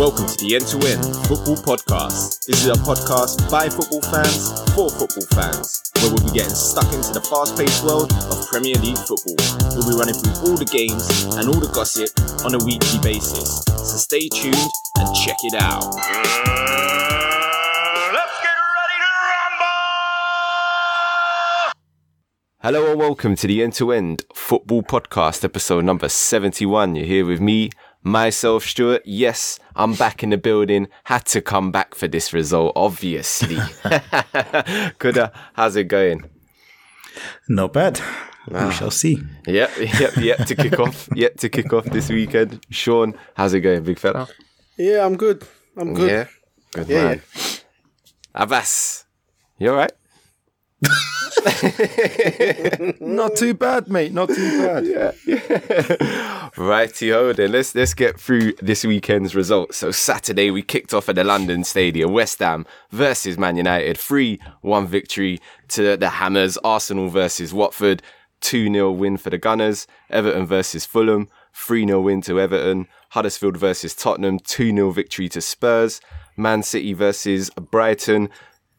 Welcome 0.00 0.24
to 0.28 0.36
the 0.40 0.56
End 0.56 0.64
to 0.68 0.80
End 0.88 1.04
Football 1.28 1.60
Podcast. 1.60 2.46
This 2.46 2.64
is 2.64 2.72
a 2.72 2.80
podcast 2.80 3.50
by 3.50 3.68
football 3.68 4.00
fans 4.08 4.48
for 4.72 4.88
football 4.88 5.28
fans, 5.36 5.92
where 6.00 6.08
we'll 6.08 6.24
be 6.24 6.32
getting 6.40 6.56
stuck 6.56 6.88
into 6.96 7.12
the 7.12 7.20
fast 7.20 7.52
paced 7.52 7.84
world 7.84 8.08
of 8.32 8.48
Premier 8.48 8.80
League 8.80 8.96
football. 8.96 9.36
We'll 9.76 9.84
be 9.84 9.92
running 9.92 10.16
through 10.16 10.40
all 10.40 10.56
the 10.56 10.64
games 10.64 11.04
and 11.36 11.52
all 11.52 11.60
the 11.60 11.68
gossip 11.68 12.08
on 12.48 12.56
a 12.56 12.60
weekly 12.64 12.96
basis. 13.04 13.60
So 13.68 14.00
stay 14.00 14.32
tuned 14.32 14.56
and 14.96 15.14
check 15.20 15.36
it 15.44 15.60
out. 15.60 15.84
Uh, 15.84 15.92
let's 18.16 18.36
get 18.40 18.56
ready 18.56 18.96
to 19.04 19.12
rumble! 19.28 19.76
Hello 22.64 22.88
and 22.88 22.96
welcome 22.98 23.36
to 23.36 23.46
the 23.46 23.62
End 23.62 23.76
to 23.76 23.92
End 23.92 24.24
Football 24.32 24.82
Podcast, 24.82 25.44
episode 25.44 25.84
number 25.84 26.08
71. 26.08 26.96
You're 26.96 27.04
here 27.04 27.26
with 27.26 27.42
me, 27.42 27.68
myself, 28.02 28.64
Stuart. 28.64 29.02
Yes, 29.04 29.58
I'm 29.76 29.94
back 29.94 30.22
in 30.22 30.30
the 30.30 30.38
building. 30.38 30.88
Had 31.04 31.26
to 31.26 31.40
come 31.40 31.70
back 31.70 31.94
for 31.94 32.08
this 32.08 32.32
result, 32.32 32.72
obviously. 32.76 33.56
Kuda, 34.98 35.32
how's 35.54 35.76
it 35.76 35.84
going? 35.84 36.28
Not 37.48 37.72
bad. 37.72 38.00
We 38.48 38.56
ah. 38.56 38.70
shall 38.70 38.90
see. 38.90 39.22
Yep, 39.46 39.70
yep, 39.98 40.16
yet 40.16 40.46
to 40.46 40.54
kick 40.54 40.78
off. 40.78 41.08
Yet 41.14 41.38
to 41.38 41.48
kick 41.48 41.72
off 41.72 41.84
this 41.84 42.08
weekend. 42.08 42.64
Shawn, 42.70 43.14
how's 43.34 43.54
it 43.54 43.60
going, 43.60 43.82
big 43.82 43.98
fella? 43.98 44.28
Yeah, 44.78 45.04
I'm 45.04 45.16
good. 45.16 45.46
I'm 45.76 45.94
good. 45.94 46.10
Yeah, 46.10 46.26
good 46.72 46.88
Yeah, 46.88 47.04
man. 47.04 47.22
Abass, 48.34 49.04
you 49.58 49.70
alright? 49.70 49.92
Not 53.00 53.36
too 53.36 53.54
bad, 53.54 53.88
mate. 53.88 54.12
Not 54.12 54.28
too 54.28 54.62
bad. 54.62 54.86
Yeah. 54.86 56.50
Righty 56.56 57.10
ho, 57.10 57.32
then 57.32 57.52
let's 57.52 57.74
let's 57.74 57.94
get 57.94 58.18
through 58.18 58.52
this 58.54 58.84
weekend's 58.84 59.34
results. 59.34 59.78
So 59.78 59.90
Saturday 59.90 60.50
we 60.50 60.62
kicked 60.62 60.94
off 60.94 61.08
at 61.08 61.14
the 61.14 61.24
London 61.24 61.64
Stadium, 61.64 62.12
West 62.12 62.38
Ham 62.40 62.66
versus 62.90 63.38
Man 63.38 63.56
United, 63.56 63.98
three 63.98 64.40
one 64.62 64.86
victory 64.86 65.40
to 65.68 65.96
the 65.96 66.10
Hammers. 66.10 66.56
Arsenal 66.58 67.08
versus 67.08 67.54
Watford, 67.54 68.02
two 68.40 68.72
0 68.72 68.92
win 68.92 69.16
for 69.16 69.30
the 69.30 69.38
Gunners. 69.38 69.86
Everton 70.08 70.46
versus 70.46 70.84
Fulham, 70.84 71.28
three 71.54 71.86
0 71.86 72.00
win 72.00 72.20
to 72.22 72.40
Everton. 72.40 72.88
Huddersfield 73.10 73.56
versus 73.56 73.94
Tottenham, 73.94 74.38
two 74.38 74.70
0 74.70 74.90
victory 74.90 75.28
to 75.28 75.40
Spurs. 75.40 76.00
Man 76.36 76.62
City 76.62 76.92
versus 76.92 77.50
Brighton. 77.50 78.30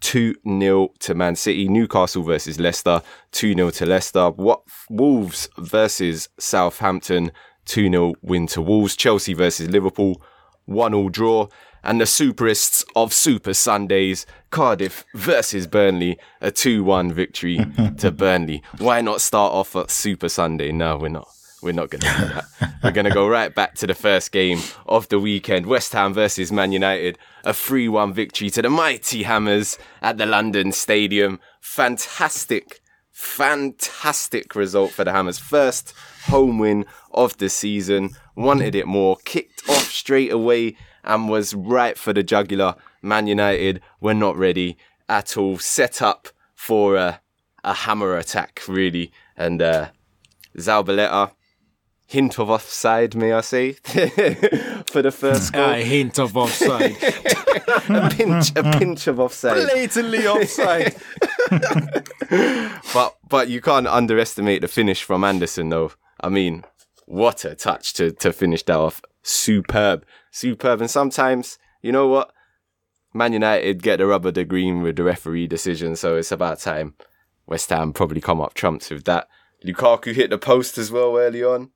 2 0.01 0.35
0 0.59 0.89
to 0.99 1.15
Man 1.15 1.35
City. 1.35 1.67
Newcastle 1.67 2.23
versus 2.23 2.59
Leicester, 2.59 3.01
2 3.31 3.53
0 3.53 3.69
to 3.71 3.85
Leicester. 3.85 4.29
What 4.31 4.61
Wolves 4.89 5.47
versus 5.57 6.29
Southampton, 6.37 7.31
2 7.65 7.89
0 7.89 8.13
win 8.21 8.47
to 8.47 8.61
Wolves. 8.61 8.95
Chelsea 8.95 9.33
versus 9.33 9.69
Liverpool, 9.69 10.21
1 10.65 10.93
all 10.93 11.09
draw. 11.09 11.47
And 11.83 11.99
the 11.99 12.05
superists 12.05 12.85
of 12.95 13.11
Super 13.11 13.55
Sundays, 13.55 14.27
Cardiff 14.51 15.03
versus 15.15 15.65
Burnley, 15.65 16.19
a 16.39 16.51
2 16.51 16.83
1 16.83 17.11
victory 17.11 17.59
to 17.97 18.11
Burnley. 18.11 18.61
Why 18.77 19.01
not 19.01 19.21
start 19.21 19.53
off 19.53 19.75
at 19.75 19.89
Super 19.89 20.29
Sunday? 20.29 20.71
No, 20.71 20.97
we're 20.97 21.09
not. 21.09 21.29
We're 21.61 21.73
not 21.73 21.91
going 21.91 22.01
to 22.01 22.07
do 22.07 22.33
that. 22.33 22.73
We're 22.83 22.91
going 22.91 23.05
to 23.05 23.13
go 23.13 23.27
right 23.27 23.53
back 23.53 23.75
to 23.75 23.87
the 23.87 23.93
first 23.93 24.31
game 24.31 24.59
of 24.87 25.07
the 25.09 25.19
weekend. 25.19 25.67
West 25.67 25.93
Ham 25.93 26.13
versus 26.13 26.51
Man 26.51 26.71
United. 26.71 27.19
A 27.43 27.53
3 27.53 27.87
1 27.87 28.13
victory 28.13 28.49
to 28.51 28.61
the 28.61 28.69
mighty 28.69 29.23
Hammers 29.23 29.77
at 30.01 30.17
the 30.17 30.25
London 30.25 30.71
Stadium. 30.71 31.39
Fantastic, 31.59 32.79
fantastic 33.11 34.55
result 34.55 34.91
for 34.91 35.03
the 35.03 35.11
Hammers. 35.11 35.37
First 35.37 35.93
home 36.25 36.57
win 36.57 36.85
of 37.11 37.37
the 37.37 37.49
season. 37.49 38.11
Wanted 38.35 38.73
it 38.73 38.87
more. 38.87 39.17
Kicked 39.23 39.69
off 39.69 39.91
straight 39.91 40.31
away 40.31 40.75
and 41.03 41.29
was 41.29 41.53
right 41.53 41.97
for 41.97 42.11
the 42.11 42.23
jugular. 42.23 42.75
Man 43.03 43.27
United 43.27 43.81
were 43.99 44.15
not 44.15 44.35
ready 44.35 44.77
at 45.07 45.37
all. 45.37 45.59
Set 45.59 46.01
up 46.01 46.29
for 46.55 46.95
a, 46.95 47.21
a 47.63 47.73
hammer 47.73 48.17
attack, 48.17 48.61
really. 48.67 49.11
And 49.37 49.61
uh, 49.61 49.89
Zabaleta, 50.57 51.31
hint 52.11 52.37
of 52.39 52.49
offside, 52.49 53.15
may 53.15 53.31
I 53.31 53.39
say, 53.39 53.71
for 54.91 55.01
the 55.01 55.13
first 55.17 55.53
goal. 55.53 55.69
A 55.69 55.81
hint 55.81 56.19
of 56.19 56.35
offside. 56.35 56.97
a 57.89 58.09
pinch, 58.09 58.51
a 58.57 58.63
pinch 58.77 59.07
of 59.07 59.19
offside. 59.19 59.55
Blatantly 59.71 60.27
offside. 60.27 60.95
But 62.93 63.15
but 63.27 63.49
you 63.49 63.61
can't 63.61 63.87
underestimate 63.87 64.61
the 64.61 64.67
finish 64.67 65.03
from 65.03 65.23
Anderson, 65.23 65.69
though. 65.69 65.91
I 66.21 66.29
mean, 66.29 66.63
what 67.05 67.43
a 67.45 67.55
touch 67.55 67.93
to 67.95 68.11
to 68.11 68.31
finish 68.31 68.63
that 68.63 68.77
off. 68.77 69.01
Superb, 69.21 70.05
superb. 70.31 70.79
And 70.79 70.89
sometimes, 70.89 71.57
you 71.81 71.91
know 71.91 72.07
what? 72.07 72.31
Man 73.13 73.33
United 73.33 73.83
get 73.83 73.97
the 73.97 74.07
rubber 74.07 74.31
the 74.31 74.45
green 74.45 74.81
with 74.81 74.95
the 74.95 75.03
referee 75.03 75.47
decision, 75.47 75.95
so 75.97 76.15
it's 76.15 76.31
about 76.31 76.59
time. 76.59 76.95
West 77.45 77.69
Ham 77.69 77.91
probably 77.91 78.21
come 78.21 78.39
up 78.39 78.53
trumps 78.53 78.89
with 78.89 79.03
that. 79.05 79.27
Lukaku 79.65 80.13
hit 80.13 80.29
the 80.29 80.37
post 80.37 80.77
as 80.77 80.91
well 80.91 81.17
early 81.17 81.43
on. 81.43 81.71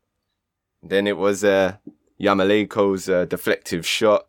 Then 0.87 1.07
it 1.07 1.17
was 1.17 1.43
uh, 1.43 1.77
Yarmolenko's 2.19 3.09
uh, 3.09 3.25
deflective 3.25 3.85
shot. 3.85 4.27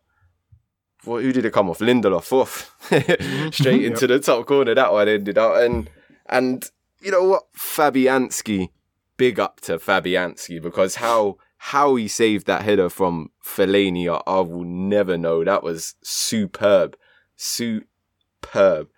What, 1.05 1.23
who 1.23 1.33
did 1.33 1.45
it 1.45 1.53
come 1.53 1.71
off? 1.71 1.79
Lindelof 1.79 2.33
off. 2.33 2.75
Straight 3.55 3.85
into 3.91 4.07
the 4.07 4.19
top 4.19 4.47
corner. 4.47 4.75
That 4.75 4.93
one 4.93 5.09
ended 5.09 5.39
up. 5.39 5.57
And, 5.57 5.91
and 6.27 6.69
you 7.01 7.11
know 7.11 7.25
what? 7.25 7.53
Fabianski, 7.57 8.71
big 9.17 9.39
up 9.39 9.61
to 9.63 9.79
Fabianski 9.79 10.61
because 10.61 10.97
how 10.97 11.37
how 11.59 11.97
he 11.97 12.07
saved 12.07 12.47
that 12.47 12.63
header 12.63 12.89
from 12.89 13.31
Fellaini, 13.45 14.09
I, 14.09 14.21
I 14.31 14.41
will 14.41 14.65
never 14.65 15.17
know. 15.17 15.45
That 15.45 15.63
was 15.63 15.95
superb. 16.03 16.97
Superb. 17.35 18.89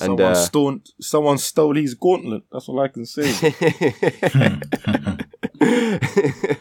And, 0.00 0.18
someone, 0.18 0.32
uh, 0.32 0.34
stole, 0.34 0.78
someone 1.00 1.38
stole 1.38 1.74
his 1.74 1.94
gauntlet. 1.94 2.42
That's 2.52 2.68
all 2.68 2.80
I 2.80 2.88
can 2.88 3.06
say. 3.06 3.32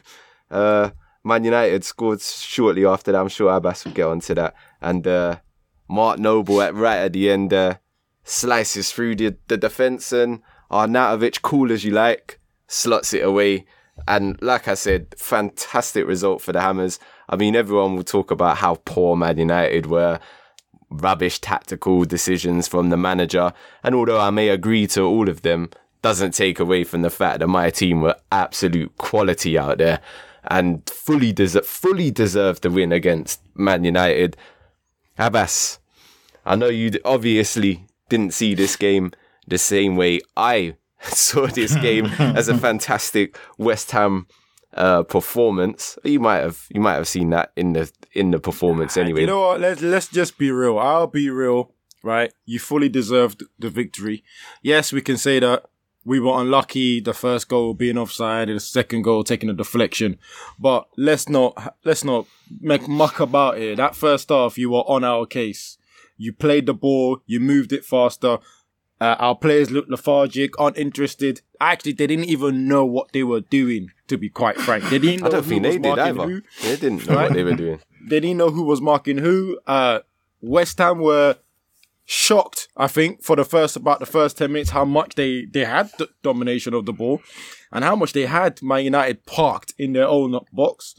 uh, 0.51 0.89
Man 1.23 1.43
United 1.43 1.83
scored 1.83 2.21
shortly 2.21 2.85
after 2.85 3.11
that. 3.11 3.19
I'm 3.19 3.27
sure 3.27 3.51
Abass 3.51 3.85
will 3.85 3.91
get 3.91 4.07
onto 4.07 4.33
that. 4.35 4.55
And 4.81 5.05
uh, 5.07 5.37
Mark 5.87 6.19
Noble 6.19 6.61
at 6.61 6.73
right 6.73 6.97
at 6.97 7.13
the 7.13 7.29
end 7.29 7.53
uh, 7.53 7.75
slices 8.23 8.91
through 8.91 9.15
the, 9.15 9.35
the 9.47 9.57
defence 9.57 10.11
and 10.11 10.41
Arnautovic, 10.71 11.41
cool 11.41 11.71
as 11.71 11.83
you 11.83 11.91
like, 11.91 12.39
slots 12.67 13.13
it 13.13 13.23
away. 13.23 13.65
And 14.07 14.41
like 14.41 14.67
I 14.67 14.75
said, 14.75 15.13
fantastic 15.17 16.05
result 16.07 16.41
for 16.41 16.53
the 16.53 16.61
Hammers. 16.61 16.99
I 17.27 17.35
mean, 17.35 17.55
everyone 17.55 17.95
will 17.95 18.03
talk 18.03 18.31
about 18.31 18.57
how 18.57 18.75
poor 18.85 19.15
Man 19.15 19.37
United 19.37 19.87
were, 19.87 20.19
rubbish 20.89 21.39
tactical 21.39 22.05
decisions 22.05 22.67
from 22.67 22.89
the 22.89 22.97
manager. 22.97 23.53
And 23.83 23.93
although 23.93 24.19
I 24.19 24.29
may 24.29 24.49
agree 24.49 24.87
to 24.87 25.01
all 25.01 25.27
of 25.27 25.41
them, 25.41 25.69
doesn't 26.01 26.31
take 26.31 26.59
away 26.59 26.85
from 26.85 27.01
the 27.01 27.09
fact 27.09 27.39
that 27.39 27.47
my 27.47 27.69
team 27.69 28.01
were 28.01 28.15
absolute 28.31 28.97
quality 28.97 29.57
out 29.57 29.79
there 29.79 29.99
and 30.47 30.87
fully 30.89 31.33
deser- 31.33 31.65
fully 31.65 32.11
deserved 32.11 32.63
the 32.63 32.69
win 32.69 32.91
against 32.91 33.41
Man 33.55 33.83
United. 33.83 34.37
Abass, 35.17 35.79
I 36.45 36.55
know 36.55 36.67
you 36.67 36.91
obviously 37.03 37.85
didn't 38.07 38.33
see 38.33 38.53
this 38.55 38.75
game 38.75 39.11
the 39.47 39.57
same 39.57 39.95
way 39.95 40.21
I 40.37 40.75
saw 41.01 41.47
this 41.47 41.75
game 41.75 42.05
as 42.19 42.47
a 42.47 42.57
fantastic 42.57 43.37
West 43.57 43.91
Ham 43.91 44.27
uh, 44.73 45.03
performance. 45.03 45.97
You 46.03 46.19
might 46.19 46.39
have 46.39 46.65
you 46.69 46.79
might 46.81 46.95
have 46.95 47.07
seen 47.07 47.31
that 47.31 47.51
in 47.55 47.73
the 47.73 47.91
in 48.13 48.31
the 48.31 48.39
performance 48.39 48.97
anyway. 48.97 49.21
you 49.21 49.27
know 49.27 49.41
what? 49.41 49.59
Let's 49.59 49.81
let's 49.81 50.07
just 50.07 50.37
be 50.37 50.51
real. 50.51 50.77
I'll 50.79 51.07
be 51.07 51.29
real. 51.29 51.73
Right? 52.01 52.31
You 52.45 52.59
fully 52.59 52.87
deserved 52.87 53.43
the 53.57 53.69
victory. 53.69 54.23
Yes, 54.61 54.93
we 54.93 55.01
can 55.01 55.17
say 55.17 55.39
that 55.39 55.65
we 56.05 56.19
were 56.19 56.39
unlucky. 56.39 56.99
The 56.99 57.13
first 57.13 57.47
goal 57.49 57.73
being 57.73 57.97
offside, 57.97 58.49
and 58.49 58.55
the 58.57 58.61
second 58.61 59.03
goal 59.03 59.23
taking 59.23 59.49
a 59.49 59.53
deflection. 59.53 60.17
But 60.57 60.87
let's 60.97 61.29
not 61.29 61.75
let's 61.83 62.03
not 62.03 62.25
make 62.61 62.87
muck 62.87 63.19
about 63.19 63.57
it. 63.57 63.77
That 63.77 63.95
first 63.95 64.29
half, 64.29 64.57
you 64.57 64.69
were 64.71 64.79
on 64.87 65.03
our 65.03 65.25
case. 65.25 65.77
You 66.17 66.33
played 66.33 66.65
the 66.65 66.73
ball. 66.73 67.19
You 67.25 67.39
moved 67.39 67.71
it 67.71 67.85
faster. 67.85 68.39
Uh, 69.01 69.15
our 69.17 69.35
players 69.35 69.71
looked 69.71 69.89
lethargic, 69.89 70.51
uninterested. 70.59 71.41
Actually, 71.61 71.93
they 71.93 72.05
didn't 72.07 72.25
even 72.25 72.67
know 72.67 72.85
what 72.85 73.13
they 73.13 73.23
were 73.23 73.39
doing. 73.39 73.91
To 74.07 74.17
be 74.17 74.27
quite 74.27 74.57
frank, 74.57 74.83
they 74.89 74.99
didn't. 74.99 75.21
Know 75.21 75.27
I 75.27 75.29
don't 75.29 75.43
who 75.43 75.49
think 75.49 75.63
was 75.63 75.75
they 75.75 75.79
did 75.81 75.99
either. 75.99 76.23
who. 76.23 76.41
They 76.63 76.75
didn't 76.75 77.07
know 77.07 77.15
what 77.15 77.33
they 77.33 77.43
were 77.43 77.55
doing. 77.55 77.79
They 78.09 78.19
didn't 78.19 78.37
know 78.37 78.49
who 78.49 78.63
was 78.63 78.81
marking 78.81 79.19
who. 79.19 79.59
Uh, 79.67 79.99
West 80.41 80.77
Ham 80.79 80.99
were 80.99 81.35
shocked, 82.11 82.67
I 82.75 82.87
think, 82.87 83.23
for 83.23 83.35
the 83.35 83.45
first 83.45 83.75
about 83.75 83.99
the 83.99 84.05
first 84.07 84.35
ten 84.35 84.51
minutes, 84.51 84.71
how 84.71 84.83
much 84.83 85.13
they 85.13 85.45
they 85.45 85.63
had 85.63 85.91
the 85.99 86.09
domination 86.23 86.73
of 86.73 86.87
the 86.87 86.91
ball, 86.91 87.21
and 87.71 87.83
how 87.83 87.95
much 87.95 88.13
they 88.13 88.25
had 88.25 88.63
Man 88.63 88.83
United 88.83 89.27
parked 89.27 89.75
in 89.77 89.93
their 89.93 90.07
own 90.07 90.39
box, 90.51 90.95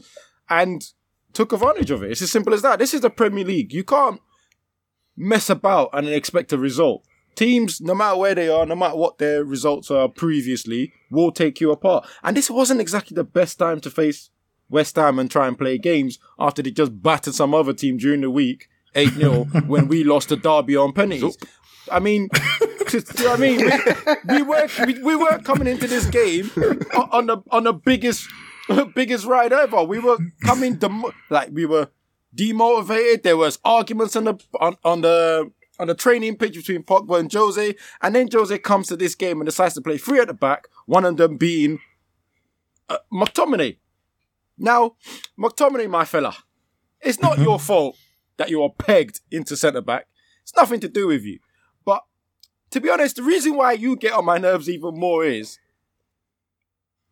and 0.49 0.81
took 1.33 1.51
advantage 1.51 1.91
of 1.91 2.01
it. 2.01 2.11
It's 2.11 2.21
as 2.21 2.31
simple 2.31 2.53
as 2.53 2.61
that. 2.61 2.79
This 2.79 2.93
is 2.93 3.01
the 3.01 3.09
Premier 3.09 3.43
League. 3.43 3.73
You 3.73 3.83
can't 3.83 4.21
mess 5.17 5.49
about 5.49 5.89
and 5.91 6.07
expect 6.07 6.53
a 6.53 6.57
result. 6.57 7.05
Teams, 7.35 7.81
no 7.81 7.93
matter 7.93 8.17
where 8.17 8.35
they 8.35 8.47
are, 8.47 8.65
no 8.65 8.75
matter 8.75 8.95
what 8.95 9.17
their 9.17 9.43
results 9.43 9.91
are 9.91 10.07
previously, 10.07 10.93
will 11.09 11.33
take 11.33 11.59
you 11.59 11.71
apart. 11.71 12.07
And 12.23 12.37
this 12.37 12.49
wasn't 12.49 12.79
exactly 12.79 13.15
the 13.15 13.25
best 13.25 13.59
time 13.59 13.81
to 13.81 13.89
face 13.89 14.29
West 14.69 14.95
Ham 14.95 15.19
and 15.19 15.29
try 15.29 15.47
and 15.47 15.57
play 15.57 15.77
games 15.77 16.19
after 16.39 16.61
they 16.61 16.71
just 16.71 17.01
battered 17.01 17.35
some 17.35 17.53
other 17.53 17.73
team 17.73 17.97
during 17.97 18.21
the 18.21 18.29
week 18.29 18.69
8 18.95 19.09
0 19.13 19.43
when 19.67 19.87
we 19.87 20.03
lost 20.03 20.29
the 20.29 20.37
derby 20.37 20.75
on 20.75 20.93
penalties. 20.93 21.37
I 21.91 21.99
mean, 21.99 22.29
do 22.89 23.01
you 23.17 23.23
know 23.23 23.33
I 23.33 23.37
mean? 23.37 23.57
We, 24.29 24.35
we 24.35 24.41
were 24.43 24.67
we, 24.85 25.01
we 25.01 25.15
were 25.15 25.39
coming 25.39 25.67
into 25.67 25.87
this 25.87 26.05
game 26.05 26.51
on 27.11 27.27
the 27.27 27.37
on 27.49 27.63
the 27.63 27.73
biggest 27.73 28.27
biggest 28.95 29.25
ride 29.25 29.53
ever. 29.53 29.83
We 29.83 29.99
were 29.99 30.17
coming 30.43 30.75
dem- 30.75 31.03
like 31.29 31.49
we 31.51 31.65
were 31.65 31.89
demotivated. 32.35 33.23
There 33.23 33.37
was 33.37 33.59
arguments 33.63 34.15
on 34.15 34.25
the 34.25 34.35
on, 34.59 34.77
on 34.83 35.01
the 35.01 35.51
on 35.79 35.87
the 35.87 35.95
training 35.95 36.37
pitch 36.37 36.55
between 36.55 36.83
Pogba 36.83 37.19
and 37.19 37.31
Jose, 37.31 37.75
and 38.01 38.15
then 38.15 38.27
Jose 38.31 38.57
comes 38.59 38.87
to 38.87 38.95
this 38.95 39.15
game 39.15 39.39
and 39.39 39.45
decides 39.47 39.73
to 39.75 39.81
play 39.81 39.97
three 39.97 40.19
at 40.19 40.27
the 40.27 40.33
back. 40.33 40.67
One 40.85 41.05
of 41.05 41.17
them 41.17 41.37
being 41.37 41.79
uh, 42.89 42.97
McTominay. 43.11 43.77
Now, 44.57 44.95
McTominay, 45.39 45.89
my 45.89 46.05
fella, 46.05 46.35
it's 47.01 47.19
not 47.19 47.39
your 47.39 47.59
fault 47.59 47.97
that 48.41 48.49
you 48.49 48.63
are 48.63 48.71
pegged 48.71 49.21
into 49.29 49.55
centre 49.55 49.81
back. 49.81 50.07
It's 50.41 50.55
nothing 50.55 50.79
to 50.79 50.89
do 50.89 51.05
with 51.05 51.23
you. 51.23 51.37
But 51.85 52.01
to 52.71 52.81
be 52.81 52.89
honest, 52.89 53.17
the 53.17 53.21
reason 53.21 53.55
why 53.55 53.73
you 53.73 53.95
get 53.95 54.13
on 54.13 54.25
my 54.25 54.39
nerves 54.39 54.67
even 54.67 54.99
more 54.99 55.23
is 55.23 55.59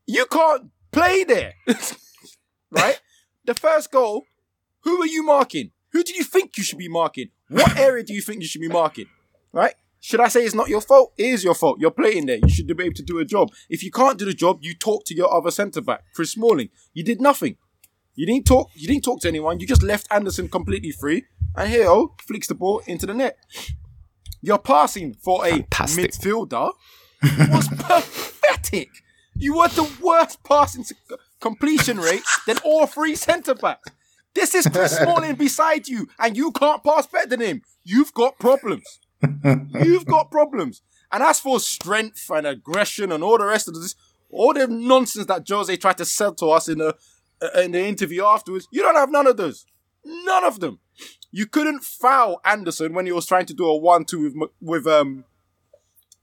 you 0.07 0.25
can't 0.25 0.71
play 0.91 1.23
there. 1.23 1.53
right? 2.71 2.99
The 3.45 3.53
first 3.53 3.91
goal, 3.91 4.23
who 4.81 4.99
are 5.03 5.05
you 5.05 5.21
marking? 5.21 5.69
Who 5.91 6.03
do 6.03 6.15
you 6.15 6.23
think 6.23 6.57
you 6.57 6.63
should 6.63 6.79
be 6.79 6.89
marking? 6.89 7.29
What 7.47 7.77
area 7.87 8.03
do 8.03 8.15
you 8.15 8.21
think 8.21 8.41
you 8.41 8.47
should 8.47 8.61
be 8.61 8.67
marking? 8.67 9.05
Right? 9.53 9.75
Should 9.99 10.21
I 10.21 10.29
say 10.29 10.43
it's 10.45 10.55
not 10.55 10.69
your 10.69 10.81
fault? 10.81 11.13
It 11.15 11.27
is 11.27 11.43
your 11.43 11.53
fault. 11.53 11.79
You're 11.79 11.91
playing 11.91 12.25
there. 12.25 12.39
You 12.41 12.49
should 12.49 12.65
be 12.75 12.83
able 12.85 12.95
to 12.95 13.03
do 13.03 13.19
a 13.19 13.25
job. 13.25 13.51
If 13.69 13.83
you 13.83 13.91
can't 13.91 14.17
do 14.17 14.25
the 14.25 14.33
job, 14.33 14.57
you 14.61 14.73
talk 14.73 15.05
to 15.05 15.13
your 15.13 15.31
other 15.31 15.51
centre 15.51 15.81
back, 15.81 16.05
Chris 16.15 16.31
Smalling. 16.31 16.69
You 16.95 17.03
did 17.03 17.21
nothing. 17.21 17.57
You 18.15 18.25
didn't 18.25 18.45
talk. 18.45 18.69
You 18.75 18.87
didn't 18.87 19.03
talk 19.03 19.21
to 19.21 19.27
anyone. 19.27 19.59
You 19.59 19.67
just 19.67 19.83
left 19.83 20.07
Anderson 20.11 20.49
completely 20.49 20.91
free, 20.91 21.25
and 21.55 21.69
here, 21.69 21.87
oh, 21.87 22.15
flicks 22.27 22.47
the 22.47 22.55
ball 22.55 22.81
into 22.85 23.05
the 23.05 23.13
net. 23.13 23.37
Your 24.41 24.57
passing 24.59 25.13
for 25.15 25.45
a 25.45 25.51
Fantastic. 25.51 26.11
midfielder 26.11 26.71
was 27.49 27.67
pathetic. 27.79 28.89
You 29.35 29.57
were 29.57 29.67
the 29.69 29.89
worst 30.01 30.43
passing 30.43 30.85
completion 31.39 31.97
rate 31.97 32.23
than 32.45 32.57
all 32.65 32.85
three 32.87 33.15
centre 33.15 33.55
backs. 33.55 33.89
This 34.33 34.53
is 34.53 34.67
Chris 34.67 34.97
Smalling 35.01 35.35
beside 35.35 35.87
you, 35.87 36.07
and 36.19 36.35
you 36.37 36.51
can't 36.51 36.83
pass 36.83 37.07
better 37.07 37.27
than 37.29 37.41
him. 37.41 37.61
You've 37.83 38.13
got 38.13 38.37
problems. 38.39 38.99
You've 39.81 40.05
got 40.05 40.31
problems. 40.31 40.81
And 41.11 41.23
as 41.23 41.39
for 41.39 41.59
strength 41.59 42.29
and 42.29 42.45
aggression 42.45 43.11
and 43.11 43.23
all 43.23 43.37
the 43.37 43.45
rest 43.45 43.67
of 43.67 43.73
this, 43.75 43.95
all 44.29 44.53
the 44.53 44.67
nonsense 44.67 45.25
that 45.25 45.47
Jose 45.49 45.75
tried 45.77 45.97
to 45.97 46.05
sell 46.05 46.33
to 46.35 46.47
us 46.51 46.69
in 46.69 46.77
the 46.77 46.95
in 47.55 47.71
the 47.71 47.85
interview 47.85 48.23
afterwards, 48.23 48.67
you 48.71 48.81
don't 48.81 48.95
have 48.95 49.11
none 49.11 49.27
of 49.27 49.37
those. 49.37 49.65
None 50.05 50.43
of 50.43 50.59
them. 50.59 50.79
You 51.31 51.45
couldn't 51.45 51.83
foul 51.83 52.39
Anderson 52.43 52.93
when 52.93 53.05
he 53.05 53.11
was 53.11 53.25
trying 53.25 53.45
to 53.47 53.53
do 53.53 53.65
a 53.65 53.77
one-two 53.77 54.23
with 54.23 54.49
with 54.61 54.87
um 54.87 55.25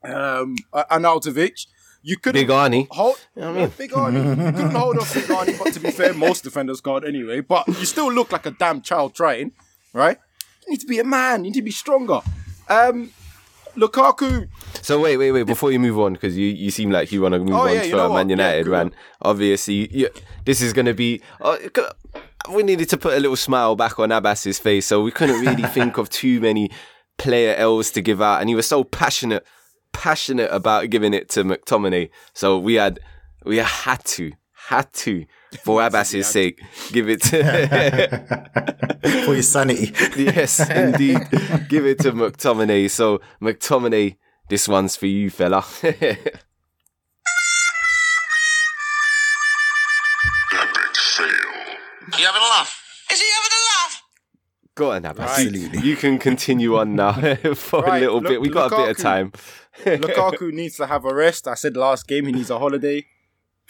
um 0.02 0.56
uh, 0.72 0.84
Arnautovic. 0.90 1.66
You 2.02 2.16
couldn't 2.16 2.40
Big 2.40 2.48
Arnie. 2.48 2.86
hold. 2.90 3.16
you 3.34 3.42
know 3.42 3.48
what 3.52 3.56
I 3.56 3.60
mean? 3.62 3.72
Big 3.76 3.90
Arnie. 3.90 4.28
You 4.46 4.52
couldn't 4.52 4.70
hold 4.70 4.98
off 4.98 5.12
Big 5.12 5.24
Arnie, 5.24 5.58
but 5.58 5.72
to 5.74 5.80
be 5.80 5.90
fair, 5.90 6.14
most 6.14 6.44
defenders 6.44 6.80
can't 6.80 7.04
anyway. 7.06 7.40
But 7.40 7.66
you 7.66 7.84
still 7.84 8.12
look 8.12 8.30
like 8.30 8.46
a 8.46 8.52
damn 8.52 8.80
child 8.80 9.14
trying, 9.14 9.52
right? 9.92 10.18
You 10.66 10.70
need 10.72 10.80
to 10.80 10.86
be 10.86 10.98
a 11.00 11.04
man. 11.04 11.44
You 11.44 11.50
need 11.50 11.58
to 11.58 11.62
be 11.62 11.70
stronger. 11.72 12.20
Um, 12.68 13.10
Lukaku. 13.76 14.48
So 14.82 15.00
wait, 15.00 15.16
wait, 15.16 15.32
wait. 15.32 15.44
Before 15.46 15.70
you 15.70 15.78
move 15.78 15.98
on, 15.98 16.14
because 16.14 16.36
you, 16.36 16.46
you 16.48 16.70
seem 16.70 16.90
like 16.90 17.12
you 17.12 17.22
want 17.22 17.34
to 17.34 17.38
move 17.38 17.54
Oh, 17.54 17.60
on 17.68 17.74
yeah, 17.74 17.82
to 17.82 17.88
you 17.88 17.96
know. 17.96 18.12
Man 18.12 18.28
United, 18.28 18.64
go 18.64 18.70
man. 18.72 18.92
Obviously, 19.22 19.88
you, 19.96 20.08
this 20.44 20.60
is 20.60 20.72
going 20.72 20.86
to 20.86 20.94
be. 20.94 21.20
Uh, 21.40 21.56
we 22.52 22.62
needed 22.62 22.88
to 22.90 22.96
put 22.96 23.14
a 23.16 23.20
little 23.20 23.36
smile 23.36 23.74
back 23.76 23.98
on 23.98 24.10
Abass's 24.12 24.58
face, 24.58 24.86
so 24.86 25.02
we 25.02 25.10
couldn't 25.10 25.40
really 25.40 25.62
think 25.74 25.98
of 25.98 26.08
too 26.08 26.40
many 26.40 26.70
player 27.18 27.54
L's 27.56 27.90
to 27.92 28.02
give 28.02 28.20
out, 28.22 28.40
and 28.40 28.48
he 28.48 28.54
was 28.54 28.66
so 28.66 28.84
passionate, 28.84 29.44
passionate 29.92 30.50
about 30.52 30.90
giving 30.90 31.12
it 31.14 31.28
to 31.30 31.44
McTominay. 31.44 32.10
So 32.34 32.58
we 32.58 32.74
had, 32.74 33.00
we 33.44 33.56
had 33.58 34.04
to, 34.04 34.32
had 34.66 34.92
to, 34.92 35.24
for 35.62 35.80
Abass's 35.86 36.26
sake, 36.26 36.60
give 36.92 37.08
it 37.08 37.22
to. 37.22 37.42
for 39.24 39.34
your 39.34 39.42
sanity. 39.42 39.92
yes, 40.16 40.58
indeed. 40.68 41.18
Give 41.68 41.86
it 41.86 41.98
to 42.00 42.12
McTominay. 42.12 42.90
So, 42.90 43.20
McTominay, 43.40 44.16
this 44.48 44.68
one's 44.68 44.96
for 44.96 45.06
you, 45.06 45.30
fella. 45.30 45.64
You 52.18 52.24
having 52.24 52.40
a 52.42 52.44
laugh? 52.44 52.82
Is 53.10 53.20
he 53.20 53.26
having 53.34 53.50
a 53.52 53.62
laugh? 53.72 54.02
Go 54.74 54.90
on, 54.92 55.02
Abass. 55.02 55.38
Absolutely. 55.38 55.80
You 55.80 55.96
can 55.96 56.18
continue 56.18 56.76
on 56.76 56.94
now 56.94 57.12
for 57.54 57.84
a 57.84 57.98
little 57.98 58.16
look- 58.20 58.28
bit. 58.28 58.40
We 58.40 58.48
got 58.48 58.72
a 58.72 58.76
bit 58.76 58.90
of 58.90 58.98
time. 58.98 59.32
Lukaku 59.84 60.52
needs 60.52 60.76
to 60.76 60.86
have 60.86 61.04
a 61.04 61.14
rest. 61.14 61.46
I 61.48 61.54
said 61.54 61.76
last 61.76 62.06
game 62.06 62.26
he 62.26 62.32
needs 62.32 62.50
a 62.50 62.58
holiday. 62.58 63.06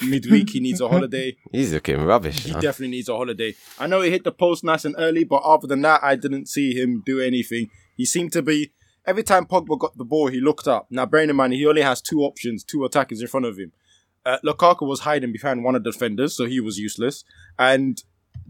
Midweek 0.03 0.51
he 0.51 0.61
needs 0.61 0.81
a 0.81 0.89
holiday. 0.89 1.37
He's 1.53 1.73
looking 1.73 2.03
rubbish. 2.03 2.45
He 2.45 2.53
man. 2.53 2.61
definitely 2.61 2.97
needs 2.97 3.09
a 3.09 3.17
holiday. 3.17 3.55
I 3.79 3.87
know 3.87 4.03
he 4.03 4.11
hit 4.11 4.25
the 4.25 4.33
post 4.33 4.63
nice 4.65 4.85
and 4.85 4.95
early, 4.99 5.25
but 5.25 5.43
other 5.43 5.67
than 5.67 5.83
that, 5.83 6.03
I 6.03 6.17
didn't 6.17 6.47
see 6.49 6.75
him 6.75 7.03
do 7.05 7.21
anything. 7.21 7.71
He 7.97 8.05
seemed 8.05 8.33
to 8.33 8.43
be 8.43 8.73
every 9.07 9.23
time 9.23 9.47
Pogba 9.47 9.79
got 9.79 9.97
the 9.97 10.05
ball, 10.05 10.29
he 10.29 10.41
looked 10.41 10.67
up. 10.69 10.87
Now, 10.91 11.07
bearing 11.07 11.31
in 11.31 11.37
mind, 11.37 11.55
he 11.55 11.67
only 11.67 11.83
has 11.83 12.03
two 12.03 12.21
options, 12.21 12.65
two 12.65 12.85
attackers 12.85 13.21
in 13.21 13.29
front 13.29 13.47
of 13.47 13.57
him. 13.59 13.73
Uh, 14.25 14.39
Lukaku 14.45 14.87
was 14.87 15.01
hiding 15.01 15.33
behind 15.33 15.63
one 15.63 15.77
of 15.77 15.85
the 15.85 15.93
defenders, 15.93 16.37
so 16.37 16.47
he 16.47 16.61
was 16.61 16.79
useless. 16.79 17.25
And 17.59 18.03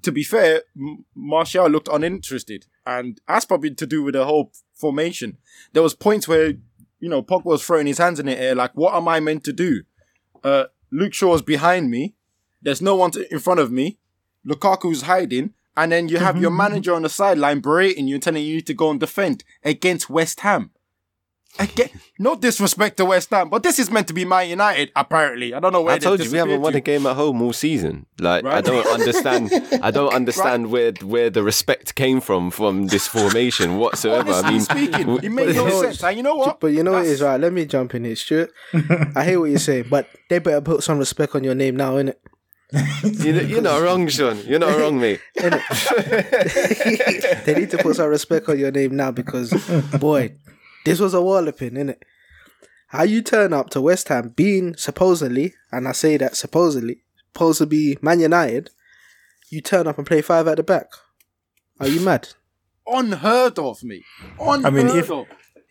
to 0.02 0.10
be 0.10 0.22
fair, 0.22 0.62
M- 0.76 1.04
Martial 1.14 1.69
looked 1.69 1.88
uninterested, 1.88 2.66
and 2.87 3.20
that's 3.28 3.44
probably 3.44 3.75
to 3.75 3.87
do 3.87 4.02
with 4.02 4.14
the 4.14 4.25
whole 4.25 4.52
formation. 4.72 5.37
There 5.75 5.82
was 5.82 5.94
points 5.94 6.26
where 6.26 6.54
you 6.98 7.10
know 7.10 7.22
Pogba 7.22 7.44
was 7.44 7.64
throwing 7.64 7.87
his 7.87 7.98
hands 7.98 8.19
in 8.19 8.26
the 8.26 8.40
air, 8.40 8.54
like, 8.54 8.72
"What 8.75 8.94
am 8.94 9.06
I 9.06 9.20
meant 9.20 9.44
to 9.44 9.52
do?" 9.52 9.82
Uh, 10.43 10.64
Luke 10.91 11.15
Shaw's 11.15 11.43
behind 11.43 11.91
me. 11.91 12.15
There's 12.62 12.83
no 12.83 12.97
one 12.97 13.11
to, 13.12 13.33
in 13.33 13.38
front 13.38 13.61
of 13.61 13.71
me. 13.71 13.99
Lukaku's 14.47 15.03
hiding, 15.03 15.55
and 15.77 15.93
then 15.93 16.09
you 16.09 16.19
have 16.19 16.41
your 16.41 16.50
manager 16.65 16.94
on 16.94 17.03
the 17.03 17.09
sideline 17.09 17.61
berating 17.61 18.09
you 18.09 18.15
and 18.15 18.23
telling 18.23 18.43
you 18.43 18.49
you 18.49 18.55
need 18.56 18.67
to 18.67 18.75
go 18.75 18.91
and 18.91 19.00
defend 19.00 19.44
against 19.65 20.09
West 20.09 20.41
Ham. 20.41 20.71
Again, 21.58 21.88
no 22.19 22.37
disrespect 22.37 22.97
to 22.99 23.05
West 23.06 23.31
Ham, 23.31 23.49
but 23.49 23.62
this 23.62 23.79
is 23.79 23.91
meant 23.91 24.08
to 24.08 24.14
be 24.14 24.25
Man 24.25 24.49
United. 24.49 24.93
Apparently, 24.94 25.55
I 25.55 25.61
don't 25.61 25.73
know 25.73 25.82
where 25.82 25.94
I 25.94 25.99
told 25.99 26.23
you 26.23 26.31
we 26.31 26.38
haven't 26.38 26.61
disappeared 26.61 26.62
won 26.62 26.73
to. 26.73 26.79
a 26.79 26.82
game 26.82 27.06
at 27.06 27.17
home 27.17 27.43
all 27.43 27.53
season. 27.53 28.06
Like 28.20 28.44
I 28.44 28.61
don't 28.61 28.87
understand. 28.87 29.50
I 29.82 29.91
don't 29.91 30.12
understand 30.20 30.70
where 30.70 30.93
where 31.03 31.31
the 31.31 31.43
respect 31.43 31.94
came 31.94 32.20
from 32.20 32.50
from 32.50 32.88
this 32.88 33.06
formation 33.06 33.79
whatsoever. 33.79 34.32
I 34.32 34.43
Honestly 34.43 34.53
mean, 34.53 34.60
speaking, 34.93 35.19
it 35.25 35.31
made 35.31 35.56
no 35.56 35.69
sense. 35.82 36.03
And 36.05 36.17
you 36.17 36.22
know 36.22 36.36
what? 36.36 36.60
But 36.60 36.69
you 36.69 36.82
know 36.82 36.93
what 36.93 36.98
it 36.98 37.08
That's- 37.08 37.20
is, 37.20 37.22
right? 37.22 37.41
Let 37.41 37.53
me 37.53 37.65
jump 37.65 37.94
in 37.94 38.05
here, 38.05 38.17
Stuart. 38.17 38.53
I 39.15 39.25
hear 39.25 39.41
what 39.41 39.51
you're 39.51 39.58
saying, 39.58 39.86
but 39.91 40.08
they 40.29 40.39
better 40.39 40.60
put 40.60 40.82
some 40.82 40.98
respect 40.98 41.34
on 41.34 41.44
your 41.44 41.55
name 41.55 41.77
now, 41.77 41.94
innit? 41.96 42.17
you 43.22 43.32
know, 43.32 43.41
you're 43.43 43.63
not 43.63 43.81
wrong, 43.81 44.08
Shawn. 44.08 44.39
You're 44.44 44.58
not 44.58 44.77
wrong, 44.77 44.98
mate. 44.98 45.20
they 45.36 45.51
need 47.56 47.70
to 47.70 47.79
put 47.81 47.94
some 47.96 48.08
respect 48.08 48.48
on 48.48 48.58
your 48.58 48.72
name 48.72 48.96
now 48.96 49.13
because, 49.13 49.51
boy, 50.01 50.34
this 50.86 51.00
was 51.00 51.12
a 51.14 51.20
walloping, 51.20 51.72
innit? 51.72 52.00
How 52.88 53.02
you 53.02 53.20
turn 53.20 53.52
up 53.52 53.69
to 53.70 53.81
West 53.81 54.08
Ham 54.08 54.31
being 54.34 54.76
supposedly, 54.76 55.52
and 55.70 55.86
I 55.86 55.93
say 55.93 56.16
that 56.16 56.36
supposedly, 56.36 57.02
supposed 57.34 57.58
to 57.58 57.66
be 57.66 57.98
Man 58.00 58.20
United, 58.20 58.70
you 59.50 59.60
turn 59.60 59.86
up 59.86 59.98
and 59.98 60.06
play 60.06 60.22
five 60.22 60.48
at 60.48 60.56
the 60.56 60.62
back. 60.62 60.86
Are 61.81 61.88
you 61.88 62.00
mad? 62.00 62.28
unheard 62.88 63.58
of, 63.58 63.82
me. 63.82 64.05
Unheard 64.40 64.64
I 64.64 64.70
mean, 64.70 64.88
if- 64.88 65.10
of. 65.10 65.26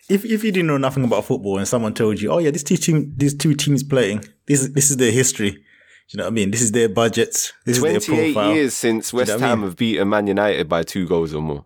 If 0.07 0.24
if 0.24 0.43
you 0.43 0.51
didn't 0.51 0.67
know 0.67 0.77
nothing 0.77 1.03
about 1.03 1.25
football 1.25 1.57
and 1.57 1.67
someone 1.67 1.95
told 1.95 2.22
you, 2.22 2.29
oh 2.31 2.38
yeah, 2.38 2.51
this 2.51 2.62
two 2.62 2.77
team, 2.77 3.12
these 3.17 3.34
two 3.34 3.55
teams 3.55 3.81
playing, 3.81 4.24
this 4.45 4.62
is 4.62 4.72
this 4.74 4.91
is 4.91 4.98
their 4.98 5.12
history. 5.12 5.63
You 6.10 6.17
know 6.19 6.25
what 6.25 6.27
I 6.27 6.34
mean? 6.34 6.51
This 6.51 6.62
is 6.62 6.72
their 6.74 6.89
budgets. 6.89 7.53
This 7.65 7.77
is 7.77 7.84
their 7.84 8.00
28 8.00 8.34
profile. 8.36 8.53
years 8.53 8.75
since 8.75 9.12
West 9.12 9.29
know 9.29 9.36
what 9.38 9.43
I 9.43 9.48
Ham 9.48 9.60
mean? 9.62 9.69
have 9.69 9.77
beaten 9.77 10.07
Man 10.10 10.27
United 10.27 10.69
by 10.69 10.84
two 10.84 11.07
goals 11.07 11.34
or 11.34 11.41
more. 11.41 11.65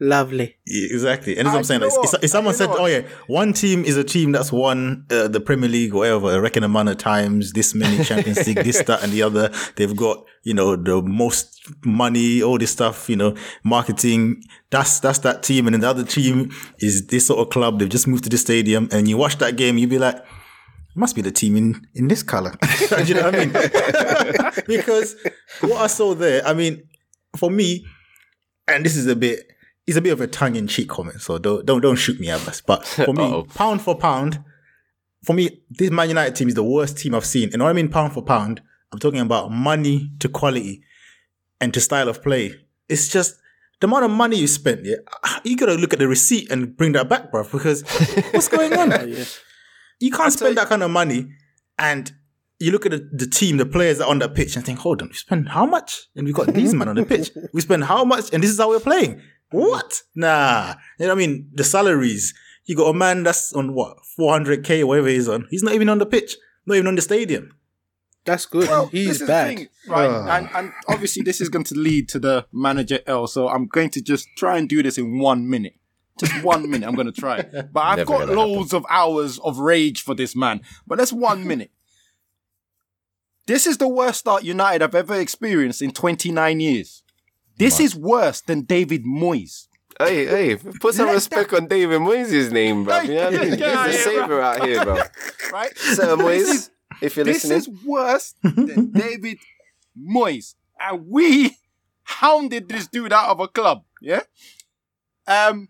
Lovely. 0.00 0.56
Yeah, 0.66 0.88
Exactly, 0.92 1.36
and 1.36 1.46
that's 1.46 1.52
what 1.52 1.56
Ah, 1.56 1.58
I'm 1.58 1.64
saying. 1.64 1.80
Like, 1.80 1.90
if, 1.90 2.12
what? 2.12 2.24
if 2.24 2.30
someone 2.30 2.54
said, 2.54 2.68
what? 2.68 2.80
"Oh 2.80 2.86
yeah, 2.86 3.02
one 3.26 3.52
team 3.52 3.84
is 3.84 3.96
a 3.96 4.04
team 4.04 4.30
that's 4.32 4.52
won 4.52 5.04
uh, 5.10 5.26
the 5.28 5.40
Premier 5.40 5.68
League 5.68 5.92
or 5.92 5.98
whatever, 5.98 6.36
a 6.36 6.40
reckon 6.40 6.62
amount 6.62 6.88
of 6.88 6.98
times, 6.98 7.52
this 7.52 7.74
many 7.74 8.04
Champions 8.04 8.46
League, 8.46 8.62
this, 8.62 8.80
that, 8.82 9.02
and 9.02 9.12
the 9.12 9.22
other. 9.22 9.50
They've 9.76 9.96
got 9.96 10.24
you 10.44 10.54
know 10.54 10.76
the 10.76 11.02
most 11.02 11.60
money, 11.84 12.42
all 12.42 12.58
this 12.58 12.70
stuff, 12.70 13.08
you 13.10 13.16
know, 13.16 13.34
marketing. 13.64 14.40
That's 14.70 15.00
that's 15.00 15.18
that 15.20 15.42
team, 15.42 15.66
and 15.66 15.74
then 15.74 15.80
the 15.80 15.88
other 15.88 16.04
team 16.04 16.50
is 16.78 17.08
this 17.08 17.26
sort 17.26 17.40
of 17.40 17.50
club. 17.50 17.80
They've 17.80 17.88
just 17.88 18.06
moved 18.06 18.24
to 18.24 18.30
the 18.30 18.38
stadium, 18.38 18.88
and 18.92 19.08
you 19.08 19.16
watch 19.16 19.38
that 19.38 19.56
game, 19.56 19.78
you'd 19.78 19.90
be 19.90 19.98
like." 19.98 20.16
Must 20.94 21.14
be 21.14 21.22
the 21.22 21.30
team 21.30 21.56
in, 21.56 21.86
in 21.94 22.08
this 22.08 22.24
color. 22.24 22.56
Do 22.88 23.04
you 23.04 23.14
know 23.14 23.30
what 23.30 23.36
I 23.36 23.44
mean? 23.44 23.52
because 24.66 25.14
what 25.60 25.80
I 25.80 25.86
saw 25.86 26.12
there, 26.14 26.44
I 26.44 26.54
mean, 26.54 26.88
for 27.36 27.50
me, 27.52 27.86
and 28.66 28.84
this 28.84 28.96
is 28.96 29.06
a 29.06 29.14
bit 29.14 29.46
it's 29.88 29.96
a 29.96 30.00
bit 30.02 30.12
of 30.12 30.20
a 30.20 30.26
tongue 30.28 30.54
in 30.54 30.66
cheek 30.68 30.88
comment, 30.88 31.20
so 31.20 31.38
don't 31.38 31.64
don't 31.66 31.80
don't 31.80 31.96
shoot 31.96 32.20
me, 32.20 32.26
Abass. 32.28 32.62
But 32.64 32.86
for 33.06 33.12
me, 33.12 33.24
Uh-oh. 33.24 33.44
pound 33.54 33.82
for 33.82 33.96
pound, 33.96 34.38
for 35.24 35.32
me, 35.32 35.62
this 35.70 35.90
Man 35.90 36.08
United 36.08 36.36
team 36.36 36.48
is 36.48 36.54
the 36.54 36.62
worst 36.62 36.98
team 36.98 37.14
I've 37.14 37.24
seen. 37.24 37.50
And 37.52 37.62
what 37.62 37.70
I 37.70 37.72
mean 37.72 37.88
pound 37.88 38.12
for 38.12 38.22
pound, 38.22 38.60
I'm 38.92 38.98
talking 39.00 39.20
about 39.20 39.50
money 39.50 40.12
to 40.20 40.28
quality. 40.28 40.82
and 41.60 41.74
to 41.74 41.80
style 41.80 42.08
of 42.08 42.22
play. 42.22 42.54
It's 42.88 43.08
just 43.08 43.34
the 43.80 43.86
amount 43.88 44.04
of 44.04 44.10
money 44.12 44.36
you 44.36 44.46
spent. 44.46 44.84
Yeah, 44.84 44.96
you 45.44 45.56
gotta 45.56 45.74
look 45.74 45.92
at 45.92 45.98
the 45.98 46.06
receipt 46.06 46.50
and 46.52 46.76
bring 46.76 46.92
that 46.92 47.08
back, 47.08 47.32
bruv. 47.32 47.50
Because 47.50 47.82
what's 48.32 48.48
going 48.48 48.72
on? 48.74 48.90
You 50.00 50.10
can't 50.12 50.32
spend 50.32 50.56
that 50.58 50.68
kind 50.68 50.82
of 50.82 50.90
money, 50.90 51.30
and 51.78 52.12
you 52.60 52.70
look 52.72 52.86
at 52.86 52.92
the, 52.92 53.08
the 53.12 53.26
team, 53.26 53.56
the 53.56 53.66
players 53.66 53.98
that 53.98 54.04
are 54.06 54.10
on 54.10 54.18
that 54.20 54.34
pitch, 54.34 54.54
and 54.56 54.64
think, 54.64 54.78
hold 54.80 55.00
on, 55.02 55.08
we 55.08 55.14
spend 55.14 55.48
how 55.48 55.64
much? 55.66 56.08
And 56.14 56.26
we 56.26 56.32
got 56.32 56.52
these 56.54 56.74
men 56.78 56.88
on 56.88 56.96
the 56.96 57.04
pitch. 57.04 57.30
We 57.52 57.60
spend 57.60 57.84
how 57.84 58.04
much? 58.04 58.32
And 58.32 58.42
this 58.42 58.50
is 58.50 58.58
how 58.58 58.68
we're 58.70 58.80
playing. 58.80 59.20
What? 59.50 60.02
Nah. 60.14 60.74
You 60.98 61.06
know 61.06 61.14
what 61.14 61.22
I 61.22 61.26
mean? 61.26 61.50
The 61.52 61.64
salaries. 61.64 62.34
You 62.66 62.76
got 62.76 62.88
a 62.88 62.94
man 62.94 63.22
that's 63.22 63.52
on 63.52 63.74
what, 63.74 63.96
400k 64.18 64.82
or 64.82 64.86
whatever 64.88 65.08
he's 65.08 65.28
on. 65.28 65.46
He's 65.50 65.62
not 65.62 65.74
even 65.74 65.88
on 65.88 65.98
the 65.98 66.06
pitch, 66.06 66.36
not 66.66 66.74
even 66.74 66.86
on 66.86 66.96
the 66.96 67.02
stadium. 67.02 67.54
That's 68.26 68.44
good. 68.44 68.68
Well, 68.68 68.84
this 68.86 68.92
He's 68.92 69.08
is 69.12 69.18
the 69.20 69.26
bad. 69.26 69.56
thing, 69.56 69.68
right? 69.88 70.38
And, 70.38 70.50
and 70.54 70.72
obviously, 70.86 71.22
this 71.22 71.40
is 71.40 71.48
going 71.48 71.64
to 71.64 71.74
lead 71.74 72.10
to 72.10 72.18
the 72.18 72.46
manager 72.52 73.00
L. 73.06 73.26
So 73.26 73.48
I'm 73.48 73.66
going 73.68 73.88
to 73.90 74.02
just 74.02 74.28
try 74.36 74.58
and 74.58 74.68
do 74.68 74.82
this 74.82 74.98
in 74.98 75.18
one 75.18 75.48
minute. 75.48 75.76
Just 76.18 76.42
one 76.44 76.68
minute. 76.68 76.86
I'm 76.86 76.94
going 76.94 77.10
to 77.10 77.20
try. 77.20 77.42
But 77.72 77.80
I've 77.80 77.96
Never 77.98 78.08
got 78.08 78.18
gonna 78.26 78.32
loads 78.38 78.74
of 78.74 78.84
hours 78.90 79.38
of 79.38 79.58
rage 79.60 80.02
for 80.02 80.14
this 80.14 80.36
man. 80.36 80.60
But 80.86 80.98
that's 80.98 81.12
one 81.12 81.46
minute. 81.46 81.70
This 83.46 83.66
is 83.66 83.78
the 83.78 83.88
worst 83.88 84.18
start 84.18 84.44
United 84.44 84.82
have 84.82 84.94
ever 84.94 85.18
experienced 85.18 85.80
in 85.80 85.92
29 85.92 86.60
years. 86.60 87.02
This 87.58 87.80
is 87.80 87.94
worse 87.96 88.40
than 88.40 88.62
David 88.62 89.04
Moyes. 89.04 89.66
Hey, 89.98 90.26
hey, 90.26 90.56
put 90.80 90.94
some 90.94 91.06
Let 91.06 91.14
respect 91.14 91.52
on 91.52 91.66
David 91.66 92.00
Moyes' 92.00 92.52
name, 92.52 92.84
bro. 92.84 93.00
Hey, 93.00 93.08
You 93.08 93.14
know 93.14 93.24
what 93.24 93.34
I 93.40 93.44
mean? 93.44 93.44
out 93.44 93.50
He's 93.50 93.52
of 93.52 93.58
the 93.58 93.90
here, 93.90 94.20
savior 94.20 94.40
out 94.40 94.64
here, 94.66 94.84
bro. 94.84 94.98
Right? 95.52 95.76
Sir 95.76 96.16
Moyes, 96.16 96.70
if 97.02 97.16
you're 97.16 97.24
this 97.24 97.44
listening. 97.44 97.58
This 97.58 97.68
is 97.68 97.84
worse 97.84 98.34
than 98.42 98.90
David 98.92 99.38
Moyes. 99.98 100.54
And 100.78 101.08
we 101.08 101.56
hounded 102.04 102.68
this 102.68 102.86
dude 102.86 103.12
out 103.12 103.28
of 103.30 103.40
a 103.40 103.48
club. 103.48 103.82
Yeah. 104.00 104.22
Um, 105.26 105.68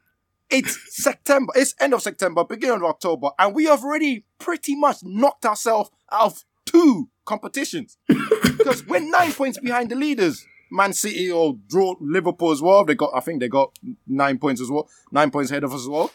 it's 0.50 0.78
September. 1.02 1.52
It's 1.56 1.74
end 1.80 1.94
of 1.94 2.02
September, 2.02 2.44
beginning 2.44 2.76
of 2.76 2.84
October, 2.84 3.30
and 3.38 3.54
we 3.54 3.64
have 3.64 3.82
already 3.82 4.24
pretty 4.38 4.74
much 4.76 4.98
knocked 5.02 5.46
ourselves 5.46 5.90
out 6.12 6.26
of 6.32 6.44
two 6.66 7.08
competitions 7.24 7.96
because 8.06 8.86
we're 8.86 9.00
nine 9.00 9.32
points 9.32 9.58
behind 9.58 9.90
the 9.90 9.94
leaders. 9.96 10.44
Man 10.70 10.92
City 10.92 11.30
or 11.30 11.56
draw 11.68 11.94
Liverpool 12.00 12.50
as 12.52 12.60
well. 12.62 12.84
They 12.84 12.94
got, 12.94 13.10
I 13.14 13.20
think 13.20 13.40
they 13.40 13.48
got 13.48 13.72
nine 14.06 14.38
points 14.38 14.60
as 14.60 14.70
well, 14.70 14.88
nine 15.12 15.30
points 15.30 15.50
ahead 15.50 15.64
of 15.64 15.72
us 15.74 15.82
as 15.82 15.88
well. 15.88 16.10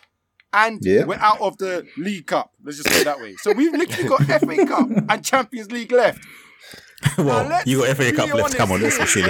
And 0.56 0.80
Yeah. 0.84 1.06
we're 1.06 1.16
out 1.20 1.42
of 1.42 1.58
the 1.58 1.86
League 1.98 2.28
Cup. 2.28 2.52
Let's 2.64 2.78
just 2.78 2.90
say 2.94 3.02
it 3.02 3.06
that 3.06 3.20
way. 3.20 3.36
So 3.38 3.54
we've 3.54 3.74
literally 3.74 4.08
got 4.08 4.22
FA 4.42 4.66
Cup 4.68 4.88
and 5.10 5.26
Champions 5.26 5.72
League 5.72 5.92
left. 5.92 6.20
well, 7.18 7.46
let's 7.48 7.66
you 7.68 7.80
got 7.86 7.98
FA 7.98 8.12
be 8.12 8.16
Cup 8.16 8.34
left. 8.34 8.56
Come 8.56 8.72
on, 8.72 8.82
let's 8.82 8.96
be 8.98 9.02
honest 9.02 9.14
silly. 9.14 9.30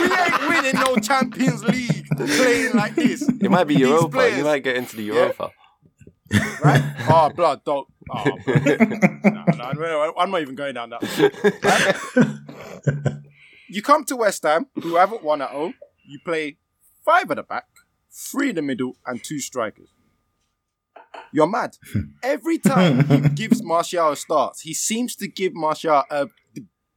we 0.00 0.02
ain't 0.16 0.48
winning 0.48 0.74
no 0.80 0.96
Champions 0.96 1.62
League 1.64 2.06
playing 2.16 2.72
like 2.74 2.94
this. 2.94 3.28
It 3.28 3.50
might 3.50 3.64
be 3.64 3.74
These 3.74 3.82
Europa. 3.88 4.08
players, 4.08 4.38
You 4.38 4.44
might 4.44 4.64
get 4.64 4.76
into 4.76 4.96
the 4.96 5.02
Europa. 5.02 5.50
right? 6.64 6.82
Oh, 7.08 7.28
blood, 7.36 7.60
don't. 7.64 7.86
Oh, 8.10 8.24
blood. 8.46 8.78
no, 9.58 9.72
no, 9.72 10.14
I'm 10.16 10.30
not 10.30 10.40
even 10.40 10.54
going 10.54 10.74
down 10.74 10.90
that. 10.90 11.02
Right? 11.62 13.14
You 13.70 13.82
come 13.82 14.04
to 14.06 14.16
West 14.16 14.42
Ham, 14.42 14.66
who 14.82 14.96
haven't 14.96 15.22
won 15.22 15.40
at 15.42 15.50
home. 15.50 15.74
You 16.04 16.18
play 16.24 16.58
five 17.04 17.30
at 17.30 17.36
the 17.36 17.42
back, 17.44 17.66
three 18.10 18.50
in 18.50 18.56
the 18.56 18.62
middle, 18.62 18.96
and 19.06 19.22
two 19.22 19.38
strikers. 19.38 19.88
You're 21.32 21.46
mad. 21.46 21.76
Hmm. 21.92 22.00
Every 22.22 22.58
time 22.58 23.04
he 23.06 23.28
gives 23.34 23.62
Martial 23.62 24.10
a 24.10 24.16
start, 24.16 24.56
he 24.62 24.74
seems 24.74 25.14
to 25.16 25.28
give 25.28 25.54
Martial 25.54 26.02
a 26.10 26.28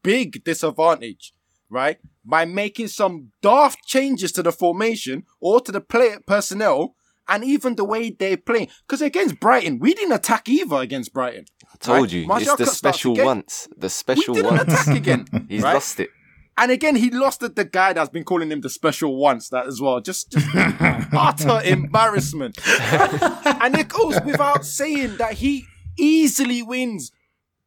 big 0.03 0.43
disadvantage, 0.43 1.33
right? 1.69 1.99
By 2.25 2.45
making 2.45 2.87
some 2.87 3.31
daft 3.41 3.85
changes 3.85 4.31
to 4.33 4.43
the 4.43 4.51
formation 4.51 5.23
or 5.39 5.61
to 5.61 5.71
the 5.71 5.81
player 5.81 6.19
personnel 6.25 6.95
and 7.27 7.43
even 7.43 7.75
the 7.75 7.85
way 7.85 8.09
they 8.09 8.35
play. 8.35 8.67
Because 8.87 9.01
against 9.01 9.39
Brighton, 9.39 9.79
we 9.79 9.93
didn't 9.93 10.13
attack 10.13 10.49
either 10.49 10.77
against 10.77 11.13
Brighton. 11.13 11.45
I 11.71 11.77
told 11.77 12.01
right? 12.01 12.11
you. 12.11 12.27
Martial 12.27 12.53
it's 12.53 12.57
the 12.57 12.65
could 12.65 12.73
start 12.73 12.95
special 12.95 13.13
again. 13.13 13.25
once. 13.25 13.67
The 13.77 13.85
We 13.85 13.89
special 13.89 14.33
didn't 14.33 14.51
once. 14.57 14.61
attack 14.73 14.87
again. 14.97 15.25
He's 15.49 15.61
right? 15.61 15.73
lost 15.73 15.99
it. 15.99 16.09
And 16.57 16.71
again, 16.71 16.95
he 16.95 17.09
lost 17.09 17.41
at 17.43 17.55
the 17.55 17.65
guy 17.65 17.93
that's 17.93 18.09
been 18.09 18.23
calling 18.23 18.51
him 18.51 18.61
the 18.61 18.69
special 18.69 19.15
once 19.17 19.49
that 19.49 19.65
as 19.65 19.81
well. 19.81 19.99
Just, 20.01 20.31
just 20.31 20.47
utter 20.55 21.61
embarrassment. 21.63 22.57
and 22.65 23.77
it 23.77 23.87
goes 23.87 24.19
without 24.23 24.65
saying 24.65 25.17
that 25.17 25.33
he 25.33 25.65
easily 25.97 26.61
wins 26.61 27.11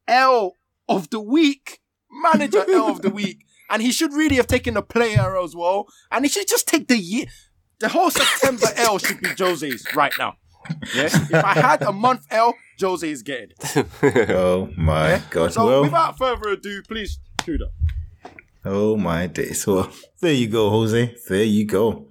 L 0.07 0.55
of 0.89 1.11
the 1.11 1.21
week, 1.21 1.81
manager 2.11 2.65
L 2.69 2.91
of 2.91 3.03
the 3.03 3.11
week. 3.11 3.45
And 3.69 3.83
he 3.83 3.91
should 3.91 4.13
really 4.13 4.37
have 4.37 4.47
taken 4.47 4.75
the 4.75 4.83
player 4.83 5.37
as 5.37 5.57
well. 5.57 5.89
And 6.13 6.25
he 6.25 6.29
should 6.29 6.47
just 6.47 6.69
take 6.69 6.87
the 6.87 6.97
year. 6.97 7.27
The 7.81 7.89
whole 7.89 8.11
September 8.11 8.69
L 8.77 8.99
should 8.99 9.21
be 9.21 9.31
Jose's 9.37 9.85
right 9.95 10.13
now. 10.19 10.37
Yeah? 10.95 11.07
If 11.07 11.35
I 11.35 11.55
had 11.55 11.83
a 11.83 11.93
month 11.93 12.27
L, 12.31 12.55
Jose 12.81 13.09
is 13.09 13.23
getting 13.23 13.51
it. 13.51 14.31
Oh 14.31 14.71
my 14.77 15.21
god. 15.31 15.53
So 15.53 15.67
well, 15.67 15.83
without 15.83 16.19
further 16.19 16.51
ado, 16.51 16.83
please, 16.83 17.19
Tudor. 17.39 17.67
Oh 18.67 18.97
my 18.97 19.27
days. 19.29 19.67
Well, 19.67 19.91
there 20.21 20.33
you 20.33 20.49
go, 20.49 20.71
Jose. 20.71 21.15
There 21.29 21.45
you 21.45 21.65
go. 21.67 22.09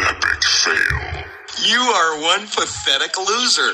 Epic 0.00 0.44
fail. 0.44 1.24
You 1.66 1.80
are 1.80 2.20
one 2.22 2.46
pathetic 2.46 3.18
loser. 3.18 3.72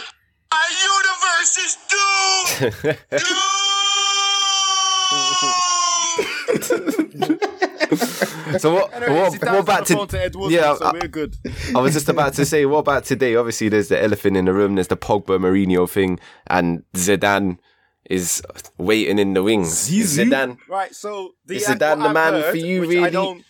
Our 0.50 0.70
universe 0.88 1.58
is 1.58 1.76
doomed! 1.90 2.72
doomed! 3.10 3.28
So 8.58 8.74
what? 8.74 8.92
Anyway, 8.94 9.14
what, 9.14 9.32
what 9.32 9.48
on 9.48 9.56
about 9.56 9.86
the 9.86 9.94
to? 9.94 10.06
to 10.06 10.20
Ed 10.20 10.34
yeah, 10.48 10.74
so 10.74 10.86
I, 10.86 10.92
we're 10.92 11.08
good. 11.08 11.36
I 11.74 11.80
was 11.80 11.92
just 11.92 12.08
about 12.08 12.34
to 12.34 12.46
say, 12.46 12.64
what 12.66 12.78
about 12.78 13.04
today? 13.04 13.36
Obviously, 13.36 13.68
there's 13.68 13.88
the 13.88 14.02
elephant 14.02 14.36
in 14.36 14.46
the 14.46 14.52
room. 14.52 14.74
There's 14.74 14.88
the 14.88 14.96
Pogba 14.96 15.38
Mourinho 15.38 15.88
thing, 15.88 16.18
and 16.48 16.82
Zidane 16.94 17.58
is 18.08 18.42
waiting 18.78 19.18
in 19.18 19.34
the 19.34 19.42
wings. 19.42 19.88
Zizou? 19.88 20.30
Zidane. 20.30 20.58
Right, 20.68 20.94
so 20.94 21.34
the 21.46 21.56
Is 21.56 21.68
what 21.68 21.78
Zidane 21.78 21.98
the 21.98 22.08
I've 22.08 22.14
man 22.14 22.32
heard, 22.34 22.50
for 22.50 22.56
you, 22.56 22.80
really? 22.80 23.04
I 23.04 23.10
don't 23.10 23.44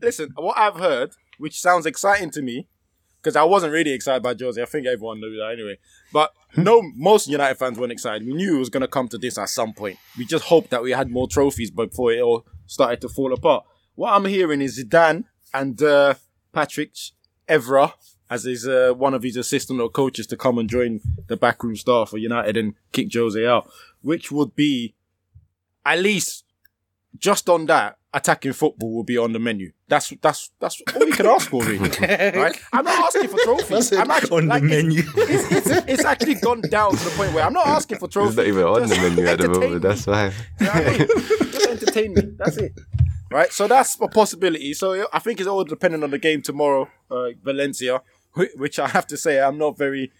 listen. 0.00 0.30
What 0.36 0.56
I've 0.58 0.76
heard, 0.76 1.12
which 1.38 1.60
sounds 1.60 1.86
exciting 1.86 2.30
to 2.30 2.42
me, 2.42 2.68
because 3.20 3.36
I 3.36 3.44
wasn't 3.44 3.72
really 3.72 3.92
excited 3.92 4.22
by 4.22 4.34
Jose. 4.38 4.60
I 4.60 4.64
think 4.64 4.86
everyone 4.86 5.20
knew 5.20 5.36
that 5.36 5.52
anyway. 5.52 5.78
But 6.12 6.32
no, 6.56 6.82
most 6.96 7.28
United 7.28 7.56
fans 7.56 7.78
weren't 7.78 7.92
excited. 7.92 8.26
We 8.26 8.34
knew 8.34 8.56
it 8.56 8.58
was 8.58 8.70
going 8.70 8.80
to 8.80 8.88
come 8.88 9.08
to 9.08 9.18
this 9.18 9.38
at 9.38 9.48
some 9.48 9.72
point. 9.74 9.98
We 10.18 10.24
just 10.24 10.44
hoped 10.44 10.70
that 10.70 10.82
we 10.82 10.90
had 10.90 11.10
more 11.10 11.28
trophies 11.28 11.70
before 11.70 12.12
it 12.12 12.20
all 12.20 12.46
started 12.66 13.00
to 13.02 13.08
fall 13.08 13.32
apart. 13.32 13.64
What 13.94 14.12
I'm 14.14 14.24
hearing 14.24 14.60
is 14.62 14.82
Zidane 14.82 15.24
and 15.52 15.80
uh, 15.82 16.14
Patrice 16.52 17.12
Evra, 17.48 17.92
as 18.32 18.46
is 18.46 18.66
uh, 18.66 18.94
one 18.96 19.12
of 19.14 19.22
his 19.22 19.36
assistant 19.36 19.78
or 19.80 19.90
coaches, 19.90 20.26
to 20.28 20.36
come 20.36 20.56
and 20.58 20.68
join 20.68 21.00
the 21.26 21.36
backroom 21.36 21.76
staff 21.76 22.08
for 22.10 22.18
United 22.18 22.56
and 22.56 22.74
kick 22.92 23.12
Jose 23.12 23.46
out, 23.46 23.70
which 24.00 24.32
would 24.32 24.56
be 24.56 24.94
at 25.84 25.98
least 25.98 26.44
just 27.18 27.48
on 27.50 27.66
that, 27.66 27.98
attacking 28.14 28.54
football 28.54 28.94
will 28.94 29.04
be 29.04 29.18
on 29.18 29.32
the 29.32 29.38
menu. 29.38 29.72
That's 29.86 30.12
that's 30.22 30.50
that's 30.60 30.80
all 30.94 31.06
you 31.06 31.12
can 31.12 31.26
ask 31.26 31.50
for, 31.50 31.62
really. 31.62 31.90
right? 32.00 32.58
I'm 32.72 32.84
not 32.86 32.98
asking 33.06 33.28
for 33.28 33.38
trophies. 33.40 33.92
I'm 33.92 34.10
actually, 34.10 34.38
on 34.38 34.46
like, 34.48 34.62
the 34.62 34.78
it's- 34.78 34.82
menu. 34.82 35.02
It's, 35.16 35.52
it's, 35.68 35.86
it's 35.88 36.04
actually 36.04 36.36
gone 36.36 36.62
down 36.62 36.92
to 36.96 37.04
the 37.04 37.10
point 37.10 37.34
where 37.34 37.44
I'm 37.44 37.52
not 37.52 37.66
asking 37.66 37.98
for 37.98 38.08
trophies. 38.08 38.30
It's 38.30 38.36
not 38.38 38.46
even 38.46 38.64
on 38.64 38.88
the 38.88 38.96
menu 38.96 39.26
at 39.26 39.38
the 39.38 39.48
moment. 39.48 39.72
me. 39.72 39.78
That's 39.78 40.06
why. 40.06 40.32
You 40.60 40.66
know 40.66 40.72
I 40.72 40.98
mean? 40.98 41.06
Just 41.52 41.68
entertain 41.68 42.14
me. 42.14 42.22
That's 42.38 42.56
it. 42.56 42.72
Right. 43.30 43.52
So 43.52 43.66
that's 43.66 43.98
a 44.00 44.08
possibility. 44.08 44.74
So 44.74 45.06
I 45.12 45.18
think 45.18 45.40
it's 45.40 45.48
all 45.48 45.64
depending 45.64 46.02
on 46.02 46.10
the 46.10 46.18
game 46.18 46.42
tomorrow, 46.42 46.88
uh, 47.10 47.28
Valencia, 47.42 48.02
which 48.56 48.78
I 48.78 48.88
have 48.88 49.06
to 49.08 49.16
say 49.16 49.40
I'm 49.40 49.58
not 49.58 49.76
very 49.78 50.12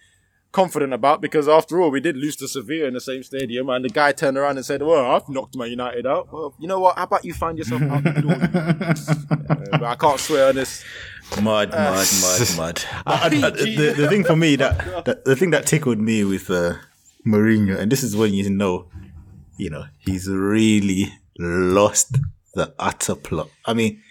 confident 0.53 0.93
about 0.93 1.23
because 1.23 1.49
after 1.49 1.81
all 1.81 1.91
we 1.91 1.99
did 1.99 2.15
lose 2.15 2.37
to 2.37 2.47
Sevilla 2.47 2.87
in 2.87 2.93
the 2.93 3.01
same 3.01 3.23
stadium 3.23 3.71
and 3.71 3.83
the 3.85 3.89
guy 3.89 4.13
turned 4.13 4.37
around 4.37 4.59
and 4.59 4.67
said, 4.67 4.83
"Well, 4.83 5.11
I've 5.13 5.29
knocked 5.29 5.57
my 5.57 5.65
United 5.67 6.07
out." 6.07 6.31
Well, 6.33 6.55
you 6.61 6.69
know 6.69 6.79
what? 6.81 6.97
How 6.99 7.05
about 7.05 7.25
you 7.25 7.33
find 7.33 7.57
yourself 7.59 7.83
out 7.83 8.05
the 8.05 8.11
door? 8.21 9.33
Uh, 9.53 9.79
but 9.79 9.85
I 9.85 9.95
can't 9.95 10.21
swear 10.21 10.49
on 10.51 10.55
this. 10.57 10.85
Mud, 11.41 11.71
mud, 11.71 12.07
mud, 12.21 12.49
mud. 12.57 12.85
I- 13.07 13.13
I- 13.15 13.27
I- 13.47 13.51
the, 13.51 13.95
the 13.97 14.09
thing 14.09 14.25
for 14.25 14.37
me 14.37 14.57
that, 14.57 15.05
that 15.07 15.25
the 15.25 15.35
thing 15.37 15.51
that 15.51 15.67
tickled 15.67 15.99
me 15.99 16.25
with 16.25 16.51
uh, 16.51 16.75
Mourinho, 17.27 17.79
and 17.79 17.91
this 17.91 18.03
is 18.03 18.15
when 18.17 18.35
you 18.35 18.51
know, 18.51 18.89
you 19.57 19.71
know, 19.71 19.85
he's 19.99 20.29
really 20.29 21.07
lost 21.39 22.19
the 22.55 22.75
utter 22.79 23.15
plot. 23.15 23.49
I 23.65 23.73
mean, 23.75 24.03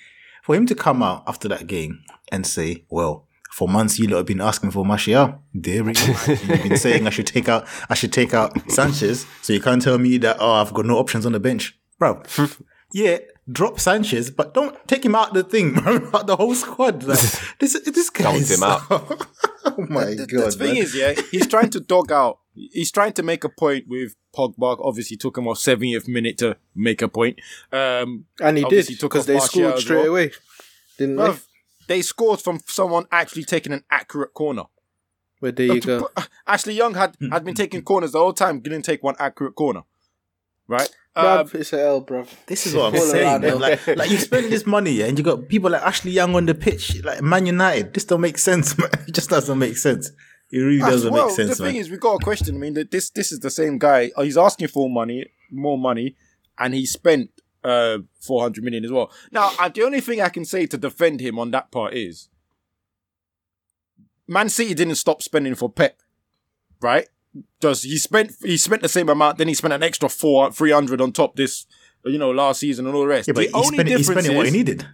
for 0.43 0.55
him 0.55 0.65
to 0.67 0.75
come 0.75 1.03
out 1.03 1.23
after 1.27 1.47
that 1.49 1.67
game 1.67 2.03
and 2.31 2.45
say, 2.47 2.85
"Well, 2.89 3.27
for 3.51 3.67
months 3.67 3.99
you 3.99 4.07
lot 4.07 4.17
have 4.17 4.25
been 4.25 4.41
asking 4.41 4.71
for 4.71 4.85
Martial, 4.85 5.41
there 5.53 5.83
we 5.83 5.93
go. 5.93 6.01
You've 6.27 6.63
been 6.63 6.77
saying 6.77 7.05
I 7.07 7.09
should 7.09 7.27
take 7.27 7.49
out, 7.49 7.67
I 7.89 7.93
should 7.93 8.13
take 8.13 8.33
out 8.33 8.53
Sanchez, 8.71 9.25
so 9.41 9.53
you 9.53 9.61
can't 9.61 9.81
tell 9.81 9.97
me 9.97 10.17
that 10.19 10.37
oh 10.39 10.53
I've 10.53 10.73
got 10.73 10.85
no 10.85 10.97
options 10.97 11.25
on 11.25 11.33
the 11.33 11.39
bench, 11.39 11.77
bro." 11.99 12.23
yeah, 12.93 13.17
drop 13.51 13.79
Sanchez, 13.79 14.31
but 14.31 14.53
don't 14.53 14.75
take 14.87 15.03
him 15.05 15.15
out 15.15 15.33
the 15.33 15.43
thing, 15.43 15.77
out 16.13 16.27
the 16.27 16.35
whole 16.35 16.55
squad. 16.55 17.03
Like, 17.03 17.19
this 17.59 17.79
this 17.79 18.09
guy 18.09 18.23
Dumped 18.23 18.41
is 18.41 18.57
him 18.57 18.63
out. 18.63 18.81
oh 18.89 19.85
my 19.89 20.05
the, 20.15 20.27
god! 20.27 20.45
the 20.45 20.51
thing 20.51 20.73
man. 20.75 20.83
is, 20.83 20.95
yeah, 20.95 21.13
he's 21.31 21.47
trying 21.47 21.69
to 21.71 21.79
dog 21.79 22.11
out. 22.11 22.39
He's 22.53 22.91
trying 22.91 23.13
to 23.13 23.23
make 23.23 23.43
a 23.45 23.49
point 23.49 23.85
with 23.87 24.15
Pogba. 24.35 24.77
Obviously, 24.83 25.15
took 25.15 25.37
him 25.37 25.47
off 25.47 25.57
70th 25.57 26.07
minute 26.09 26.37
to 26.39 26.57
make 26.75 27.01
a 27.01 27.07
point. 27.07 27.39
Um, 27.71 28.25
And 28.41 28.57
he 28.57 28.63
did 28.63 28.65
Obviously 28.65 28.95
took 28.95 29.11
because 29.11 29.21
off 29.21 29.27
they 29.27 29.39
scored 29.39 29.79
straight 29.79 29.97
well. 29.99 30.07
away, 30.07 30.31
didn't 30.97 31.15
bruv, 31.15 31.35
they 31.35 31.50
scored 31.99 32.39
from 32.39 32.61
someone 32.65 33.05
actually 33.11 33.43
taking 33.43 33.73
an 33.73 33.83
accurate 33.91 34.33
corner. 34.33 34.63
they? 35.41 35.47
Well, 35.47 35.51
there 35.51 35.75
you 35.75 35.81
go. 35.81 36.09
Ashley 36.47 36.75
Young 36.75 36.93
had, 36.93 37.17
had 37.29 37.43
been 37.43 37.55
taking 37.55 37.81
corners 37.81 38.13
the 38.13 38.19
whole 38.19 38.31
time, 38.31 38.61
didn't 38.61 38.83
take 38.83 39.03
one 39.03 39.15
accurate 39.19 39.55
corner. 39.55 39.81
Right? 40.67 40.89
Um, 41.13 41.25
Bruv, 41.25 41.55
it's 41.55 41.73
an 41.73 41.79
L, 41.79 42.01
bruv. 42.01 42.29
This 42.45 42.65
is 42.65 42.73
what 42.73 42.93
I'm 42.93 42.99
saying. 43.01 43.41
man. 43.41 43.59
Like, 43.59 43.85
like 43.85 44.09
you 44.09 44.17
spend 44.17 44.49
this 44.49 44.65
money, 44.65 44.91
yeah, 44.91 45.07
and 45.07 45.17
you 45.17 45.25
got 45.25 45.49
people 45.49 45.69
like 45.69 45.81
Ashley 45.81 46.11
Young 46.11 46.33
on 46.35 46.45
the 46.45 46.55
pitch, 46.55 47.03
like 47.03 47.21
Man 47.21 47.45
United. 47.45 47.93
This 47.93 48.05
don't 48.05 48.21
make 48.21 48.37
sense, 48.37 48.77
man. 48.77 48.89
It 49.05 49.13
just 49.13 49.29
doesn't 49.29 49.59
make 49.59 49.75
sense. 49.75 50.09
It 50.51 50.59
really 50.59 50.79
doesn't 50.79 51.11
well, 51.11 51.27
make 51.27 51.35
sense, 51.35 51.57
the 51.57 51.63
man. 51.63 51.73
thing 51.73 51.81
is, 51.81 51.89
we 51.89 51.97
got 51.97 52.15
a 52.15 52.23
question. 52.23 52.55
I 52.55 52.59
mean, 52.59 52.75
that 52.75 52.91
this 52.91 53.09
this 53.09 53.33
is 53.33 53.39
the 53.39 53.49
same 53.49 53.77
guy. 53.77 54.11
Uh, 54.15 54.21
He's 54.21 54.37
asking 54.37 54.69
for 54.69 54.89
money, 54.89 55.25
more 55.49 55.77
money, 55.77 56.15
and 56.57 56.73
he 56.73 56.85
spent 56.85 57.29
uh 57.63 57.99
400 58.19 58.63
million 58.63 58.85
as 58.85 58.91
well. 58.91 59.11
Now, 59.31 59.51
uh, 59.59 59.69
the 59.69 59.83
only 59.83 60.01
thing 60.01 60.21
I 60.21 60.29
can 60.29 60.45
say 60.45 60.65
to 60.67 60.77
defend 60.77 61.19
him 61.19 61.37
on 61.39 61.51
that 61.51 61.71
part 61.71 61.93
is, 61.93 62.29
Man 64.27 64.49
City 64.49 64.73
didn't 64.73 64.95
stop 64.95 65.21
spending 65.21 65.55
for 65.55 65.69
Pep, 65.69 65.99
right? 66.81 67.07
Does 67.59 67.83
he 67.83 67.97
spent 67.97 68.33
he 68.43 68.57
spent 68.57 68.81
the 68.81 68.89
same 68.89 69.09
amount, 69.09 69.37
then 69.37 69.47
he 69.47 69.53
spent 69.53 69.73
an 69.73 69.83
extra 69.83 70.09
four 70.09 70.51
three 70.51 70.71
hundred 70.71 71.01
on 71.01 71.11
top 71.11 71.35
this, 71.35 71.65
you 72.05 72.17
know, 72.17 72.31
last 72.31 72.59
season 72.59 72.85
and 72.87 72.95
all 72.95 73.01
the 73.01 73.07
rest. 73.07 73.27
yeah, 73.27 73.33
but 73.33 73.41
the 73.41 73.45
he's 73.47 73.55
only 73.55 73.67
spending, 73.77 73.97
he's 73.97 74.07
difference 74.07 74.25
spending 74.25 74.37
what 74.37 74.45
he 74.47 74.51
needed. 74.51 74.87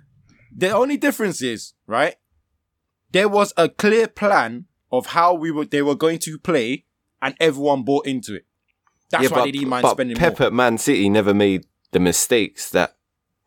the 0.55 0.69
only 0.71 0.97
difference 0.97 1.41
is, 1.41 1.73
right? 1.87 2.15
There 3.11 3.29
was 3.29 3.53
a 3.57 3.69
clear 3.69 4.07
plan 4.07 4.65
of 4.91 5.07
how 5.07 5.33
we 5.33 5.51
were 5.51 5.65
they 5.65 5.81
were 5.81 5.95
going 5.95 6.19
to 6.19 6.37
play, 6.37 6.85
and 7.21 7.35
everyone 7.39 7.83
bought 7.83 8.05
into 8.05 8.35
it. 8.35 8.45
That's 9.09 9.23
yeah, 9.23 9.29
why 9.29 9.35
but, 9.37 9.43
they 9.45 9.51
didn't 9.51 9.69
mind 9.69 9.83
but 9.83 9.91
spending 9.91 10.17
Pep 10.17 10.39
more. 10.39 10.47
at 10.47 10.53
Man 10.53 10.77
City 10.77 11.09
never 11.09 11.33
made 11.33 11.65
the 11.91 11.99
mistakes 11.99 12.69
that 12.71 12.95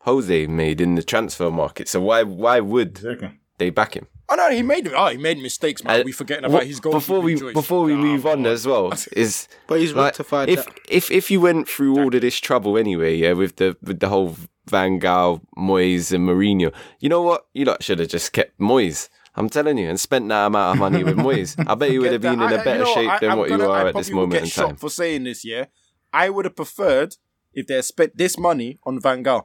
Jose 0.01 0.47
made 0.47 0.81
in 0.81 0.95
the 0.95 1.03
transfer 1.03 1.51
market. 1.51 1.87
So 1.87 2.01
why 2.01 2.23
why 2.23 2.59
would 2.59 2.97
Exactly. 2.97 3.39
they 3.57 3.69
back 3.69 3.95
him? 3.95 4.07
Oh 4.29 4.35
no, 4.35 4.49
he 4.49 4.61
made 4.63 4.87
oh 4.93 5.07
he 5.07 5.17
made 5.17 5.37
mistakes, 5.39 5.83
man. 5.83 6.01
Uh, 6.01 6.03
we 6.03 6.11
forgetting 6.11 6.49
wha- 6.49 6.57
about 6.57 6.65
his 6.67 6.79
goal. 6.79 6.93
before 6.93 7.19
we 7.19 7.35
before 7.53 7.83
we 7.83 7.95
move 7.95 8.25
on 8.25 8.45
as 8.45 8.65
well 8.65 8.93
is 9.11 9.47
But 9.67 9.79
he's 9.81 9.93
like, 9.93 10.05
rectified 10.05 10.49
if 10.49 10.65
that. 10.65 10.79
if 10.89 11.11
if 11.11 11.29
you 11.29 11.41
went 11.41 11.67
through 11.67 11.97
all 11.99 12.13
of 12.15 12.21
this 12.21 12.39
trouble 12.39 12.77
anyway, 12.77 13.15
yeah, 13.17 13.33
with 13.33 13.57
the 13.57 13.75
with 13.83 13.99
the 13.99 14.07
whole 14.09 14.35
Van 14.69 14.99
Gaal, 14.99 15.41
Moyes, 15.57 16.13
and 16.13 16.27
Mourinho, 16.27 16.73
you 16.99 17.09
know 17.09 17.21
what? 17.21 17.47
You 17.53 17.65
lot 17.65 17.83
should 17.83 17.99
have 17.99 18.07
just 18.09 18.31
kept 18.31 18.57
Moyes. 18.59 19.09
I'm 19.35 19.49
telling 19.49 19.77
you, 19.77 19.89
and 19.89 19.99
spent 19.99 20.27
that 20.29 20.45
amount 20.47 20.75
of 20.75 20.79
money 20.79 21.03
with 21.03 21.17
Moyes. 21.17 21.55
I 21.67 21.75
bet 21.75 21.91
you 21.91 22.01
would 22.01 22.11
have 22.13 22.21
been 22.21 22.41
in 22.41 22.51
a 22.53 22.63
better 22.63 22.85
shape 22.85 23.19
than 23.21 23.37
what 23.37 23.49
you 23.49 23.61
are 23.69 23.87
at 23.87 23.95
this 23.95 24.11
moment 24.11 24.43
in 24.43 24.47
shot 24.49 24.67
time. 24.67 24.75
for 24.77 24.89
saying 24.89 25.23
this. 25.25 25.43
Yeah, 25.45 25.65
I 26.13 26.29
would 26.29 26.45
have 26.45 26.55
preferred 26.55 27.15
if 27.53 27.67
they 27.67 27.81
spent 27.81 28.17
this 28.17 28.37
money 28.37 28.77
on 28.85 28.99
Van 28.99 29.23
Gaal. 29.23 29.43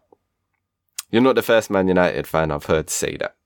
You're 1.10 1.22
not 1.22 1.34
the 1.36 1.42
first 1.42 1.70
Man 1.70 1.88
United 1.88 2.26
fan 2.26 2.50
I've 2.50 2.64
heard 2.66 2.90
say 2.90 3.16
that 3.18 3.36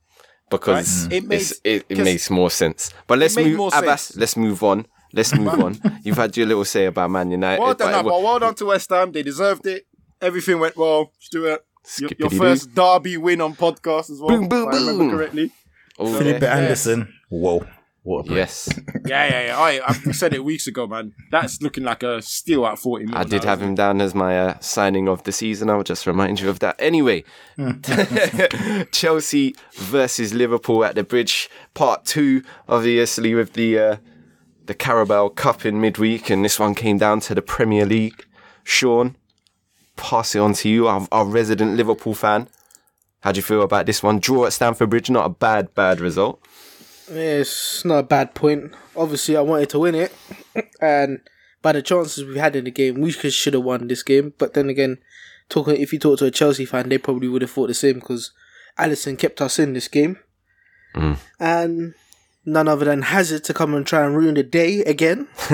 because 0.51 1.05
Right. 1.07 1.13
It 1.15 1.25
made- 1.25 1.35
it's- 1.37 1.61
it, 1.65 1.85
it 1.89 1.95
'cause 1.97 2.05
makes 2.05 2.31
more 2.31 2.51
sense. 2.51 2.91
But 3.07 3.19
let's 3.19 3.37
move, 3.37 3.73
Abass, 3.73 3.99
sense. 4.01 4.17
let's 4.17 4.37
move 4.37 4.63
on. 4.63 4.87
Let's 5.13 5.35
move 5.35 5.49
on. 5.61 5.79
You've 6.05 6.17
had 6.17 6.37
your 6.37 6.47
little 6.47 6.65
say 6.65 6.87
about 6.87 7.11
Man 7.11 7.31
United. 7.31 7.61
Well 7.63 7.75
done, 7.75 7.93
but 7.93 7.99
it 7.99 8.03
no, 8.03 8.03
wa- 8.09 8.19
but 8.19 8.23
well 8.25 8.39
done 8.39 8.55
to 8.57 8.65
West 8.67 8.91
Ham. 8.91 9.13
They 9.13 9.23
deserved 9.23 9.67
it. 9.67 9.87
Everything 10.21 10.59
went 10.61 10.77
well. 10.77 11.13
Stuart, 11.19 11.65
your, 11.99 12.11
your 12.19 12.31
first 12.31 12.75
derby 12.75 13.17
win 13.17 13.41
on 13.41 13.55
podcast 13.55 14.11
as 14.11 14.21
well. 14.21 14.29
Boom, 14.39 14.49
boom, 14.49 14.69
if 14.69 14.75
I 14.75 14.79
remember 14.79 15.05
boom. 15.05 15.11
correctly. 15.11 15.53
Oh, 15.99 16.17
Felipe 16.17 16.43
yeah. 16.43 16.57
Anderson. 16.57 17.13
Whoa. 17.29 17.67
What 18.03 18.31
a. 18.31 18.35
Yes, 18.35 18.69
Yeah, 19.07 19.29
yeah, 19.29 19.47
yeah. 19.47 19.59
I, 19.59 19.81
I 19.87 20.13
said 20.13 20.33
it 20.33 20.43
weeks 20.43 20.67
ago, 20.67 20.87
man. 20.87 21.13
That's 21.31 21.61
looking 21.61 21.85
like 21.85 22.03
a 22.03 22.23
steal 22.23 22.65
at 22.67 22.79
40 22.79 23.07
million. 23.07 23.21
I 23.21 23.25
did 23.25 23.45
have 23.45 23.61
him 23.61 23.75
down 23.75 24.01
as 24.01 24.15
my 24.15 24.39
uh, 24.39 24.59
signing 24.61 25.07
of 25.07 25.23
the 25.25 25.33
season. 25.33 25.69
I'll 25.69 25.83
just 25.83 26.07
remind 26.07 26.41
you 26.41 26.49
of 26.49 26.61
that. 26.61 26.77
Anyway, 26.79 27.25
Chelsea 28.93 29.55
versus 29.75 30.33
Liverpool 30.33 30.85
at 30.85 30.95
the 30.95 31.05
Bridge, 31.05 31.51
part 31.75 32.07
two, 32.07 32.43
obviously 32.69 33.35
with 33.35 33.53
the 33.53 33.79
uh, 33.79 33.97
the 34.65 34.75
Carabao 34.75 35.29
Cup 35.31 35.67
in 35.67 35.81
midweek, 35.81 36.31
and 36.31 36.45
this 36.45 36.59
one 36.59 36.75
came 36.75 36.97
down 36.97 37.21
to 37.21 37.35
the 37.35 37.43
Premier 37.43 37.85
League. 37.85 38.25
Shawn, 38.65 39.17
pass 39.97 40.35
it 40.35 40.39
on 40.39 40.55
to 40.55 40.69
you, 40.69 40.87
our, 40.89 41.07
our 41.13 41.25
resident 41.25 41.77
Liverpool 41.77 42.15
fan. 42.15 42.49
How 43.21 43.33
do 43.33 43.39
you 43.39 43.43
feel 43.43 43.63
about 43.63 43.85
this 43.87 44.03
one? 44.03 44.19
Draw 44.21 44.47
at 44.47 44.53
Stamford 44.55 44.89
Bridge, 44.89 45.11
not 45.11 45.27
a 45.27 45.31
bad, 45.31 45.75
bad 45.75 46.01
result. 46.01 46.41
It's 47.11 47.85
not 47.85 47.99
a 47.99 48.03
bad 48.05 48.35
point. 48.35 48.73
Obviously, 48.97 49.37
I 49.37 49.41
wanted 49.41 49.71
to 49.71 49.81
win 49.81 49.95
it, 49.95 50.15
and 50.81 51.21
by 51.61 51.73
the 51.73 51.83
chances 51.83 52.25
we 52.25 52.39
had 52.39 52.55
in 52.55 52.65
the 52.65 52.71
game, 52.71 53.01
we 53.01 53.11
should 53.11 53.55
have 53.55 53.65
won 53.65 53.89
this 53.89 54.03
game. 54.03 54.33
But 54.39 54.55
then 54.55 54.71
again, 54.71 54.99
talking 55.49 55.77
if 55.77 55.93
you 55.93 55.99
talk 55.99 56.19
to 56.21 56.27
a 56.27 56.31
Chelsea 56.31 56.65
fan, 56.65 56.89
they 56.89 56.99
probably 56.99 57.29
would 57.29 57.43
have 57.43 57.51
thought 57.51 57.67
the 57.67 57.75
same 57.75 57.97
because 57.97 58.33
Alisson 58.79 59.19
kept 59.19 59.41
us 59.41 59.59
in 59.59 59.73
this 59.73 59.89
game, 59.89 60.19
mm. 60.95 61.19
and 61.39 61.95
none 62.47 62.69
other 62.69 62.85
than 62.85 63.03
Hazard 63.03 63.45
to 63.45 63.55
come 63.55 63.75
and 63.75 63.87
try 63.87 64.05
and 64.05 64.17
ruin 64.17 64.35
the 64.35 64.43
day 64.43 64.81
again. 64.85 65.29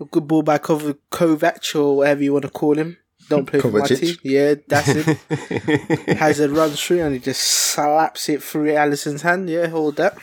a 0.00 0.04
good 0.10 0.26
ball 0.26 0.42
by 0.42 0.58
Kov- 0.58 0.96
Kovac 1.10 1.74
or 1.74 1.98
whatever 1.98 2.22
you 2.22 2.32
want 2.32 2.44
to 2.44 2.50
call 2.50 2.78
him. 2.78 2.98
Don't 3.28 3.46
play 3.46 3.60
for 3.60 3.70
my 3.70 3.80
Kovacic. 3.80 4.00
team. 4.00 4.16
Yeah, 4.22 4.54
that's 4.66 4.88
it. 4.88 5.18
Has 6.18 6.40
a 6.40 6.48
run 6.48 6.70
through 6.70 7.00
and 7.00 7.14
he 7.14 7.20
just 7.20 7.42
slaps 7.42 8.28
it 8.28 8.42
through 8.42 8.74
Alisson's 8.74 9.22
hand. 9.22 9.48
Yeah, 9.48 9.68
hold 9.68 9.96
that. 9.96 10.16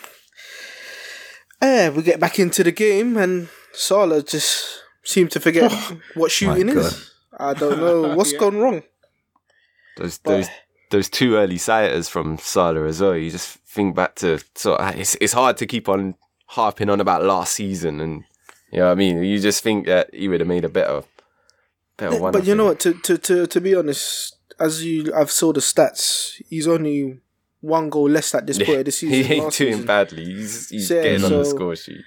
Yeah, 1.61 1.89
we 1.89 2.03
get 2.03 2.19
back 2.19 2.39
into 2.39 2.63
the 2.63 2.71
game 2.71 3.17
and 3.17 3.49
Salah 3.73 4.23
just 4.23 4.83
seemed 5.03 5.31
to 5.31 5.39
forget 5.39 5.71
oh, 5.73 5.99
what 6.15 6.31
shooting 6.31 6.69
is. 6.69 7.11
I 7.37 7.53
don't 7.53 7.79
know 7.79 8.15
what's 8.15 8.33
gone 8.33 8.57
wrong. 8.57 8.83
Those 9.97 10.17
those 10.19 10.47
those 10.89 11.09
two 11.09 11.35
early 11.35 11.57
sighters 11.57 12.09
from 12.09 12.37
Salah 12.37 12.87
as 12.87 13.01
well. 13.01 13.15
You 13.15 13.29
just 13.29 13.57
think 13.67 13.95
back 13.95 14.15
to 14.15 14.39
sort 14.55 14.81
it's 14.95 15.15
it's 15.21 15.33
hard 15.33 15.57
to 15.57 15.65
keep 15.65 15.87
on 15.87 16.15
harping 16.47 16.89
on 16.89 16.99
about 16.99 17.23
last 17.23 17.53
season 17.53 18.01
and 18.01 18.23
you 18.71 18.79
know 18.79 18.85
what 18.85 18.91
I 18.93 18.95
mean. 18.95 19.23
You 19.23 19.39
just 19.39 19.63
think 19.63 19.85
that 19.87 20.13
he 20.13 20.27
would 20.27 20.39
have 20.39 20.47
made 20.47 20.65
a 20.65 20.69
better. 20.69 21.03
But 22.09 22.35
I 22.35 22.39
you 22.45 22.55
know 22.55 22.65
what? 22.65 22.79
To, 22.81 22.93
to 22.93 23.17
to 23.17 23.47
to 23.47 23.61
be 23.61 23.75
honest, 23.75 24.35
as 24.59 24.83
you 24.85 25.13
I've 25.13 25.31
saw 25.31 25.53
the 25.53 25.59
stats, 25.61 26.41
he's 26.49 26.67
only 26.67 27.19
one 27.61 27.89
goal 27.89 28.09
less 28.09 28.33
at 28.35 28.47
this 28.47 28.57
point 28.57 28.79
of 28.79 28.85
the 28.85 28.91
season. 28.99 29.15
he 29.15 29.23
than 29.23 29.31
ain't 29.33 29.53
doing 29.53 29.71
season. 29.73 29.85
badly. 29.85 30.25
He's 30.25 30.69
he's 30.69 30.89
Yeah, 30.89 31.03
getting 31.03 31.23
on 31.25 31.31
the 31.31 31.45
score 31.45 31.75
sheet. 31.75 32.01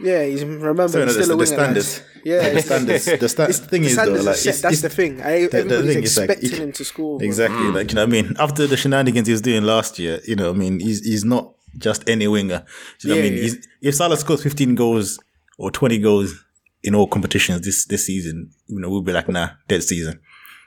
Yeah, 0.00 0.24
he's 0.24 0.44
remember 0.44 0.86
So, 0.86 1.04
he's 1.04 1.16
no, 1.16 1.22
still 1.22 1.40
a 1.40 1.44
the, 1.44 1.44
the 1.44 1.56
winger. 1.56 1.72
lads. 1.74 1.86
standards. 1.88 2.02
Yeah, 2.24 2.50
the 2.50 2.62
standards. 2.62 3.04
The, 3.06 3.28
sta- 3.28 3.44
It's, 3.46 3.58
thing 3.58 3.82
the 3.82 3.88
is 3.88 3.96
though, 3.96 4.02
standards 4.04 4.26
are 4.26 4.30
like 4.30 4.36
set. 4.36 4.50
it's, 4.50 4.60
that's 4.62 4.72
it's, 4.74 4.82
the 4.82 4.88
thing. 4.90 5.20
I, 5.22 5.46
the 5.46 5.58
everybody's 5.58 5.94
thing 5.94 6.02
is, 6.04 6.18
like, 6.18 6.28
expecting 6.30 6.50
you- 6.58 6.64
him 6.66 6.72
to 6.72 6.84
score. 6.84 7.22
Exactly. 7.22 7.58
Mm. 7.58 7.74
Like, 7.74 7.90
you 7.90 7.94
know 7.96 8.02
what 8.06 8.08
I 8.16 8.22
mean? 8.22 8.36
After 8.38 8.66
the 8.68 8.76
shenanigans 8.76 9.26
he 9.26 9.32
was 9.32 9.40
doing 9.42 9.64
last 9.64 9.98
year, 9.98 10.20
you 10.24 10.36
know 10.36 10.50
I 10.50 10.52
mean? 10.52 10.78
He's, 10.78 11.04
he's 11.04 11.24
not 11.24 11.52
just 11.78 12.08
any 12.08 12.28
winger. 12.28 12.64
Do 13.00 13.08
you 13.08 13.14
know 13.14 13.20
what 13.20 13.26
I 13.26 13.28
mean? 13.30 13.36
yeah. 13.38 13.42
He's, 13.42 13.68
if 13.82 13.94
Salah 13.96 14.16
scores 14.18 14.42
15 14.44 14.74
goals 14.76 15.18
or 15.58 15.72
20 15.72 15.98
goals 15.98 16.44
in 16.84 16.94
all 16.94 17.08
competitions 17.08 17.62
this, 17.62 17.84
this 17.86 18.06
season, 18.06 18.50
you 18.68 18.80
know, 18.80 18.90
we'll 18.90 19.02
be 19.02 19.12
like, 19.12 19.28
nah, 19.28 19.50
dead 19.66 19.82
season. 19.82 20.20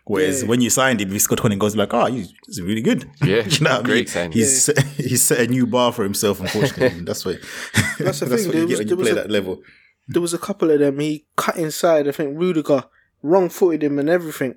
Whereas 0.05 0.41
Yeah. 0.41 0.49
when 0.49 0.61
you 0.61 0.69
signed 0.69 0.99
him, 0.99 1.09
if 1.09 1.13
he 1.13 1.19
scored 1.19 1.37
20 1.39 1.55
goals, 1.57 1.75
you're 1.75 1.85
like, 1.85 1.93
oh, 1.93 2.05
he's, 2.07 2.33
he's 2.47 2.61
really 2.61 2.81
good. 2.81 3.09
Yeah, 3.23 3.43
you 3.45 3.59
know 3.63 3.71
what 3.71 3.79
I 3.81 3.83
great 3.83 3.95
mean? 3.97 4.07
signing. 4.07 4.31
He's, 4.31 4.63
set, 4.63 4.79
he's 4.97 5.21
set 5.21 5.39
a 5.39 5.47
new 5.47 5.67
bar 5.67 5.91
for 5.93 6.03
himself, 6.03 6.39
unfortunately. 6.39 7.01
that's 7.01 7.23
what, 7.23 7.37
That's 7.99 8.19
the 8.19 8.25
that's 8.25 8.43
thing, 8.43 8.47
what 8.47 8.55
you 8.57 8.67
was- 8.67 8.69
get 8.69 8.79
when 8.79 8.87
you 8.89 8.95
play 8.97 9.11
a- 9.11 9.15
that 9.15 9.29
level. 9.31 9.61
there 10.07 10.21
was 10.21 10.33
a 10.33 10.39
couple 10.39 10.71
of 10.71 10.79
them. 10.79 10.99
He 10.99 11.25
cut 11.35 11.55
inside. 11.57 12.07
I 12.07 12.11
think 12.11 12.37
Rudiger 12.37 12.85
wrong 13.21 13.49
footed 13.49 13.83
him 13.83 13.99
and 13.99 14.09
everything. 14.09 14.55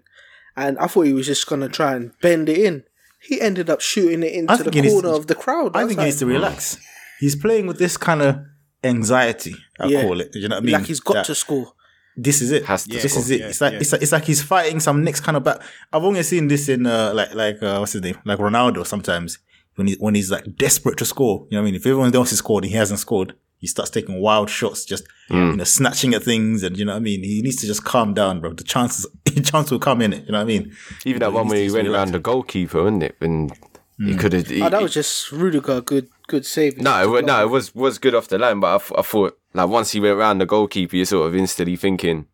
And 0.57 0.79
I 0.79 0.87
thought 0.87 1.03
he 1.03 1.13
was 1.13 1.27
just 1.27 1.47
gonna 1.47 1.69
try 1.69 1.95
and 1.95 2.13
bend 2.23 2.49
it 2.49 2.59
in. 2.59 2.85
He 3.21 3.41
ended 3.41 3.69
up 3.69 3.81
shooting 3.83 4.23
it 4.23 4.33
into 4.33 4.57
the 4.57 4.65
think 4.71 4.77
needs 4.77 4.89
corner 4.95 5.09
to- 5.11 5.15
of 5.17 5.27
the 5.27 5.35
crowd. 5.35 5.77
I 5.77 5.81
think 5.87 5.99
like, 5.99 6.05
he 6.05 6.05
needs 6.07 6.19
to 6.21 6.27
relax. 6.27 6.79
He's 7.21 7.37
playing 7.37 7.67
with 7.67 7.79
this 7.79 7.97
kind 7.99 8.23
of 8.23 8.39
anxiety, 8.83 9.55
I 9.79 9.87
Yeah. 9.87 10.03
call 10.03 10.21
it. 10.21 10.31
You 10.35 10.49
know 10.49 10.57
what 10.57 10.63
I 10.63 10.65
mean? 10.67 10.73
like 10.75 10.87
he's 10.87 11.01
got 11.01 11.15
That- 11.15 11.27
to 11.27 11.35
score. 11.35 11.73
This 12.17 12.41
is 12.41 12.51
it. 12.53 12.65
Has 12.65 12.85
to 12.85 12.91
this 12.91 13.13
score. 13.13 13.23
is 13.23 13.31
it. 13.31 13.41
Yeah, 13.41 13.49
it's 13.49 13.61
like 13.61 13.73
yeah. 13.73 13.79
it's 13.81 13.93
like 13.93 14.03
it's 14.03 14.13
like 14.13 14.25
he's 14.25 14.43
fighting 14.43 14.81
some 14.81 15.03
next 15.03 15.21
kind 15.21 15.37
of 15.37 15.45
back. 15.45 15.61
I've 15.93 16.05
only 16.05 16.23
seen 16.23 16.49
this 16.49 16.69
in 16.69 16.87
uh, 16.87 17.13
like 17.15 17.35
like 17.35 17.63
uh, 17.63 17.79
what's 17.79 17.93
his 17.93 18.03
name, 18.03 18.19
like 18.25 18.39
Ronaldo. 18.39 18.87
Sometimes 18.87 19.39
when 19.75 19.89
he 19.89 19.95
when 19.95 20.15
he's 20.15 20.31
like 20.31 20.57
desperate 20.57 20.97
to 20.99 21.05
score, 21.05 21.47
you 21.51 21.57
know 21.57 21.63
what 21.63 21.69
I 21.69 21.73
mean. 21.73 21.75
If 21.75 21.87
everyone 21.87 22.15
else 22.15 22.31
has 22.31 22.39
scored 22.39 22.65
and 22.65 22.71
he 22.71 22.77
hasn't 22.77 23.01
scored, 23.01 23.35
he 23.59 23.67
starts 23.67 23.91
taking 23.91 24.21
wild 24.21 24.51
shots, 24.51 24.85
just 24.85 25.07
you 25.31 25.57
know 25.57 25.65
snatching 25.65 26.15
at 26.15 26.23
things, 26.23 26.63
and 26.63 26.79
you 26.79 26.85
know 26.85 26.93
what 26.93 26.99
I 26.99 27.03
mean. 27.03 27.25
He 27.25 27.43
needs 27.43 27.57
to 27.57 27.67
just 27.67 27.85
calm 27.85 28.15
down, 28.15 28.41
bro. 28.41 28.53
The 28.53 28.65
chances, 28.65 29.07
the 29.25 29.41
chance 29.41 29.71
will 29.71 29.79
come 29.79 30.03
in 30.03 30.13
it. 30.13 30.27
You 30.27 30.33
know 30.33 30.39
what 30.39 30.43
I 30.43 30.59
mean. 30.59 30.77
Even 31.05 31.21
that 31.21 31.33
one 31.33 31.49
needs 31.49 31.73
where 31.73 31.83
he 31.83 31.89
went 31.89 31.89
relax. 31.89 31.99
around 31.99 32.13
the 32.13 32.19
goalkeeper, 32.21 32.83
wasn't 32.83 33.03
it? 33.03 33.17
And 33.21 33.53
he 33.99 34.17
could 34.17 34.33
have. 34.33 34.51
Oh, 34.51 34.69
that 34.69 34.83
was 34.83 34.95
just 34.95 35.33
Rudiger. 35.33 35.81
Good, 35.81 36.09
good 36.27 36.45
save. 36.45 36.79
No, 36.79 37.17
it, 37.17 37.25
no, 37.25 37.43
it 37.43 37.49
was 37.49 37.75
was 37.75 37.99
good 37.99 38.15
off 38.15 38.29
the 38.29 38.39
line, 38.39 38.61
but 38.61 38.83
I, 38.93 38.99
I 38.99 39.03
thought 39.03 39.39
like 39.55 39.69
once 39.69 39.93
he 39.93 40.01
went 40.01 40.17
around 40.19 40.39
the 40.39 40.47
goalkeeper, 40.47 40.97
you're 40.97 41.07
sort 41.07 41.29
of 41.29 41.35
instantly 41.37 41.77
thinking, 41.77 42.27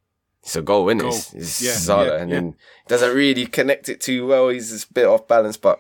it's 0.43 0.57
a 0.57 0.63
goal, 0.63 0.89
isn't 0.89 1.01
it? 1.01 1.03
Goal. 1.03 1.13
It's, 1.13 1.35
it's 1.35 1.63
Yeah, 1.63 1.73
Salah, 1.73 2.07
yeah, 2.07 2.17
and 2.23 2.31
yeah. 2.31 2.37
then 2.37 2.55
doesn't 2.89 3.15
really 3.15 3.47
connect 3.47 3.89
it 3.89 4.01
too 4.01 4.27
well. 4.27 4.49
He's 4.49 4.71
just 4.71 4.91
a 4.91 4.93
bit 4.95 5.07
off 5.07 5.29
balance, 5.29 5.57
but 5.57 5.79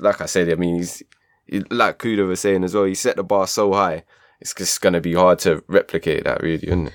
like 0.00 0.20
I 0.20 0.26
said, 0.26 0.50
I 0.50 0.54
mean, 0.54 0.76
he's 0.76 1.02
he, 1.46 1.60
like 1.70 1.98
Kuda 1.98 2.26
was 2.26 2.40
saying 2.40 2.64
as 2.64 2.74
well. 2.74 2.84
He 2.84 2.94
set 2.94 3.16
the 3.16 3.22
bar 3.24 3.46
so 3.46 3.72
high, 3.72 4.04
it's 4.40 4.54
just 4.54 4.80
gonna 4.80 5.00
be 5.00 5.14
hard 5.14 5.38
to 5.40 5.62
replicate 5.68 6.24
that, 6.24 6.42
really, 6.42 6.66
isn't 6.66 6.92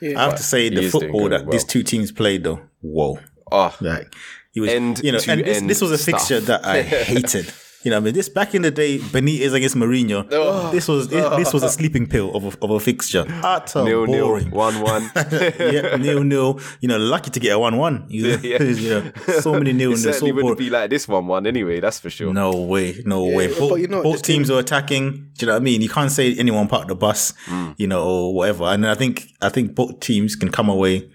it? 0.00 0.16
I 0.16 0.24
have 0.24 0.36
to 0.36 0.42
say 0.42 0.68
the 0.68 0.88
football 0.88 1.28
that 1.30 1.42
as 1.42 1.48
these 1.50 1.64
two 1.64 1.82
teams 1.82 2.12
played 2.12 2.44
though. 2.44 2.60
Whoa. 2.80 3.18
Oh, 3.50 3.74
Like 3.80 4.14
he 4.52 4.60
was, 4.60 4.70
End 4.70 5.00
you 5.02 5.12
know, 5.12 5.18
and 5.26 5.40
this, 5.44 5.60
this 5.62 5.80
was 5.80 5.90
a 5.92 5.98
stuff. 5.98 6.20
fixture 6.20 6.40
that 6.40 6.64
I 6.64 6.82
hated. 6.82 7.52
You 7.84 7.92
know, 7.92 7.98
I 7.98 8.00
mean, 8.00 8.12
this 8.12 8.28
back 8.28 8.56
in 8.56 8.62
the 8.62 8.72
day, 8.72 8.98
Benitez 8.98 9.52
against 9.54 9.76
Mourinho. 9.76 10.26
Oh. 10.32 10.70
This 10.72 10.88
was 10.88 11.08
this 11.08 11.52
was 11.52 11.62
a 11.62 11.68
sleeping 11.68 12.08
pill 12.08 12.34
of 12.34 12.44
a, 12.44 12.64
of 12.64 12.70
a 12.72 12.80
fixture. 12.80 13.24
Utter 13.28 13.84
nil 13.84 14.04
nil, 14.06 14.26
boring. 14.26 14.50
one 14.50 14.80
one. 14.80 15.10
yeah, 15.14 15.94
nil 15.96 16.24
nil. 16.24 16.60
You 16.80 16.88
know, 16.88 16.98
lucky 16.98 17.30
to 17.30 17.38
get 17.38 17.52
a 17.52 17.58
one 17.58 17.76
one. 17.76 18.04
You, 18.08 18.36
Yeah. 18.42 18.62
you 18.62 18.90
know, 18.90 19.12
so 19.40 19.52
many 19.52 19.72
nil 19.72 19.92
It 19.92 19.94
nil. 19.94 19.96
So 19.96 20.10
certainly 20.10 20.32
wouldn't 20.32 20.56
boring. 20.56 20.70
be 20.70 20.70
like 20.70 20.90
this 20.90 21.06
one 21.06 21.28
one 21.28 21.46
anyway. 21.46 21.78
That's 21.78 22.00
for 22.00 22.10
sure. 22.10 22.32
No 22.34 22.50
way, 22.50 23.00
no 23.06 23.24
way. 23.24 23.46
but 23.46 23.58
Both, 23.60 23.78
you 23.78 23.86
know, 23.88 24.02
both 24.02 24.14
this 24.14 24.22
teams 24.22 24.50
are 24.50 24.58
attacking. 24.58 25.10
Do 25.10 25.18
you 25.38 25.46
know 25.46 25.52
what 25.52 25.60
I 25.62 25.64
mean? 25.64 25.80
You 25.80 25.88
can't 25.88 26.10
say 26.10 26.34
anyone 26.34 26.66
parked 26.66 26.88
the 26.88 26.96
bus, 26.96 27.32
Mm. 27.46 27.74
you 27.78 27.86
know, 27.86 28.02
or 28.02 28.34
whatever. 28.34 28.64
And 28.64 28.86
I 28.88 28.94
think 28.96 29.28
I 29.40 29.50
think 29.50 29.76
both 29.76 30.00
teams 30.00 30.34
can 30.34 30.50
come 30.50 30.68
away 30.68 31.08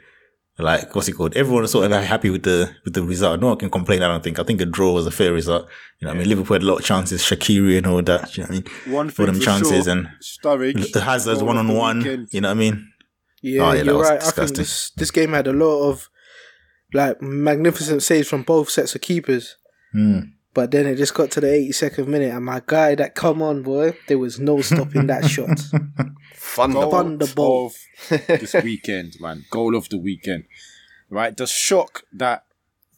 like 0.59 0.93
what's 0.95 1.07
it 1.07 1.13
called? 1.13 1.35
Everyone 1.35 1.63
is 1.63 1.71
sort 1.71 1.91
of 1.91 2.03
happy 2.03 2.29
with 2.29 2.43
the 2.43 2.69
with 2.85 2.93
the 2.93 3.03
result. 3.03 3.39
No 3.41 3.47
one 3.47 3.57
can 3.57 3.69
complain. 3.69 4.03
I 4.03 4.07
don't 4.07 4.23
think. 4.23 4.37
I 4.39 4.43
think 4.43 4.61
a 4.61 4.65
draw 4.65 4.93
was 4.93 5.07
a 5.07 5.11
fair 5.11 5.33
result. 5.33 5.67
You 5.99 6.05
know, 6.07 6.11
what 6.13 6.17
I 6.17 6.19
mean, 6.19 6.29
Liverpool 6.29 6.53
had 6.55 6.63
a 6.63 6.65
lot 6.65 6.79
of 6.79 6.85
chances. 6.85 7.21
Shaqiri 7.23 7.77
and 7.77 7.87
all 7.87 8.01
that. 8.03 8.37
You 8.37 8.43
know 8.43 8.49
what 8.49 8.57
I 8.57 8.59
mean? 8.85 8.93
One 8.93 9.09
For 9.09 9.25
them 9.25 9.39
chances 9.39 9.85
sure, 9.85 9.91
and 9.93 10.09
Sturridge. 10.21 10.93
Hazard's 11.01 11.41
one 11.41 11.57
on 11.57 11.69
one. 11.69 12.27
You 12.31 12.41
know 12.41 12.49
what 12.49 12.57
I 12.57 12.59
mean? 12.59 12.91
Yeah, 13.41 13.61
Oh, 13.61 13.71
yeah, 13.73 13.83
you're 13.83 13.97
was 13.97 14.09
right. 14.09 14.17
I 14.17 14.21
think 14.21 14.35
disgusting. 14.35 14.57
this 14.57 14.91
this 14.91 15.11
game 15.11 15.33
had 15.33 15.47
a 15.47 15.53
lot 15.53 15.89
of 15.89 16.09
like 16.93 17.21
magnificent 17.21 18.03
saves 18.03 18.27
from 18.29 18.43
both 18.43 18.69
sets 18.69 18.93
of 18.95 19.01
keepers. 19.01 19.57
Hmm. 19.91 20.19
But 20.53 20.69
then 20.69 20.85
it 20.85 20.97
just 20.97 21.15
got 21.15 21.31
to 21.31 21.41
the 21.41 21.47
82nd 21.47 22.07
minute, 22.07 22.33
and 22.33 22.45
my 22.45 22.61
guy, 22.65 22.93
that 22.95 23.15
come 23.15 23.41
on, 23.41 23.63
boy, 23.63 23.97
there 24.07 24.19
was 24.19 24.39
no 24.39 24.61
stopping 24.61 25.07
that 25.07 25.25
shot. 25.25 25.59
Thunderbolt. 26.35 26.91
Thunderbolt. 26.91 27.75
of 28.11 28.27
this 28.27 28.53
weekend, 28.63 29.15
man. 29.19 29.45
Goal 29.49 29.75
of 29.75 29.89
the 29.89 29.97
weekend. 29.97 30.45
Right? 31.09 31.35
The 31.35 31.47
shock 31.47 32.03
that 32.13 32.45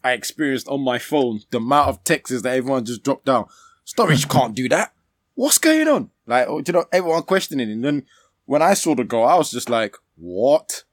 I 0.03 0.11
experienced 0.11 0.67
on 0.67 0.81
my 0.81 0.99
phone, 0.99 1.41
the 1.51 1.57
amount 1.57 1.89
of 1.89 2.03
texts 2.03 2.41
that 2.41 2.57
everyone 2.57 2.85
just 2.85 3.03
dropped 3.03 3.25
down. 3.25 3.45
Sturridge 3.85 4.29
can't 4.29 4.55
do 4.55 4.67
that. 4.69 4.93
What's 5.35 5.57
going 5.57 5.87
on? 5.87 6.11
Like, 6.27 6.47
oh, 6.47 6.61
you 6.65 6.73
know, 6.73 6.85
everyone 6.91 7.23
questioning. 7.23 7.71
And 7.71 7.83
then 7.83 8.05
when 8.45 8.61
I 8.61 8.73
saw 8.73 8.95
the 8.95 9.03
goal, 9.03 9.25
I 9.25 9.35
was 9.35 9.51
just 9.51 9.69
like, 9.69 9.95
what? 10.15 10.83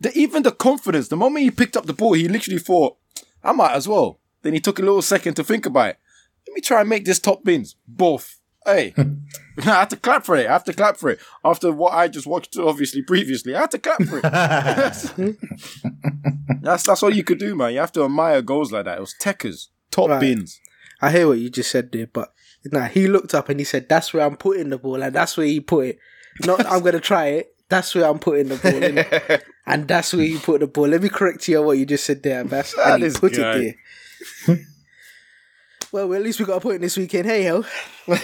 The, 0.00 0.16
even 0.16 0.42
the 0.42 0.52
confidence, 0.52 1.08
the 1.08 1.16
moment 1.16 1.44
he 1.44 1.50
picked 1.50 1.76
up 1.76 1.86
the 1.86 1.92
ball, 1.92 2.12
he 2.12 2.28
literally 2.28 2.58
thought, 2.58 2.96
I 3.42 3.52
might 3.52 3.72
as 3.72 3.88
well. 3.88 4.20
Then 4.44 4.52
he 4.54 4.60
took 4.60 4.78
a 4.78 4.82
little 4.82 5.02
second 5.02 5.34
to 5.34 5.42
think 5.42 5.66
about 5.66 5.88
it. 5.90 5.98
Let 6.46 6.54
me 6.54 6.60
try 6.60 6.80
and 6.82 6.88
make 6.88 7.04
this 7.04 7.18
top 7.18 7.42
bins. 7.42 7.74
Both. 7.88 8.38
Hey, 8.64 8.94
I 9.58 9.62
have 9.62 9.88
to 9.88 9.96
clap 9.96 10.24
for 10.24 10.36
it. 10.36 10.46
I 10.46 10.52
have 10.52 10.64
to 10.64 10.72
clap 10.72 10.96
for 10.96 11.10
it. 11.10 11.18
After 11.44 11.70
what 11.72 11.92
I 11.92 12.06
just 12.08 12.26
watched, 12.26 12.56
obviously, 12.56 13.02
previously, 13.02 13.54
I 13.56 13.60
had 13.62 13.70
to 13.72 13.78
clap 13.78 14.02
for 14.04 14.20
it. 14.22 14.22
that's 16.62 16.84
that's 16.84 17.02
all 17.02 17.12
you 17.12 17.24
could 17.24 17.38
do, 17.38 17.54
man. 17.54 17.72
You 17.72 17.80
have 17.80 17.92
to 17.92 18.04
admire 18.04 18.42
goals 18.42 18.72
like 18.72 18.84
that. 18.84 18.98
It 18.98 19.00
was 19.00 19.14
techers, 19.20 19.68
top 19.90 20.10
Right. 20.10 20.20
bins. 20.20 20.60
I 21.00 21.10
hear 21.10 21.28
what 21.28 21.38
you 21.38 21.50
just 21.50 21.70
said 21.70 21.92
there, 21.92 22.06
but 22.06 22.32
nah, 22.64 22.86
he 22.86 23.06
looked 23.08 23.34
up 23.34 23.48
and 23.48 23.60
he 23.60 23.64
said, 23.64 23.88
"That's 23.88 24.14
where 24.14 24.24
I'm 24.24 24.36
putting 24.36 24.70
the 24.70 24.78
ball, 24.78 25.02
and 25.02 25.14
that's 25.14 25.36
where 25.36 25.46
he 25.46 25.60
put 25.60 25.86
it. 25.88 25.98
Not 26.46 26.64
I'm 26.66 26.82
gonna 26.82 27.00
try 27.00 27.26
it. 27.26 27.54
That's 27.68 27.94
where 27.94 28.06
I'm 28.06 28.18
putting 28.18 28.48
the 28.48 28.56
ball, 28.56 28.72
innit? 28.72 29.42
and 29.66 29.88
that's 29.88 30.12
where 30.12 30.24
you 30.24 30.38
put 30.38 30.60
the 30.60 30.66
ball." 30.66 30.88
Let 30.88 31.02
me 31.02 31.08
correct 31.08 31.46
you 31.48 31.58
on 31.60 31.66
what 31.66 31.78
you 31.78 31.86
just 31.86 32.04
said 32.04 32.22
there, 32.22 32.44
Bass. 32.44 32.74
And 32.78 33.02
he 33.02 33.08
this 33.08 33.18
put 33.20 33.34
guy. 33.34 33.56
it 33.56 33.62
there. 33.62 33.74
well, 35.92 36.12
at 36.14 36.22
least 36.22 36.38
we 36.40 36.46
got 36.46 36.56
a 36.56 36.60
point 36.60 36.80
this 36.80 36.96
weekend. 36.96 37.26
Hey 37.26 37.46
ho, 37.46 37.64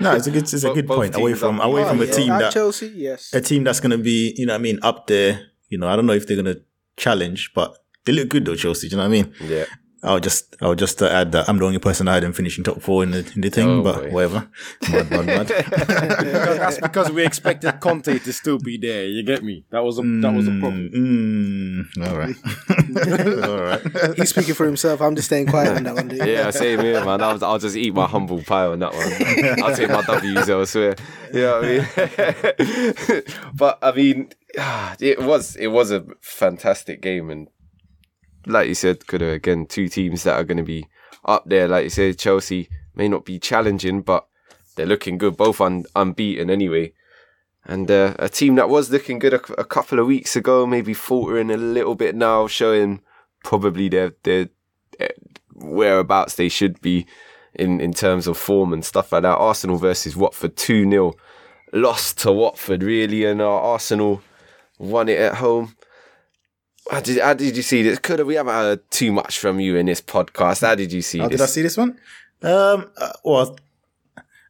No, 0.00 0.14
it's 0.14 0.26
a 0.26 0.30
good 0.30 0.42
it's 0.42 0.64
a 0.64 0.72
good 0.72 0.86
both 0.86 0.98
point. 0.98 1.14
Away 1.16 1.34
from 1.34 1.60
away 1.60 1.82
oh, 1.82 1.88
from 1.88 2.00
a 2.00 2.02
Oh, 2.02 2.06
Yeah, 2.06 2.12
team 2.12 2.28
that 2.28 2.52
Chelsea, 2.52 2.88
yes. 2.88 3.32
a 3.32 3.40
team 3.40 3.64
that's 3.64 3.80
going 3.80 3.92
to 3.92 3.98
be, 3.98 4.34
you 4.36 4.44
know, 4.44 4.52
what 4.52 4.58
I 4.58 4.62
mean, 4.62 4.78
up 4.82 5.06
there. 5.06 5.46
You 5.70 5.78
know, 5.78 5.88
I 5.88 5.96
don't 5.96 6.06
know 6.06 6.12
if 6.12 6.26
they're 6.26 6.40
going 6.40 6.54
to 6.54 6.62
challenge, 6.96 7.52
but 7.54 7.76
they 8.04 8.12
look 8.12 8.28
good 8.28 8.44
though, 8.44 8.54
Chelsea. 8.54 8.88
Do 8.88 8.96
you 8.96 9.02
know 9.02 9.08
what 9.08 9.16
I 9.16 9.22
mean? 9.22 9.34
Yeah. 9.42 9.64
I'll 10.02 10.20
just, 10.20 10.54
I'll 10.60 10.74
just 10.74 11.02
uh, 11.02 11.06
add 11.06 11.32
that 11.32 11.48
I'm 11.48 11.58
the 11.58 11.64
only 11.64 11.78
person 11.78 12.06
I 12.06 12.14
had 12.14 12.22
them 12.22 12.32
finishing 12.32 12.62
top 12.62 12.80
four 12.82 13.02
in 13.02 13.10
the 13.12 13.30
in 13.34 13.40
the 13.40 13.50
thing, 13.50 13.68
Oh, 13.68 13.82
but 13.82 14.02
boy. 14.02 14.10
whatever. 14.10 14.48
Mad, 14.90 15.10
mad, 15.10 15.26
mad. 15.26 15.46
Because 15.76 16.58
that's 16.58 16.78
because 16.80 17.10
we 17.10 17.24
expected 17.24 17.80
Conte 17.80 18.18
to 18.18 18.32
still 18.32 18.58
be 18.58 18.76
there. 18.78 19.06
You 19.06 19.22
get 19.24 19.42
me? 19.42 19.64
That 19.70 19.82
was 19.84 19.98
a 19.98 20.02
that 20.02 20.32
was 20.34 20.46
a 20.48 20.52
problem. 20.60 20.90
Mm, 20.94 22.06
all 22.06 22.16
right, 22.16 22.36
all 23.48 23.62
right. 23.62 24.16
He's 24.16 24.30
speaking 24.30 24.54
for 24.54 24.66
himself. 24.66 25.00
I'm 25.00 25.16
just 25.16 25.26
staying 25.26 25.46
quiet 25.46 25.76
on 25.76 25.82
that 25.84 25.94
one. 25.94 26.08
Dude. 26.08 26.26
Yeah, 26.26 26.50
same 26.50 26.80
here, 26.80 27.04
man. 27.04 27.20
I'll, 27.22 27.42
I'll 27.44 27.58
just 27.58 27.76
eat 27.76 27.94
my 27.94 28.06
humble 28.06 28.42
pie 28.42 28.66
on 28.66 28.78
that 28.80 28.92
one. 28.94 29.62
I'll 29.64 29.74
take 29.74 29.88
my 29.90 30.02
W's 30.02 30.48
elsewhere. 30.48 30.94
You 31.32 31.40
know 31.40 31.60
what 31.60 31.64
I 31.66 33.14
mean? 33.14 33.22
but 33.54 33.78
I 33.82 33.92
mean, 33.92 34.30
it 35.00 35.20
was 35.20 35.56
it 35.56 35.68
was 35.68 35.90
a 35.90 36.04
fantastic 36.20 37.00
game, 37.02 37.30
and 37.30 37.48
like 38.46 38.68
you 38.68 38.74
said, 38.74 39.06
could 39.06 39.20
have 39.20 39.30
again 39.30 39.66
two 39.66 39.88
teams 39.88 40.22
that 40.22 40.34
are 40.34 40.44
going 40.44 40.56
to 40.56 40.62
be 40.62 40.86
up 41.24 41.44
there. 41.46 41.68
Like 41.68 41.84
you 41.84 41.90
said, 41.90 42.18
Chelsea 42.18 42.68
may 42.94 43.08
not 43.08 43.24
be 43.24 43.38
challenging, 43.38 44.02
but 44.02 44.26
they're 44.76 44.86
looking 44.86 45.18
good, 45.18 45.36
both 45.36 45.60
un- 45.60 45.84
unbeaten 45.94 46.50
anyway. 46.50 46.92
And 47.64 47.90
uh, 47.90 48.14
a 48.18 48.28
team 48.28 48.54
that 48.54 48.68
was 48.68 48.90
looking 48.90 49.18
good 49.18 49.34
a, 49.34 49.42
a 49.60 49.64
couple 49.64 49.98
of 49.98 50.06
weeks 50.06 50.36
ago, 50.36 50.66
maybe 50.66 50.94
faltering 50.94 51.50
a 51.50 51.56
little 51.56 51.96
bit 51.96 52.14
now, 52.14 52.46
showing 52.46 53.02
probably 53.42 53.88
their 53.88 54.14
their 54.22 54.48
eh, 55.00 55.08
whereabouts 55.52 56.36
they 56.36 56.48
should 56.48 56.80
be 56.80 57.06
in, 57.54 57.80
in 57.80 57.92
terms 57.92 58.26
of 58.26 58.38
form 58.38 58.72
and 58.72 58.84
stuff 58.84 59.12
like 59.12 59.22
that. 59.22 59.36
Arsenal 59.36 59.78
versus 59.78 60.16
Watford 60.16 60.56
2 60.56 60.88
0. 60.88 61.14
Lost 61.72 62.18
to 62.18 62.30
Watford, 62.30 62.82
really, 62.84 63.24
and 63.24 63.40
uh, 63.40 63.50
Arsenal 63.50 64.22
won 64.78 65.08
it 65.08 65.18
at 65.18 65.36
home. 65.36 65.74
How 66.90 67.00
did, 67.00 67.18
how 67.20 67.34
did 67.34 67.56
you 67.56 67.62
see 67.62 67.82
this? 67.82 67.98
Could 67.98 68.18
have, 68.20 68.28
we 68.28 68.34
haven't 68.34 68.54
heard 68.54 68.90
too 68.90 69.12
much 69.12 69.38
from 69.38 69.58
you 69.60 69.76
in 69.76 69.86
this 69.86 70.00
podcast. 70.00 70.62
How 70.66 70.74
did 70.74 70.92
you 70.92 71.02
see 71.02 71.18
How 71.18 71.28
this? 71.28 71.38
did 71.40 71.44
I 71.44 71.46
see 71.46 71.62
this 71.62 71.76
one? 71.76 71.98
Um, 72.42 72.90
uh, 72.96 73.12
well, 73.24 73.58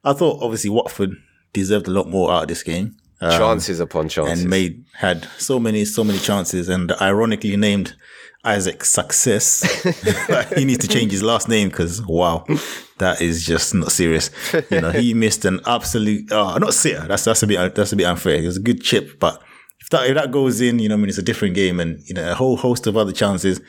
I 0.04 0.12
thought 0.12 0.42
obviously 0.42 0.70
Watford 0.70 1.16
deserved 1.52 1.88
a 1.88 1.90
lot 1.90 2.08
more 2.08 2.30
out 2.32 2.42
of 2.42 2.48
this 2.48 2.62
game. 2.62 2.96
Um, 3.18 3.30
chances 3.30 3.80
upon 3.80 4.10
chances. 4.10 4.42
and 4.42 4.50
made 4.50 4.84
had 4.92 5.26
so 5.38 5.58
many 5.58 5.86
so 5.86 6.04
many 6.04 6.18
chances 6.18 6.68
and 6.68 6.92
ironically 7.00 7.56
named 7.56 7.96
Isaac 8.44 8.84
Success 8.84 9.62
he 10.54 10.66
needs 10.66 10.86
to 10.86 10.88
change 10.88 11.12
his 11.12 11.22
last 11.22 11.48
name 11.48 11.70
because 11.70 12.02
wow 12.06 12.44
that 12.98 13.22
is 13.22 13.46
just 13.46 13.72
not 13.74 13.90
serious 13.90 14.28
you 14.70 14.82
know 14.82 14.90
he 14.90 15.14
missed 15.14 15.46
an 15.46 15.60
absolute 15.66 16.30
oh 16.30 16.58
not 16.58 16.74
sitter 16.74 17.08
that's 17.08 17.24
that's 17.24 17.42
a 17.42 17.46
bit 17.46 17.74
that's 17.74 17.92
a 17.92 17.96
bit 17.96 18.04
unfair 18.04 18.34
it 18.34 18.44
was 18.44 18.58
a 18.58 18.60
good 18.60 18.82
chip 18.82 19.18
but 19.18 19.42
if 19.86 19.90
that 19.90 20.08
if 20.10 20.14
that 20.14 20.30
goes 20.30 20.60
in 20.60 20.78
you 20.78 20.88
know 20.88 20.94
I 20.94 20.98
mean 20.98 21.08
it's 21.08 21.18
a 21.18 21.22
different 21.22 21.54
game 21.54 21.80
and 21.80 22.00
you 22.08 22.14
know 22.14 22.30
a 22.30 22.34
whole 22.34 22.56
host 22.56 22.86
of 22.86 22.96
other 22.96 23.12
chances 23.12 23.60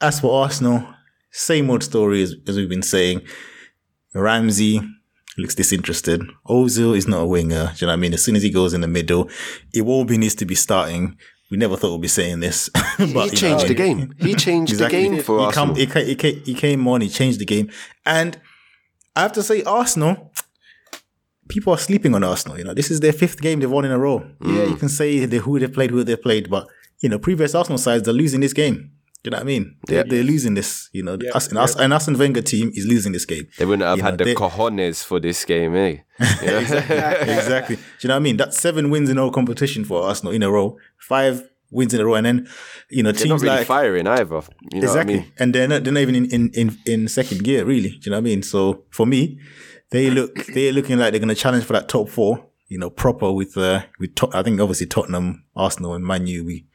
as 0.00 0.20
for 0.20 0.42
Arsenal 0.42 0.86
same 1.30 1.70
old 1.70 1.82
story 1.82 2.22
as, 2.22 2.34
as 2.46 2.56
we've 2.56 2.68
been 2.68 2.82
saying 2.82 3.22
Ramsey 4.14 4.80
looks 5.36 5.54
disinterested. 5.54 6.22
Ozil 6.48 6.96
is 6.96 7.06
not 7.06 7.20
a 7.20 7.26
winger. 7.26 7.72
Do 7.76 7.84
you 7.84 7.86
know 7.86 7.92
what 7.92 7.92
I 7.92 7.96
mean? 7.96 8.14
As 8.14 8.24
soon 8.24 8.34
as 8.36 8.42
he 8.42 8.50
goes 8.50 8.74
in 8.74 8.80
the 8.80 8.88
middle, 8.88 9.28
Iwobi 9.74 10.18
needs 10.18 10.34
to 10.36 10.44
be 10.44 10.54
starting. 10.54 11.16
We 11.50 11.56
never 11.56 11.76
thought 11.76 11.92
we'd 11.92 12.02
be 12.02 12.08
saying 12.08 12.40
this. 12.40 12.68
but, 12.74 12.98
he 12.98 13.04
you 13.12 13.14
know, 13.14 13.28
changed 13.28 13.68
the 13.68 13.74
game. 13.74 14.14
He 14.18 14.34
changed 14.46 14.72
Exactly. 14.72 15.02
the 15.04 15.14
game 15.14 15.22
for 15.22 15.38
he 15.38 15.44
Arsenal. 15.44 15.76
Come, 15.76 15.76
he, 15.76 16.14
he, 16.14 16.32
he 16.44 16.54
came 16.54 16.86
on, 16.88 17.02
he 17.02 17.08
changed 17.08 17.38
the 17.38 17.44
game. 17.44 17.70
And 18.04 18.40
I 19.14 19.22
have 19.22 19.32
to 19.34 19.42
say, 19.42 19.62
Arsenal, 19.62 20.32
people 21.48 21.72
are 21.72 21.78
sleeping 21.78 22.14
on 22.14 22.22
Arsenal. 22.24 22.58
You 22.58 22.64
know, 22.64 22.74
this 22.74 22.90
is 22.90 23.00
their 23.00 23.12
fifth 23.12 23.40
game 23.40 23.60
they've 23.60 23.70
won 23.70 23.84
in 23.84 23.90
a 23.90 23.98
row. 23.98 24.18
Yeah, 24.42 24.48
Mm. 24.66 24.70
you 24.70 24.76
can 24.76 24.88
say 24.88 25.24
they, 25.24 25.38
who 25.38 25.58
they've 25.58 25.72
played, 25.72 25.90
who 25.90 26.04
they've 26.04 26.20
played, 26.22 26.48
but, 26.50 26.66
you 27.00 27.08
know, 27.08 27.18
previous 27.18 27.54
Arsenal 27.54 27.78
sides, 27.78 28.04
they're 28.04 28.14
losing 28.14 28.40
this 28.40 28.52
game. 28.52 28.90
Do 29.24 29.28
you 29.28 29.30
know 29.32 29.38
what 29.38 29.42
I 29.42 29.46
mean? 29.46 29.76
They're, 29.88 30.04
they're 30.04 30.22
losing 30.22 30.54
this. 30.54 30.88
You 30.92 31.02
know, 31.02 31.18
us, 31.34 31.48
and 31.48 31.58
us, 31.58 31.74
an 31.74 31.90
Arsene 31.92 32.16
Wenger 32.16 32.40
team 32.42 32.70
is 32.74 32.86
losing 32.86 33.10
this 33.12 33.24
game. 33.24 33.48
they 33.58 33.64
wouldn't 33.64 33.82
have 33.88 33.96
you 33.98 34.04
had 34.04 34.12
know, 34.12 34.16
the 34.18 34.24
they- 34.24 34.34
cojones 34.36 35.02
for 35.04 35.18
this 35.18 35.44
game, 35.44 35.74
eh? 35.74 35.96
Yeah. 36.42 36.60
exactly. 36.60 37.76
Do 37.76 37.82
you 38.02 38.08
know 38.08 38.14
what 38.14 38.20
I 38.20 38.20
mean? 38.20 38.36
That's 38.36 38.60
seven 38.60 38.90
wins 38.90 39.10
in 39.10 39.18
all 39.18 39.30
competition 39.32 39.84
for 39.84 40.02
Arsenal 40.04 40.32
in 40.32 40.42
a 40.44 40.50
row. 40.50 40.76
Five 40.98 41.42
wins 41.70 41.92
in 41.94 42.00
a 42.00 42.04
row, 42.06 42.14
and 42.14 42.26
then 42.26 42.48
you 42.90 43.02
know 43.02 43.10
They're 43.12 43.26
not 43.26 43.28
teams 43.40 43.42
really 43.42 43.56
like 43.58 43.66
firing 43.66 44.06
either. 44.06 44.40
You 44.72 44.80
know 44.80 44.86
exactly, 44.86 45.14
what 45.16 45.20
I 45.22 45.24
mean? 45.24 45.32
and 45.40 45.54
they're 45.54 45.68
not, 45.68 45.84
they're 45.84 45.92
not 45.92 46.00
even 46.00 46.14
in, 46.14 46.24
in 46.30 46.50
in 46.54 46.78
in 46.86 47.08
second 47.08 47.42
gear, 47.44 47.64
really. 47.64 47.90
Do 47.90 47.98
you 48.04 48.10
know 48.12 48.16
what 48.18 48.20
I 48.28 48.30
mean? 48.30 48.42
So 48.42 48.84
for 48.90 49.04
me, 49.04 49.38
they 49.90 50.10
look 50.10 50.46
they're 50.46 50.72
looking 50.72 50.98
like 50.98 51.12
they're 51.12 51.20
going 51.20 51.28
to 51.28 51.34
challenge 51.34 51.64
for 51.64 51.72
that 51.74 51.88
top 51.88 52.08
four. 52.08 52.46
You 52.68 52.78
know, 52.78 52.90
proper 52.90 53.32
with 53.32 53.56
uh 53.56 53.82
with 53.98 54.14
Tot- 54.14 54.34
I 54.34 54.42
think 54.42 54.60
obviously 54.60 54.86
Tottenham, 54.86 55.44
Arsenal, 55.56 55.94
and 55.94 56.04
Man 56.04 56.26
U 56.26 56.44
be 56.44 56.66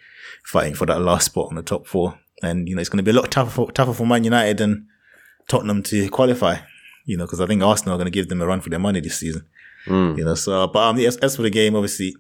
fighting 0.45 0.73
for 0.73 0.85
that 0.87 1.01
last 1.01 1.25
spot 1.25 1.47
on 1.49 1.55
the 1.55 1.61
top 1.61 1.85
four, 1.85 2.19
and 2.41 2.67
you 2.67 2.75
know 2.75 2.81
it's 2.81 2.89
going 2.89 2.97
to 2.97 3.03
be 3.03 3.11
a 3.11 3.19
lot 3.21 3.29
tougher 3.29 3.51
for, 3.51 3.71
tougher 3.71 3.93
for 3.93 4.07
Man 4.07 4.23
United 4.23 4.59
and 4.61 4.85
Tottenham 5.47 5.83
to 5.83 6.09
qualify. 6.09 6.57
You 7.05 7.17
know, 7.17 7.25
because 7.25 7.41
I 7.41 7.45
think 7.45 7.61
Arsenal 7.61 7.95
are 7.95 7.97
going 7.97 8.05
to 8.05 8.11
give 8.11 8.29
them 8.29 8.41
a 8.41 8.47
run 8.47 8.61
for 8.61 8.69
their 8.69 8.79
money 8.79 9.01
this 9.01 9.17
season. 9.19 9.45
You 10.17 10.23
know, 10.23 10.35
so 10.35 10.65
but 10.67 10.79
um, 10.79 10.97
as, 10.99 11.17
as 11.17 11.35
for 11.35 11.41
the 11.41 11.49
game, 11.49 11.75
obviously, 11.75 12.15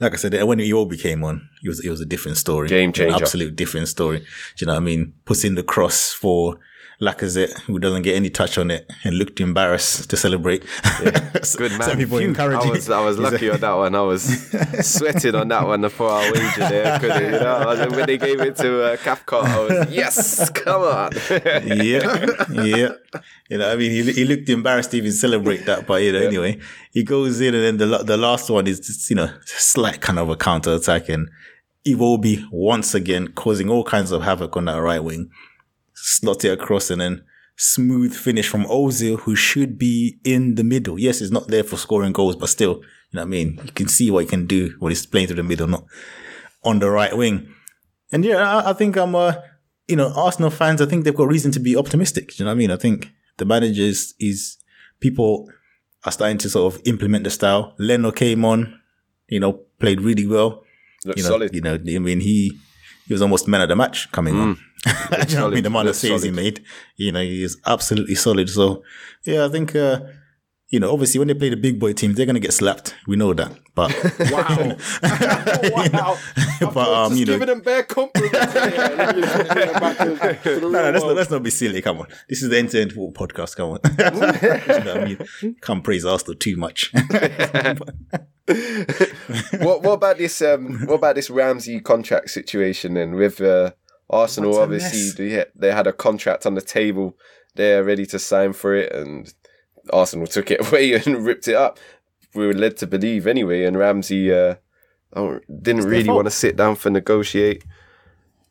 like 0.00 0.12
I 0.12 0.16
said, 0.16 0.34
when 0.42 0.58
Iwobi 0.58 1.00
came 1.00 1.22
on, 1.24 1.48
it 1.62 1.68
was 1.68 1.84
it 1.84 1.88
was 1.88 2.00
a 2.00 2.04
different 2.04 2.36
story, 2.36 2.68
Game 2.68 2.88
An 2.88 2.92
changer. 2.92 3.14
absolute 3.14 3.56
different 3.56 3.88
story. 3.88 4.18
Do 4.18 4.24
you 4.58 4.66
know 4.66 4.74
what 4.74 4.82
I 4.82 4.84
mean? 4.84 5.14
Puts 5.24 5.44
in 5.44 5.54
the 5.54 5.62
cross 5.62 6.12
for 6.12 6.58
Lacazette, 7.00 7.56
who 7.60 7.78
doesn't 7.78 8.02
get 8.02 8.16
any 8.16 8.28
touch 8.28 8.58
on 8.58 8.72
it, 8.72 8.90
and 9.04 9.16
looked 9.16 9.40
embarrassed 9.40 10.10
to 10.10 10.16
celebrate. 10.16 10.64
Good 10.98 11.70
man. 11.72 11.82
Some 11.82 11.96
people 11.96 12.18
Phew. 12.18 12.28
encourage 12.28 12.58
I 12.58 12.70
was, 12.70 12.90
I 12.90 13.04
was 13.04 13.18
lucky 13.18 13.48
on 13.50 13.60
that 13.60 13.72
one. 13.74 13.94
I 13.94 14.00
was 14.00 14.24
sweating 14.80 15.36
on 15.36 15.46
that 15.48 15.64
one 15.64 15.88
for 15.90 16.08
our 16.10 16.32
wager 16.32 16.68
there. 16.68 16.98
Couldn't, 16.98 17.22
you 17.22 17.30
know, 17.38 17.86
when 17.90 18.06
they 18.06 18.18
gave 18.18 18.40
it 18.40 18.56
to 18.56 18.82
uh, 18.82 18.96
Cathcart, 18.96 19.44
I 19.44 19.58
was 19.60 19.90
yes, 19.92 20.50
come 20.50 20.82
on. 20.82 21.12
yeah, 21.30 22.26
yeah. 22.50 22.88
You 23.48 23.58
know, 23.58 23.72
I 23.72 23.76
mean, 23.76 23.92
he, 23.92 24.12
he 24.12 24.24
looked 24.24 24.48
embarrassed 24.48 24.90
to 24.90 24.96
even 24.96 25.12
celebrate 25.12 25.66
that, 25.66 25.86
but 25.86 26.02
you 26.02 26.12
know, 26.12 26.18
anyway, 26.18 26.58
he 26.90 27.04
goes 27.04 27.40
in, 27.40 27.54
and 27.54 27.78
then 27.78 27.90
the 27.90 27.98
the 27.98 28.16
last 28.16 28.50
one 28.50 28.66
is 28.66 28.80
just 28.80 29.08
you 29.08 29.16
know 29.16 29.32
slight 29.44 30.00
kind 30.00 30.18
of 30.18 30.28
a 30.30 30.36
counter 30.36 30.74
attack, 30.74 31.08
and 31.08 31.30
Iwobi 31.86 32.44
once 32.50 32.94
again 32.94 33.28
causing 33.28 33.70
all 33.70 33.84
kinds 33.84 34.10
of 34.10 34.22
havoc 34.22 34.56
on 34.56 34.64
that 34.64 34.78
right 34.80 35.02
wing, 35.02 35.30
slot 36.02 36.44
it 36.44 36.52
across, 36.52 36.90
and 36.90 37.00
then 37.00 37.24
smooth 37.56 38.14
finish 38.14 38.48
from 38.48 38.64
Ozil, 38.66 39.20
who 39.20 39.34
should 39.34 39.78
be 39.78 40.18
in 40.24 40.54
the 40.54 40.64
middle. 40.64 40.98
Yes, 40.98 41.18
he's 41.18 41.32
not 41.32 41.48
there 41.48 41.64
for 41.64 41.76
scoring 41.76 42.12
goals, 42.12 42.36
but 42.36 42.48
still, 42.48 42.76
you 42.76 43.14
know 43.14 43.22
what 43.22 43.26
I 43.26 43.30
mean. 43.30 43.60
You 43.64 43.72
can 43.72 43.88
see 43.88 44.10
what 44.10 44.24
he 44.24 44.30
can 44.30 44.46
do 44.46 44.74
when 44.78 44.90
he's 44.90 45.06
playing 45.06 45.26
through 45.26 45.36
the 45.36 45.42
middle, 45.42 45.66
not 45.66 45.84
on 46.62 46.78
the 46.78 46.90
right 46.90 47.16
wing. 47.16 47.52
And 48.12 48.24
yeah, 48.24 48.36
I, 48.36 48.70
I 48.70 48.72
think 48.74 48.96
I'm, 48.96 49.14
uh, 49.14 49.34
you 49.88 49.96
know, 49.96 50.12
Arsenal 50.14 50.50
fans, 50.50 50.80
I 50.80 50.86
think 50.86 51.04
they've 51.04 51.14
got 51.14 51.28
reason 51.28 51.50
to 51.52 51.60
be 51.60 51.76
optimistic. 51.76 52.28
Do 52.28 52.34
you 52.38 52.44
know 52.44 52.50
what 52.50 52.56
I 52.56 52.58
mean? 52.58 52.70
I 52.70 52.76
think 52.76 53.10
the 53.38 53.44
managers 53.44 53.86
is, 53.86 54.14
is 54.18 54.58
people 55.00 55.48
are 56.04 56.12
starting 56.12 56.38
to 56.38 56.48
sort 56.50 56.72
of 56.74 56.80
implement 56.84 57.24
the 57.24 57.30
style. 57.30 57.74
Leno 57.78 58.12
came 58.12 58.44
on, 58.44 58.78
you 59.28 59.40
know, 59.40 59.52
played 59.80 60.00
really 60.00 60.26
well. 60.26 60.62
Looks 61.04 61.18
You 61.18 61.24
know, 61.24 61.30
solid. 61.30 61.54
you 61.54 61.60
know, 61.60 61.74
I 61.74 61.98
mean, 61.98 62.20
he, 62.20 62.58
he 63.08 63.14
was 63.14 63.22
almost 63.22 63.48
man 63.48 63.62
of 63.62 63.68
the 63.68 63.76
match 63.76 64.12
coming 64.12 64.36
on. 64.38 64.58
You 65.28 65.34
know 65.36 65.48
I 65.48 65.50
mean? 65.50 65.62
The 65.64 65.68
amount 65.68 65.88
of 65.88 65.96
saves 65.96 66.22
he 66.22 66.30
made, 66.30 66.62
you 66.96 67.10
know, 67.10 67.20
he 67.20 67.42
is 67.42 67.58
absolutely 67.66 68.14
solid. 68.14 68.48
So, 68.48 68.84
yeah, 69.24 69.46
I 69.46 69.48
think, 69.48 69.74
uh, 69.74 70.00
you 70.70 70.78
know, 70.80 70.92
obviously 70.92 71.18
when 71.18 71.28
they 71.28 71.34
play 71.34 71.48
the 71.48 71.56
big 71.56 71.80
boy 71.80 71.94
teams, 71.94 72.16
they're 72.16 72.26
going 72.26 72.34
to 72.34 72.40
get 72.40 72.52
slapped. 72.52 72.94
We 73.06 73.16
know 73.16 73.32
that. 73.32 73.52
But, 73.74 73.90
Wow. 74.30 74.76
wow. 75.92 76.18
but, 76.74 76.88
um, 76.88 77.16
you 77.16 77.24
know, 77.24 77.32
giving 77.34 77.46
them 77.48 77.60
bare 77.60 77.84
compliments. 77.84 78.32
Let 78.54 79.16
me 79.16 79.22
just 79.22 79.48
bring 79.50 79.68
it 79.68 79.74
back 79.80 79.96
to- 79.98 80.38
to 80.42 80.60
the 80.60 80.60
no, 80.60 80.68
no, 80.70 80.90
let's 80.90 81.04
not, 81.04 81.16
let's 81.16 81.30
not 81.30 81.42
be 81.42 81.50
silly. 81.50 81.80
Come 81.80 82.00
on. 82.00 82.06
This 82.28 82.42
is 82.42 82.50
the 82.50 82.58
end 82.58 82.70
to 82.70 82.80
end 82.82 82.92
football 82.92 83.26
podcast. 83.26 83.56
Come 83.56 83.70
on. 83.70 83.80
you 83.88 84.84
know 84.84 84.94
what 84.94 85.02
I 85.02 85.04
mean? 85.04 85.56
Can't 85.62 85.82
praise 85.82 86.04
Arsenal 86.04 86.34
too 86.34 86.56
much. 86.56 86.92
what 89.58 89.82
what 89.82 89.92
about 89.92 90.18
this 90.18 90.40
um 90.42 90.86
what 90.86 90.94
about 90.96 91.14
this 91.14 91.30
Ramsey 91.30 91.80
contract 91.80 92.30
situation 92.30 92.94
then 92.94 93.14
with 93.14 93.40
uh, 93.40 93.72
Arsenal 94.08 94.58
obviously 94.58 94.98
mess. 95.00 95.14
they 95.14 95.30
had, 95.30 95.46
they 95.54 95.72
had 95.72 95.86
a 95.86 95.92
contract 95.92 96.46
on 96.46 96.54
the 96.54 96.62
table 96.62 97.16
they're 97.56 97.84
ready 97.84 98.06
to 98.06 98.18
sign 98.18 98.52
for 98.54 98.74
it 98.74 98.90
and 98.92 99.34
Arsenal 99.92 100.26
took 100.26 100.50
it 100.50 100.66
away 100.68 100.94
and 100.94 101.24
ripped 101.24 101.48
it 101.48 101.54
up 101.56 101.78
we 102.34 102.46
were 102.46 102.54
led 102.54 102.76
to 102.78 102.86
believe 102.86 103.26
anyway 103.26 103.64
and 103.64 103.76
Ramsey 103.76 104.32
uh 104.32 104.56
oh, 105.14 105.40
didn't 105.62 105.84
really 105.84 106.04
fault. 106.04 106.16
want 106.16 106.26
to 106.26 106.30
sit 106.30 106.56
down 106.56 106.76
for 106.76 106.90
negotiate 106.90 107.64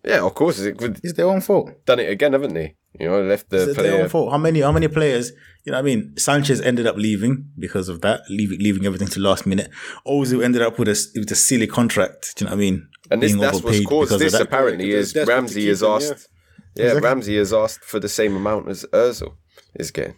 yeah 0.04 0.24
of 0.24 0.34
course 0.34 0.60
it 0.60 0.80
would 0.82 1.00
it's 1.04 1.14
their 1.14 1.28
own 1.28 1.42
fault. 1.42 1.72
done 1.86 2.00
it 2.00 2.10
again 2.10 2.34
haven't 2.34 2.54
they 2.54 2.76
you 3.00 3.08
know 3.08 3.22
left 3.22 3.50
the 3.50 3.70
It's 3.70 3.78
their 3.78 4.02
own 4.02 4.10
fault. 4.10 4.32
How 4.32 4.40
many, 4.40 4.62
how 4.62 4.72
many 4.72 4.88
players, 4.88 5.32
you 5.64 5.72
know 5.72 5.78
what 5.78 5.82
I 5.82 5.84
mean? 5.84 6.18
Sanchez 6.18 6.60
ended 6.60 6.88
up 6.88 6.96
leaving 6.96 7.52
because 7.60 7.90
of 7.90 8.02
that, 8.02 8.22
leaving, 8.28 8.58
leaving 8.60 8.88
everything 8.88 9.08
to 9.10 9.20
last 9.20 9.46
minute. 9.46 9.70
Ozil 10.08 10.44
ended 10.44 10.64
up 10.64 10.80
with 10.80 10.88
a, 10.88 10.98
with 11.14 11.30
a 11.32 11.36
silly 11.36 11.68
contract. 11.68 12.36
Do 12.36 12.46
you 12.46 12.50
know 12.50 12.56
what 12.56 12.58
I 12.58 12.60
mean? 12.60 12.88
and 13.12 13.22
this 13.22 13.36
that's 13.36 13.62
what's 13.62 13.86
caused 13.86 14.10
because 14.10 14.20
this 14.20 14.34
that. 14.34 14.42
apparently 14.42 14.88
Because 14.88 15.08
is 15.08 15.14
they're 15.14 15.26
desperate 15.26 15.36
to 15.36 15.42
Ramsey 15.42 15.62
keep 15.62 15.70
has 15.70 15.82
him, 15.82 15.90
asked 15.90 16.30
yeah, 16.76 16.84
Exactly. 16.86 17.02
Ramsey 17.08 17.38
has 17.38 17.54
asked 17.54 17.84
for 17.84 18.00
the 18.00 18.10
same 18.10 18.36
amount 18.36 18.68
as 18.70 18.86
Ozil 18.92 19.34
is 19.76 19.92
getting 19.92 20.16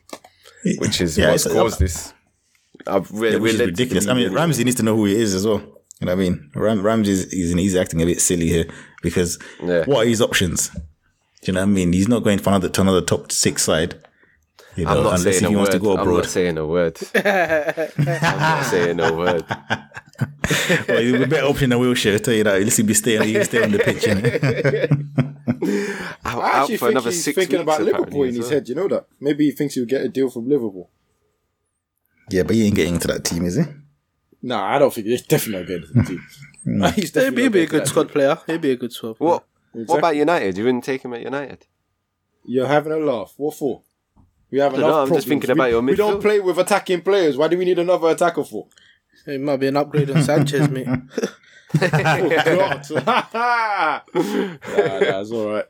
which 0.77 1.01
is 1.01 1.17
Yeah, 1.17 1.31
what's 1.31 1.45
it's- 1.45 1.59
caused 1.61 1.79
this. 1.79 2.13
I've, 2.87 3.11
we're, 3.11 3.31
Yeah, 3.31 3.35
we're 3.37 3.41
which 3.43 3.53
is 3.55 3.59
ridiculous. 3.61 4.07
I 4.07 4.13
mean. 4.13 4.31
Ramsey 4.33 4.63
needs 4.63 4.77
to 4.77 4.83
know 4.83 4.95
who 4.95 5.05
he 5.05 5.15
is 5.15 5.33
as 5.35 5.45
well. 5.45 5.59
You 5.99 6.05
know 6.05 6.15
what 6.15 6.21
I 6.25 6.29
mean? 6.29 6.49
Ram, 6.55 6.81
Ramsey 6.81 7.11
is 7.11 7.31
he's, 7.31 7.53
he's 7.53 7.75
acting 7.75 8.01
a 8.01 8.05
bit 8.05 8.21
silly 8.21 8.47
here 8.47 8.65
because 9.01 9.37
Yeah. 9.61 9.83
what 9.85 10.05
are 10.05 10.09
his 10.09 10.21
options? 10.21 10.69
Do 10.69 10.79
you 11.43 11.53
know 11.53 11.59
what 11.61 11.65
I 11.67 11.71
mean? 11.71 11.91
He's 11.93 12.07
not 12.07 12.23
going 12.23 12.39
for 12.39 12.49
another 12.51 12.69
to 12.69 12.81
another 12.81 13.01
top 13.01 13.31
six 13.33 13.63
side. 13.63 13.95
You 14.77 14.85
know, 14.85 14.91
I'm 14.91 15.03
not 15.03 15.19
unless 15.19 15.39
saying 15.39 15.49
he 15.51 15.53
a 15.55 15.57
wants 15.57 15.71
word. 15.73 15.79
to 15.79 15.83
go 15.83 15.93
I'm 15.93 15.99
abroad. 15.99 16.15
not 16.17 16.25
saying 16.27 16.57
a 16.57 16.65
word. 16.67 16.97
I'm 17.15 18.39
not 18.39 18.65
saying 18.65 18.99
a 19.01 19.13
word. 19.13 19.45
Well, 20.87 21.01
he's 21.01 21.13
a 21.13 21.27
better 21.27 21.47
option 21.47 21.69
than 21.69 21.79
Wilshere. 21.79 22.15
I 22.15 22.17
tell 22.17 22.33
you 22.33 22.43
that. 22.43 22.55
At 22.55 22.63
least 22.63 22.77
he'll 22.77 22.85
be 22.85 22.93
staying. 22.93 23.23
He'll 23.23 23.45
stay 23.45 23.63
on 23.63 23.71
the 23.71 23.79
pitch. 23.79 24.03
innit? 24.03 25.35
Out, 26.25 26.43
I 26.43 26.47
out 26.47 26.61
actually 26.61 26.77
for 26.77 26.85
think 26.85 26.91
another 26.91 27.09
he's 27.11 27.23
six 27.23 27.35
thinking 27.35 27.61
about 27.61 27.81
Liverpool 27.81 28.23
in 28.23 28.29
his 28.35 28.39
well. 28.39 28.49
head. 28.49 28.69
You 28.69 28.75
know 28.75 28.87
that? 28.87 29.07
Maybe 29.19 29.45
he 29.45 29.51
thinks 29.51 29.75
he'll 29.75 29.85
get 29.85 30.01
a 30.01 30.09
deal 30.09 30.29
from 30.29 30.47
Liverpool. 30.47 30.89
yeah, 32.29 32.43
but 32.43 32.55
he 32.55 32.65
ain't 32.65 32.75
getting 32.75 32.95
into 32.95 33.07
that 33.07 33.23
team, 33.23 33.45
is 33.45 33.55
he? 33.55 33.63
Nah, 34.41 34.75
I 34.75 34.79
don't 34.79 34.93
think 34.93 35.07
he's 35.07 35.21
definitely 35.23 35.59
not 35.59 35.67
getting 35.67 35.87
to 35.87 35.93
the 35.93 36.03
team. 36.03 36.27
He's 36.95 37.13
He'd 37.13 37.35
be, 37.35 37.47
be 37.47 37.61
a 37.61 37.67
good 37.67 37.87
squad 37.87 38.03
team. 38.03 38.13
player. 38.13 38.37
He'd 38.47 38.61
be 38.61 38.71
a 38.71 38.75
good 38.75 38.93
squad. 38.93 39.15
What? 39.19 39.43
Exactly. 39.73 39.85
What 39.85 39.97
about 39.99 40.15
United? 40.15 40.57
You 40.57 40.65
wouldn't 40.65 40.83
take 40.83 41.03
him 41.03 41.13
at 41.13 41.21
United? 41.21 41.65
You're 42.45 42.67
having 42.67 42.91
a 42.93 42.97
laugh. 42.97 43.33
What 43.37 43.55
for? 43.55 43.81
We 44.51 44.59
have 44.59 44.71
don't 44.73 44.81
enough 44.81 44.91
know, 44.91 45.01
I'm 45.03 45.09
just 45.13 45.27
thinking 45.27 45.49
about 45.51 45.65
we, 45.65 45.71
your 45.71 45.81
We 45.81 45.95
don't 45.95 46.21
play 46.21 46.39
with 46.39 46.57
attacking 46.57 47.01
players. 47.01 47.37
Why 47.37 47.47
do 47.47 47.57
we 47.57 47.65
need 47.65 47.79
another 47.79 48.09
attacker 48.09 48.43
for? 48.43 48.67
It 49.25 49.41
might 49.41 49.57
be 49.57 49.67
an 49.67 49.77
upgrade 49.77 50.09
on 50.09 50.23
Sanchez, 50.23 50.69
mate. 50.69 50.87
oh, 50.87 51.01
God. 51.81 52.85
nah, 53.05 54.01
that's 54.99 55.31
all 55.31 55.53
right. 55.53 55.65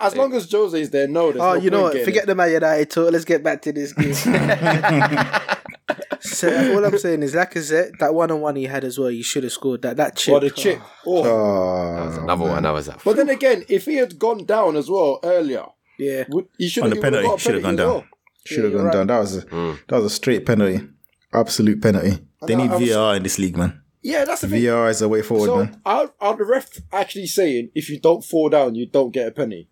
As 0.00 0.16
long 0.16 0.32
as 0.34 0.50
Jose 0.50 0.80
is 0.80 0.90
there, 0.90 1.06
no. 1.08 1.28
Oh, 1.28 1.32
no 1.32 1.54
you 1.54 1.70
know 1.70 1.82
what? 1.82 2.02
Forget 2.04 2.24
him. 2.24 2.28
the 2.28 2.34
Man 2.36 2.52
United 2.52 2.90
talk. 2.90 3.12
Let's 3.12 3.24
get 3.24 3.42
back 3.42 3.62
to 3.62 3.72
this 3.72 3.92
game. 3.92 4.14
so 6.20 6.74
all 6.74 6.84
I'm 6.84 6.96
saying 6.96 7.24
is, 7.24 7.34
Lacazette, 7.34 7.98
that 7.98 8.14
one 8.14 8.30
on 8.30 8.40
one 8.40 8.54
he 8.56 8.64
had 8.64 8.84
as 8.84 8.98
well, 8.98 9.08
he 9.08 9.22
should 9.22 9.42
have 9.42 9.52
scored 9.52 9.82
that. 9.82 9.96
That 9.96 10.16
chip. 10.16 10.34
Or 10.34 10.40
the 10.40 10.50
chip. 10.50 10.80
Oh. 11.04 11.16
Oh. 11.16 11.24
oh. 11.24 11.96
That 11.96 12.06
was 12.06 12.16
another 12.18 12.44
one. 12.44 12.64
I 12.64 12.70
was 12.70 12.88
at. 12.88 13.02
But 13.02 13.16
then 13.16 13.28
again, 13.28 13.64
if 13.68 13.86
he 13.86 13.96
had 13.96 14.16
gone 14.18 14.44
down 14.44 14.76
as 14.76 14.88
well 14.88 15.18
earlier, 15.24 15.64
yeah. 15.98 16.24
would, 16.28 16.46
he 16.56 16.68
should 16.68 16.84
have 16.84 16.94
the 16.94 17.00
penalty, 17.00 17.36
should 17.38 17.54
have 17.54 17.64
gone 17.64 17.76
down. 17.76 18.04
Should 18.46 18.64
have 18.64 18.72
you're 18.72 18.78
gone 18.78 18.86
right. 18.86 18.92
down. 18.92 19.06
That 19.08 19.18
was 19.18 19.36
a 19.36 19.40
that 19.40 19.90
was 19.90 20.04
a 20.04 20.10
straight 20.10 20.46
penalty, 20.46 20.86
absolute 21.32 21.82
penalty. 21.82 22.20
They 22.46 22.56
need 22.56 22.70
I 22.70 22.76
was- 22.76 23.16
in 23.16 23.22
this 23.22 23.38
league, 23.38 23.56
man. 23.56 23.80
Yeah, 24.02 24.26
that's 24.26 24.42
the 24.42 24.48
thing. 24.48 24.62
VAR 24.62 24.90
is 24.90 24.98
the 24.98 25.08
way 25.08 25.22
forward, 25.22 25.46
So, 25.46 25.56
man. 25.64 25.80
are, 25.86 26.12
are 26.20 26.36
the 26.36 26.44
ref 26.44 26.68
actually 26.92 27.26
saying 27.26 27.70
if 27.74 27.88
you 27.88 27.98
don't 27.98 28.22
fall 28.22 28.50
down, 28.50 28.74
you 28.74 28.84
don't 28.86 29.10
get 29.12 29.28
a 29.28 29.30
penny? 29.30 29.68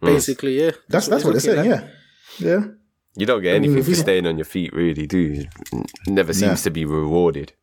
Hmm. 0.00 0.06
Basically, 0.08 0.60
yeah. 0.60 0.72
That's 0.90 1.06
that's 1.08 1.24
what 1.24 1.30
they're 1.32 1.40
saying. 1.40 1.58
at. 1.72 1.84
Yeah, 2.38 2.48
yeah. 2.48 2.64
You 3.16 3.24
don't 3.24 3.40
get 3.42 3.54
anything 3.54 3.78
if 3.78 3.84
for 3.86 3.90
you- 3.92 3.96
staying 3.96 4.26
on 4.26 4.36
your 4.36 4.44
feet, 4.44 4.74
really, 4.74 5.06
do 5.06 5.16
you? 5.18 5.46
Never 6.06 6.34
seems 6.34 6.62
to 6.64 6.70
be 6.70 6.84
rewarded. 6.84 7.54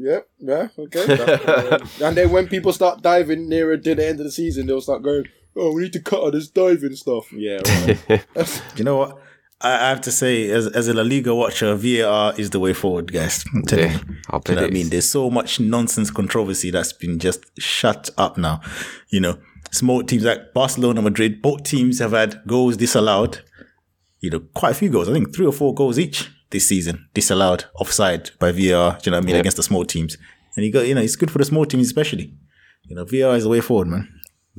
Yep, 0.00 0.28
yeah, 0.38 0.68
okay. 0.78 1.06
That- 1.06 1.48
uh, 1.48 1.86
and 2.06 2.16
then 2.16 2.30
when 2.30 2.46
people 2.48 2.72
start 2.72 3.02
diving 3.02 3.48
nearer 3.48 3.76
to 3.76 3.94
the 3.94 4.06
end 4.06 4.20
of 4.20 4.24
the 4.24 4.32
season, 4.32 4.66
they'll 4.66 4.80
start 4.80 5.02
going, 5.02 5.24
"Oh, 5.56 5.72
we 5.74 5.82
need 5.82 5.92
to 5.94 6.00
cut 6.00 6.22
on 6.22 6.32
this 6.32 6.48
diving 6.48 6.94
stuff." 6.94 7.30
Yeah, 7.32 7.58
right. 8.08 8.62
You 8.76 8.84
know 8.84 8.96
what? 8.96 9.18
I 9.60 9.88
have 9.88 10.00
to 10.02 10.12
say, 10.12 10.50
as 10.50 10.68
as 10.68 10.86
a 10.88 10.94
La 10.94 11.02
Liga 11.02 11.34
watcher, 11.34 11.74
VAR 11.74 12.32
is 12.38 12.50
the 12.50 12.60
way 12.60 12.72
forward, 12.72 13.12
guys. 13.12 13.44
I'm 13.54 13.62
telling 13.62 13.86
Yeah, 13.90 13.98
you. 13.98 14.16
I'll 14.30 14.38
Do 14.40 14.52
you 14.52 14.56
know 14.56 14.62
what 14.62 14.70
I 14.70 14.74
mean? 14.74 14.88
There's 14.88 15.10
so 15.10 15.30
much 15.30 15.58
nonsense 15.58 16.10
controversy 16.12 16.70
that's 16.70 16.92
been 16.92 17.18
just 17.18 17.44
shut 17.58 18.08
up 18.16 18.38
now. 18.38 18.60
You 19.08 19.20
know, 19.20 19.38
small 19.72 20.04
teams 20.04 20.22
like 20.24 20.54
Barcelona, 20.54 21.02
Madrid, 21.02 21.42
both 21.42 21.64
teams 21.64 21.98
have 21.98 22.12
had 22.12 22.40
goals 22.46 22.76
disallowed. 22.76 23.40
You 24.20 24.30
know, 24.30 24.40
quite 24.54 24.70
a 24.72 24.74
few 24.74 24.90
goals. 24.90 25.08
I 25.08 25.12
think 25.12 25.34
three 25.34 25.46
or 25.46 25.52
four 25.52 25.74
goals 25.74 25.98
each 25.98 26.30
this 26.50 26.68
season 26.68 27.08
disallowed 27.12 27.64
offside 27.74 28.30
by 28.38 28.52
VAR. 28.52 28.58
Do 28.58 28.62
you 28.62 28.70
know 28.70 28.88
what 28.92 29.14
I 29.14 29.20
mean? 29.20 29.34
Yeah. 29.34 29.40
Against 29.40 29.56
the 29.56 29.62
small 29.64 29.84
teams, 29.84 30.16
and 30.56 30.64
you 30.64 30.72
got 30.72 30.86
you 30.86 30.94
know 30.94 31.00
it's 31.02 31.16
good 31.16 31.30
for 31.32 31.38
the 31.38 31.44
small 31.44 31.66
teams 31.66 31.86
especially. 31.86 32.32
You 32.84 32.94
know, 32.96 33.04
VAR 33.04 33.36
is 33.36 33.42
the 33.42 33.48
way 33.50 33.60
forward, 33.60 33.88
man. 33.88 34.08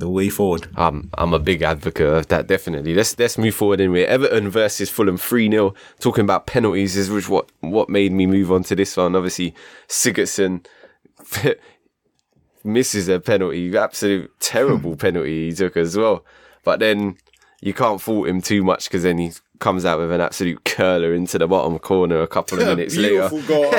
The 0.00 0.08
way 0.08 0.30
forward. 0.30 0.66
I'm 0.76 1.10
I'm 1.18 1.34
a 1.34 1.38
big 1.38 1.60
advocate 1.60 2.06
of 2.08 2.28
that. 2.28 2.46
Definitely. 2.46 2.94
Let's 2.94 3.18
let's 3.18 3.36
move 3.36 3.54
forward 3.54 3.82
anyway. 3.82 4.04
Everton 4.04 4.48
versus 4.48 4.88
Fulham 4.88 5.18
three 5.18 5.50
0 5.50 5.74
Talking 5.98 6.24
about 6.24 6.46
penalties 6.46 6.96
is 6.96 7.10
which 7.10 7.28
what 7.28 7.52
what 7.60 7.90
made 7.90 8.10
me 8.10 8.26
move 8.26 8.50
on 8.50 8.62
to 8.64 8.74
this 8.74 8.96
one. 8.96 9.14
Obviously, 9.14 9.54
Sigurdsson 9.88 10.64
misses 12.64 13.08
a 13.10 13.20
penalty, 13.20 13.76
absolute 13.76 14.30
terrible 14.40 14.96
penalty 15.04 15.50
he 15.50 15.54
took 15.54 15.76
as 15.76 15.98
well. 15.98 16.24
But 16.64 16.80
then 16.80 17.18
you 17.60 17.74
can't 17.74 18.00
fault 18.00 18.26
him 18.26 18.40
too 18.40 18.64
much 18.64 18.88
because 18.88 19.02
then 19.02 19.18
he 19.18 19.32
comes 19.60 19.84
out 19.84 19.98
with 19.98 20.10
an 20.10 20.20
absolute 20.20 20.64
curler 20.64 21.14
into 21.14 21.38
the 21.38 21.46
bottom 21.46 21.78
corner 21.78 22.20
a 22.22 22.26
couple 22.26 22.58
of 22.60 22.66
minutes 22.66 22.96
later. 22.96 23.28
Beautiful 23.28 23.42
goal. 23.42 23.72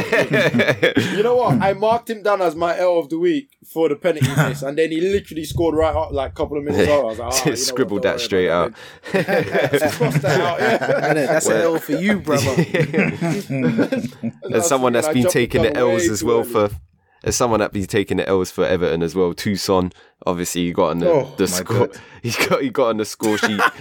you 1.18 1.24
know 1.24 1.36
what? 1.36 1.62
I 1.62 1.74
marked 1.74 2.10
him 2.10 2.24
down 2.24 2.42
as 2.42 2.56
my 2.56 2.78
L 2.78 3.00
of 3.00 3.10
the 3.10 3.20
week 3.20 3.58
for 3.66 3.90
the 3.90 3.96
penalty 3.96 4.28
miss, 4.38 4.62
and 4.62 4.78
then 4.78 4.92
he 4.92 5.02
literally 5.02 5.44
scored 5.44 5.76
right 5.76 5.94
up 5.94 6.12
like 6.12 6.32
a 6.32 6.34
couple 6.34 6.58
of 6.58 6.64
minutes 6.64 6.88
later. 6.88 6.94
I 6.94 7.04
was 7.04 7.20
like, 7.20 7.34
oh, 7.34 7.38
you 7.38 7.46
know 7.46 7.52
what, 7.52 7.60
Scribbled 7.60 8.02
don't 8.04 8.14
that 8.14 8.22
straight 8.22 8.50
out. 8.50 8.74
that. 9.12 9.92
Cross 9.94 10.20
that 10.20 10.40
out. 10.40 10.60
Yeah. 10.60 11.14
Innit? 11.14 11.28
That's 11.28 11.48
an 11.48 11.62
L 11.62 11.80
for 11.80 11.92
you, 11.94 12.20
brother. 12.20 12.56
And 14.44 14.64
someone 14.64 14.94
that's 14.94 15.08
been 15.08 15.24
jumped 15.24 15.34
taking 15.34 15.64
the 15.64 15.76
L's 15.76 16.08
as 16.08 16.24
well 16.24 16.40
early. 16.42 16.50
for 16.52 16.70
as 17.24 17.36
someone 17.36 17.60
that 17.60 17.72
be 17.72 17.86
taking 17.86 18.18
the 18.18 18.28
L's 18.28 18.52
for 18.52 18.66
Everton 18.66 19.04
as 19.04 19.14
well, 19.16 19.34
Tosun, 19.34 19.94
obviously 20.26 20.66
he 20.66 20.72
got 20.74 20.90
on 20.92 21.00
the, 21.00 21.10
Oh, 21.12 21.34
the 21.38 21.48
score. 21.48 21.90
He 22.24 22.30
got 22.30 22.62
he 22.62 22.70
got 22.70 22.90
on 22.90 22.98
the 22.98 23.06
score 23.06 23.36
sheet. 23.40 23.60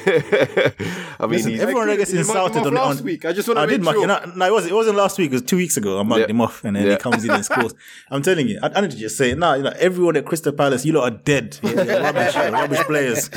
I 0.00 0.72
mean, 1.20 1.30
Listen, 1.30 1.50
he's, 1.52 1.60
everyone 1.60 1.86
gets 1.96 2.12
You 2.12 2.18
insulted 2.18 2.58
off 2.60 2.66
on 2.66 2.74
last 2.74 2.98
on- 2.98 3.04
week. 3.04 3.24
I 3.24 3.32
just 3.32 3.46
want 3.48 3.58
to 3.58 3.62
I 3.62 3.66
make 3.66 3.76
did 3.76 3.82
mark 3.84 3.94
sure. 3.96 4.02
him. 4.04 4.08
No, 4.08 4.32
no, 4.34 4.46
it 4.46 4.52
wasn't. 4.52 4.72
It 4.72 4.74
wasn't 4.74 4.96
last 4.96 5.18
week. 5.18 5.30
It 5.30 5.34
was 5.34 5.42
two 5.42 5.56
weeks 5.56 5.76
ago. 5.76 6.00
I 6.00 6.02
marked 6.02 6.22
Yeah. 6.22 6.30
him 6.30 6.40
off, 6.40 6.64
and 6.64 6.74
then 6.74 6.84
Yeah. 6.84 6.92
he 6.94 6.96
comes 6.98 7.24
in 7.24 7.30
and 7.30 7.44
scores. 7.44 7.74
I'm 8.10 8.22
telling 8.22 8.48
you, 8.48 8.58
I, 8.62 8.70
I 8.74 8.80
need 8.80 8.90
to 8.90 8.96
just 8.96 9.16
say 9.16 9.30
it 9.30 9.38
now. 9.38 9.54
You 9.54 9.62
know, 9.62 9.72
everyone 9.78 10.16
at 10.16 10.24
Crystal 10.24 10.52
Palace, 10.52 10.84
you 10.84 10.94
lot 10.94 11.12
are 11.12 11.16
dead. 11.16 11.58
You're 11.62 11.74
rubbish, 11.76 12.34
rubbish 12.34 12.80
players. 12.86 13.28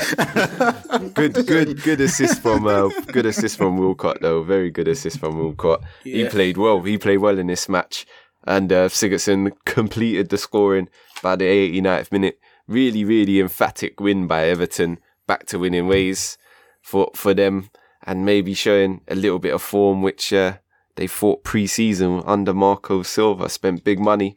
good, 1.14 1.34
good, 1.46 1.82
good 1.82 2.00
assist 2.00 2.42
from 2.42 2.66
uh, 2.66 2.88
good 3.12 3.26
assist 3.26 3.56
from 3.56 3.76
Walcott 3.78 4.18
though. 4.20 4.42
Very 4.42 4.70
good 4.70 4.88
assist 4.88 5.18
from 5.20 5.38
Walcott. 5.38 5.82
He 6.02 6.26
played 6.28 6.56
well. 6.56 6.80
He 6.82 6.98
played 6.98 7.18
well 7.18 7.38
in 7.38 7.46
this 7.46 7.68
match, 7.68 8.04
and 8.46 8.72
uh, 8.72 8.88
Sigurdsson 8.88 9.52
completed 9.64 10.28
the 10.28 10.38
scoring 10.38 10.88
by 11.22 11.36
the 11.36 11.44
89th 11.44 12.10
minute. 12.12 12.38
Really, 12.66 13.04
really 13.04 13.40
emphatic 13.40 14.00
win 14.00 14.26
by 14.26 14.48
Everton. 14.48 14.98
Back 15.26 15.46
to 15.46 15.58
winning 15.58 15.86
ways 15.88 16.38
for 16.82 17.10
for 17.14 17.34
them, 17.34 17.70
and 18.04 18.24
maybe 18.24 18.54
showing 18.54 19.00
a 19.08 19.14
little 19.14 19.38
bit 19.38 19.52
of 19.54 19.62
form 19.62 20.02
which 20.02 20.32
uh, 20.32 20.54
they 20.96 21.06
fought 21.06 21.44
pre-season 21.44 22.22
under 22.26 22.52
Marco 22.54 23.02
Silva. 23.02 23.48
Spent 23.48 23.84
big 23.84 23.98
money. 24.00 24.36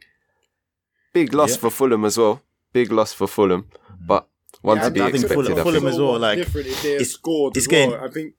Big 1.14 1.34
loss 1.34 1.52
Yeah. 1.52 1.58
for 1.58 1.70
Fulham 1.70 2.06
as 2.06 2.18
well. 2.18 2.42
Big 2.74 2.92
loss 2.92 3.14
for 3.14 3.28
Fulham, 3.28 3.68
but 4.08 4.28
one 4.62 4.78
Yeah, 4.78 4.86
to 4.86 4.92
be 4.92 5.02
I 5.02 5.12
think 5.12 5.24
expected. 5.26 5.46
Fulham- 5.46 5.60
I 5.60 5.64
Fulham 5.64 5.88
as 5.88 6.00
well, 6.00 6.20
like, 6.20 6.38
different 6.40 6.68
if 6.68 6.82
they 6.82 6.92
had 6.92 7.02
it's- 7.02 7.12
scored. 7.12 7.56
it's 7.58 7.68
as 7.68 7.72
well. 7.72 7.90
getting- 7.92 8.06
I 8.06 8.12
think 8.12 8.34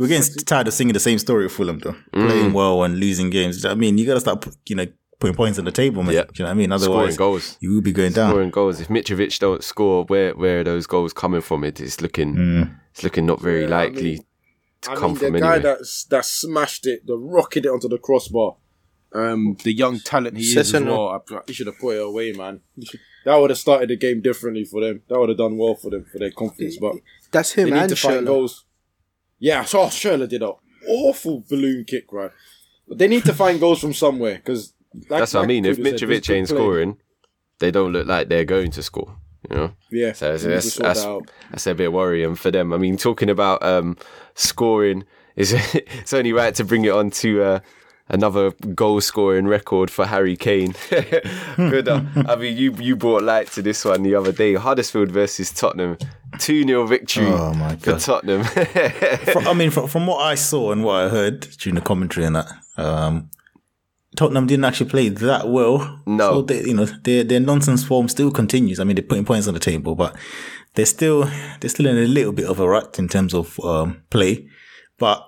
We're 0.00 0.08
getting 0.08 0.34
tired 0.44 0.66
of 0.66 0.72
singing 0.74 0.94
the 0.94 1.00
same 1.00 1.18
story 1.18 1.44
with 1.44 1.52
Fulham, 1.52 1.78
though. 1.78 1.94
Mm. 2.14 2.26
Playing 2.28 2.52
well 2.54 2.82
and 2.84 2.98
losing 2.98 3.28
games. 3.28 3.64
I 3.66 3.74
mean, 3.74 3.98
you 3.98 4.06
got 4.06 4.14
to 4.14 4.20
start, 4.20 4.46
you 4.66 4.74
know, 4.76 4.86
putting 5.18 5.36
points 5.36 5.58
on 5.58 5.66
the 5.66 5.72
table, 5.72 6.02
man. 6.02 6.14
Yeah. 6.14 6.22
Do 6.22 6.30
you 6.36 6.44
know 6.44 6.48
what 6.48 6.50
I 6.52 6.54
mean? 6.54 6.70
Scoring 6.78 6.82
Otherwise, 6.96 7.16
goals. 7.18 7.56
you 7.60 7.74
will 7.74 7.82
be 7.82 7.92
going 7.92 8.12
down. 8.12 8.30
scoring 8.30 8.50
goals. 8.50 8.80
If 8.80 8.88
Mitrovic 8.88 9.38
don't 9.38 9.62
score, 9.62 10.04
where 10.06 10.34
where 10.34 10.60
are 10.60 10.64
those 10.64 10.86
goals 10.86 11.12
coming 11.12 11.42
from? 11.42 11.64
It 11.64 11.80
is 11.80 12.00
looking 12.00 12.34
Mm. 12.34 12.76
it's 12.92 13.02
looking 13.04 13.26
not 13.26 13.42
very 13.42 13.60
Yeah, 13.60 13.66
I 13.76 13.84
likely 13.84 14.02
mean- 14.14 14.24
to 14.82 14.90
I 14.92 14.94
come 14.96 15.10
mean, 15.12 15.16
from 15.20 15.32
the 15.34 15.40
guy 15.40 15.54
anywhere. 15.56 15.76
that 15.78 16.04
that 16.08 16.24
smashed 16.24 16.86
it, 16.86 17.06
the 17.06 17.16
rocketed 17.18 17.66
it 17.66 17.68
onto 17.70 17.88
the 17.88 17.98
crossbar. 17.98 18.56
Um, 19.12 19.56
the 19.64 19.72
young 19.74 19.98
talent 19.98 20.36
he 20.38 20.44
is 20.44 20.56
as 20.56 20.72
well. 20.72 21.08
I, 21.08 21.40
he 21.46 21.52
should 21.52 21.66
have 21.66 21.78
put 21.78 21.96
it 21.96 22.02
away, 22.02 22.32
man. 22.32 22.60
That 23.26 23.36
would 23.36 23.50
have 23.50 23.58
started 23.58 23.90
the 23.90 23.96
game 23.96 24.22
differently 24.22 24.64
for 24.64 24.80
them. 24.80 25.02
That 25.08 25.18
would 25.18 25.28
have 25.28 25.36
done 25.36 25.58
well 25.58 25.74
for 25.74 25.90
them 25.90 26.06
for 26.10 26.18
their 26.18 26.30
confidence. 26.30 26.78
But 26.80 26.94
That's 27.32 27.52
they 27.52 27.62
him 27.64 27.70
need 27.74 27.88
to 27.90 27.96
find 27.96 28.22
Schürrle. 28.22 28.26
goals. 28.26 28.64
Yeah, 29.40 29.60
I 29.60 29.64
saw 29.64 29.88
Schürrle 29.88 30.28
did 30.28 30.42
an 30.42 30.52
awful 30.86 31.42
balloon 31.48 31.84
kick, 31.84 32.12
right? 32.12 32.30
But 32.86 32.98
they 32.98 33.08
need 33.08 33.24
to 33.24 33.32
find 33.32 33.58
goals 33.58 33.80
from 33.80 33.94
somewhere 33.94 34.34
because 34.36 34.74
That's 35.08 35.34
what 35.34 35.44
I 35.44 35.46
mean. 35.46 35.64
If 35.64 35.78
Mitrovic 35.78 36.32
ain't 36.32 36.48
scoring, 36.48 36.98
they 37.58 37.70
don't 37.70 37.92
look 37.92 38.06
like 38.06 38.28
they're 38.28 38.44
going 38.44 38.70
to 38.72 38.82
score. 38.82 39.16
You 39.48 39.56
know, 39.56 39.72
yeah, 39.90 40.12
so 40.12 40.30
that's 40.30 40.42
they 40.42 40.54
need 40.54 40.60
to 40.60 40.82
that's, 40.82 41.04
that's, 41.04 41.22
that's 41.50 41.66
a 41.66 41.74
bit 41.74 41.92
worrying 41.92 42.34
for 42.34 42.50
them. 42.50 42.74
I 42.74 42.76
mean, 42.76 42.98
talking 42.98 43.30
about 43.30 43.62
um, 43.62 43.96
scoring 44.34 45.04
is 45.34 45.52
it's 45.74 46.12
only 46.12 46.32
right 46.34 46.54
to 46.56 46.64
bring 46.64 46.84
it 46.84 46.92
on 46.92 47.10
to. 47.10 47.42
Uh, 47.42 47.60
Another 48.12 48.50
goal 48.74 49.00
scoring 49.00 49.46
record 49.46 49.88
for 49.88 50.04
Harry 50.04 50.36
Kane. 50.36 50.74
Good. 51.56 51.88
uh, 51.88 52.02
I 52.26 52.34
mean, 52.34 52.56
you 52.56 52.74
you 52.80 52.96
brought 52.96 53.22
light 53.22 53.46
to 53.52 53.62
this 53.62 53.84
one 53.84 54.02
the 54.02 54.16
other 54.16 54.32
day. 54.32 54.54
Huddersfield 54.54 55.12
versus 55.12 55.52
Tottenham, 55.52 55.96
two 56.40 56.64
0 56.64 56.86
victory 56.88 57.26
Oh, 57.26 57.54
my 57.54 57.76
for 57.76 57.98
Tottenham. 58.00 58.42
From, 58.42 59.46
I 59.46 59.54
mean, 59.54 59.70
from, 59.76 59.86
from 59.86 60.06
what 60.08 60.18
I 60.24 60.34
saw 60.34 60.72
and 60.72 60.82
what 60.82 61.04
I 61.04 61.08
heard 61.08 61.42
during 61.58 61.76
the 61.76 61.80
commentary 61.80 62.26
and 62.26 62.34
that, 62.34 62.50
um, 62.76 63.30
Tottenham 64.16 64.48
didn't 64.48 64.64
actually 64.64 64.90
play 64.90 65.08
that 65.08 65.48
well. 65.48 66.02
No. 66.04 66.32
so 66.32 66.42
they, 66.42 66.64
you 66.64 66.74
know, 66.74 66.86
their 66.86 67.22
their 67.22 67.40
nonsense 67.40 67.84
form 67.84 68.08
still 68.08 68.32
continues. 68.32 68.80
I 68.80 68.84
mean, 68.84 68.96
they're 68.96 69.04
putting 69.04 69.24
points 69.24 69.46
on 69.46 69.54
the 69.54 69.60
table, 69.60 69.94
but 69.94 70.16
they're 70.74 70.84
still 70.84 71.30
they're 71.60 71.70
still 71.70 71.86
in 71.86 71.96
a 71.96 72.06
little 72.06 72.32
bit 72.32 72.46
of 72.46 72.58
a 72.58 72.68
rut 72.68 72.98
in 72.98 73.06
terms 73.08 73.34
of 73.34 73.58
um, 73.60 74.02
play. 74.10 74.48
But 74.98 75.24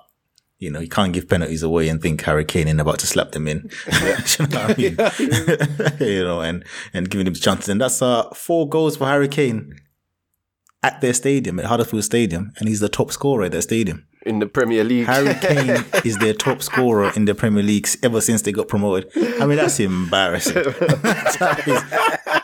you 0.62 0.70
know, 0.70 0.79
you 0.79 0.88
can't 0.88 1.12
give 1.12 1.29
penalties 1.29 1.64
away 1.64 1.88
and 1.88 2.01
think 2.01 2.22
Harry 2.22 2.44
Kane 2.44 2.68
ain't 2.68 2.81
about 2.81 3.01
to 3.01 3.07
slap 3.07 3.33
them 3.33 3.48
in. 3.48 3.68
you 3.92 4.01
know 4.01 4.14
what 4.14 4.55
I 4.55 4.75
mean? 4.79 5.98
you 6.09 6.22
know, 6.22 6.40
and 6.40 6.64
and 6.94 7.11
giving 7.11 7.25
them 7.25 7.35
chances. 7.35 7.68
And 7.68 7.81
that's 7.81 8.01
uh, 8.01 8.31
four 8.31 8.68
goals 8.68 8.96
for 8.96 9.07
Harry 9.07 9.27
Kane 9.27 9.75
at 10.85 11.01
their 11.01 11.14
stadium, 11.14 11.59
at 11.59 11.64
Huddersfield 11.64 12.05
Stadium, 12.05 12.53
and 12.59 12.68
he's 12.68 12.79
the 12.81 12.88
top 12.88 13.11
scorer 13.11 13.44
at 13.44 13.53
their 13.53 13.61
stadium. 13.62 14.07
in 14.25 14.38
the 14.38 14.46
Premier 14.46 14.85
League. 14.85 15.07
Harry 15.07 15.35
Kane 15.40 15.85
is 16.05 16.16
their 16.18 16.33
top 16.33 16.62
scorer 16.62 17.11
in 17.16 17.25
the 17.25 17.35
Premier 17.35 17.64
League 17.64 17.88
ever 18.05 18.20
since 18.20 18.42
they 18.42 18.53
got 18.53 18.68
promoted. 18.68 19.11
I 19.40 19.46
mean, 19.46 19.57
that's 19.57 19.81
embarrassing. 19.81 20.55
that 20.55 21.64
is 21.66 21.83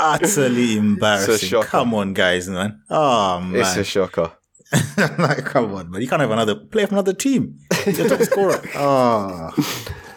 utterly 0.00 0.76
embarrassing. 0.76 1.62
Come 1.62 1.94
on, 1.94 2.14
guys, 2.14 2.48
man. 2.48 2.82
Oh 2.90 3.38
man, 3.40 3.60
it's 3.60 3.76
a 3.76 3.84
shocker. 3.84 4.32
like, 5.18 5.44
come 5.44 5.74
on, 5.74 5.90
man. 5.90 6.00
You 6.02 6.08
can't 6.08 6.20
have 6.20 6.30
another 6.30 6.54
play 6.54 6.84
from 6.86 6.96
another 6.96 7.14
team. 7.14 7.58
Your 7.86 8.08
top 8.08 8.20
scorer. 8.30 8.60
Oh, 8.74 9.50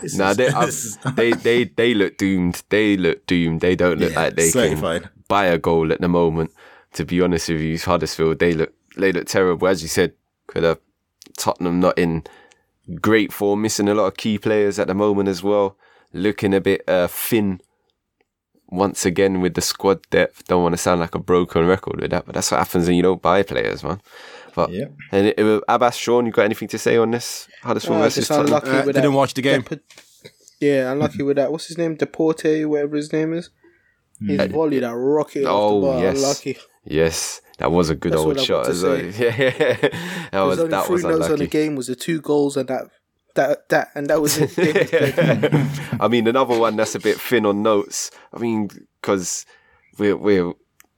This 0.01 0.17
Nah, 0.17 0.31
is- 0.31 0.37
they, 0.37 0.49
this 0.65 0.85
is- 0.85 0.97
they 1.15 1.31
they 1.31 1.63
they 1.65 1.93
look 1.93 2.17
doomed. 2.17 2.63
They 2.69 2.97
look 2.97 3.25
doomed. 3.27 3.61
They 3.61 3.75
don't 3.75 3.99
look 3.99 4.11
Yeah, 4.11 4.19
like 4.23 4.35
they 4.35 4.49
certified. 4.49 5.03
can 5.03 5.11
buy 5.27 5.45
a 5.45 5.57
goal 5.57 5.91
at 5.93 6.01
the 6.01 6.07
moment. 6.09 6.51
To 6.93 7.05
be 7.05 7.21
honest 7.21 7.47
with 7.49 7.61
you, 7.61 7.77
Huddersfield 7.77 8.39
they 8.39 8.53
look 8.53 8.73
they 8.97 9.11
look 9.13 9.27
terrible. 9.27 9.67
As 9.67 9.81
you 9.81 9.87
said, 9.87 10.13
could 10.47 10.63
have 10.63 10.79
Tottenham 11.37 11.79
not 11.79 11.97
in 11.97 12.23
great 12.99 13.31
form, 13.31 13.61
missing 13.61 13.87
a 13.87 13.93
lot 13.93 14.07
of 14.07 14.17
key 14.17 14.37
players 14.37 14.77
at 14.79 14.87
the 14.87 14.93
moment 14.93 15.29
as 15.29 15.41
well. 15.41 15.77
Looking 16.11 16.53
a 16.53 16.59
bit 16.59 16.83
uh, 16.89 17.07
thin 17.07 17.61
once 18.67 19.05
again 19.05 19.39
with 19.41 19.53
the 19.53 19.61
squad 19.61 20.01
depth. 20.09 20.45
Don't 20.47 20.63
want 20.63 20.73
to 20.73 20.77
sound 20.77 20.99
like 20.99 21.15
a 21.15 21.19
broken 21.19 21.65
record 21.65 22.01
with 22.01 22.11
that, 22.11 22.25
but 22.25 22.35
that's 22.35 22.51
what 22.51 22.57
happens 22.59 22.87
when 22.87 22.95
you 22.97 23.03
don't 23.03 23.21
buy 23.21 23.43
players, 23.43 23.83
man. 23.83 24.01
But 24.55 24.71
Yeah. 24.71 24.85
and 25.11 25.27
it, 25.27 25.39
it, 25.39 25.63
Abass, 25.69 25.93
Shawn, 25.97 26.25
you 26.25 26.31
got 26.31 26.43
anything 26.45 26.67
to 26.69 26.77
say 26.77 26.97
on 26.97 27.11
this 27.11 27.47
How 27.61 27.69
Huddersfield 27.69 27.97
Oh, 27.97 27.99
versus 28.01 28.15
just 28.15 28.29
Tottenham? 28.29 28.47
unlucky 28.47 28.69
Uh, 28.69 28.85
with 28.85 28.95
didn't 28.95 29.11
that. 29.11 29.17
watch 29.17 29.33
the 29.33 29.41
game. 29.41 29.63
Depa- 29.63 29.79
yeah, 30.59 30.91
unlucky 30.91 31.23
with 31.23 31.37
that. 31.37 31.51
What's 31.51 31.67
his 31.67 31.77
name? 31.77 31.95
Depoitre, 31.97 32.65
whatever 32.67 32.95
his 32.97 33.11
name 33.13 33.33
is. 33.33 33.49
Hmm. 34.19 34.27
His 34.29 34.51
volley, 34.51 34.79
that 34.79 34.93
rocket 34.95 35.45
off 35.45 35.51
Oh, 35.71 35.81
the 35.81 35.87
bar. 35.87 36.01
yes. 36.01 36.17
Unlucky. 36.17 36.57
Yes, 36.85 37.41
that 37.59 37.71
was 37.71 37.89
a 37.89 37.95
good 37.95 38.11
That's 38.13 38.19
old 38.21 38.27
what 38.29 38.39
I've 38.39 38.45
shot 38.45 38.63
got 38.63 38.65
to 38.65 38.71
as 38.71 38.83
well. 38.83 38.97
say. 38.97 39.11
Yeah, 39.31 39.75
that 39.77 39.91
There's 40.31 40.45
was 40.47 40.59
only 40.59 40.71
that 40.71 40.85
three 40.85 40.93
was 40.93 41.03
notes 41.03 41.29
on 41.29 41.39
the 41.39 41.47
game 41.47 41.75
was 41.75 41.87
the 41.87 41.95
two 41.95 42.21
goals 42.21 42.57
and 42.57 42.67
that 42.69 42.89
that 43.35 43.69
that 43.69 43.89
and 43.95 44.07
that 44.07 44.19
was 44.21 44.37
it. 44.37 44.53
Game 44.55 44.73
was 44.73 44.89
played. 45.49 46.01
I 46.01 46.07
mean, 46.09 46.27
another 46.27 46.57
one 46.59 46.75
that's 46.75 46.95
a 46.95 46.99
bit 46.99 47.19
thin 47.19 47.45
on 47.45 47.61
notes. 47.63 48.11
I 48.33 48.39
mean, 48.39 48.69
because 49.01 49.45
we're 49.97 50.17
we're 50.17 50.53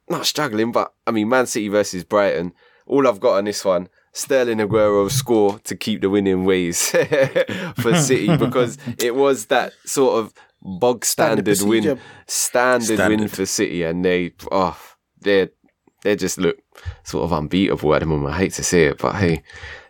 not 0.10 0.26
struggling, 0.26 0.72
but 0.72 0.94
I 1.06 1.12
mean, 1.12 1.30
Man 1.30 1.46
City 1.46 1.68
versus 1.68 2.04
Brighton. 2.04 2.54
All 2.86 3.08
I've 3.08 3.19
got 3.19 3.38
on 3.38 3.46
this 3.46 3.63
one. 3.65 3.89
Sterling 4.15 4.60
Aguero 4.60 5.10
score 5.10 5.58
to 5.60 5.76
keep 5.76 6.02
the 6.02 6.10
winning 6.10 6.46
ways 6.46 6.89
for 7.78 7.96
City 7.96 8.36
because 8.38 8.78
it 9.00 9.15
was 9.15 9.46
that 9.48 9.74
sort 9.86 10.19
of 10.24 10.34
bog 10.62 11.04
Standard 11.04 11.58
standard 11.58 11.67
win, 11.69 11.84
procedure. 11.84 12.02
standard, 12.28 13.00
win 13.10 13.28
for 13.28 13.46
City, 13.48 13.82
and 13.84 14.06
they 14.06 14.34
oh 14.52 14.78
they 15.22 15.50
they 16.04 16.15
just 16.15 16.38
look 16.38 16.58
sort 17.04 17.24
of 17.24 17.34
unbeatable 17.34 17.96
at 17.96 18.02
the 18.02 18.06
moment. 18.06 18.36
I 18.36 18.38
hate 18.38 18.54
to 18.54 18.63
say 18.63 18.86
it, 18.86 19.00
but 19.00 19.15
hey, 19.15 19.41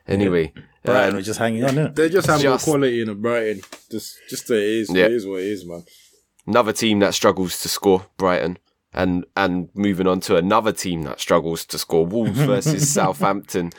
anyway, 0.07 0.53
Brighton 0.85 1.09
um, 1.09 1.15
was 1.17 1.25
just 1.25 1.39
hanging 1.39 1.65
on. 1.65 1.71
Innit? 1.71 1.95
They 1.95 2.07
just 2.07 2.27
have 2.27 2.39
Just- 2.41 2.65
more 2.67 2.73
quality 2.75 3.01
in 3.01 3.07
the 3.07 3.15
Brighton. 3.15 3.61
Just, 3.91 4.17
just 4.29 4.49
it 4.51 4.57
is. 4.63 4.89
Yeah. 4.89 5.05
It 5.05 5.11
is 5.13 5.25
what 5.27 5.41
it 5.41 5.47
is, 5.47 5.65
man. 5.65 5.83
another 6.47 6.71
team 6.71 6.99
that 6.99 7.13
struggles 7.13 7.61
to 7.61 7.67
score, 7.69 8.05
Brighton. 8.17 8.57
And 8.93 9.25
and 9.35 9.69
moving 9.73 10.07
on 10.07 10.19
to 10.21 10.35
another 10.35 10.71
team 10.71 11.03
that 11.03 11.19
struggles 11.19 11.65
to 11.65 11.79
score, 11.79 12.05
Wolves 12.05 12.39
versus 12.45 12.91
Southampton. 12.91 13.71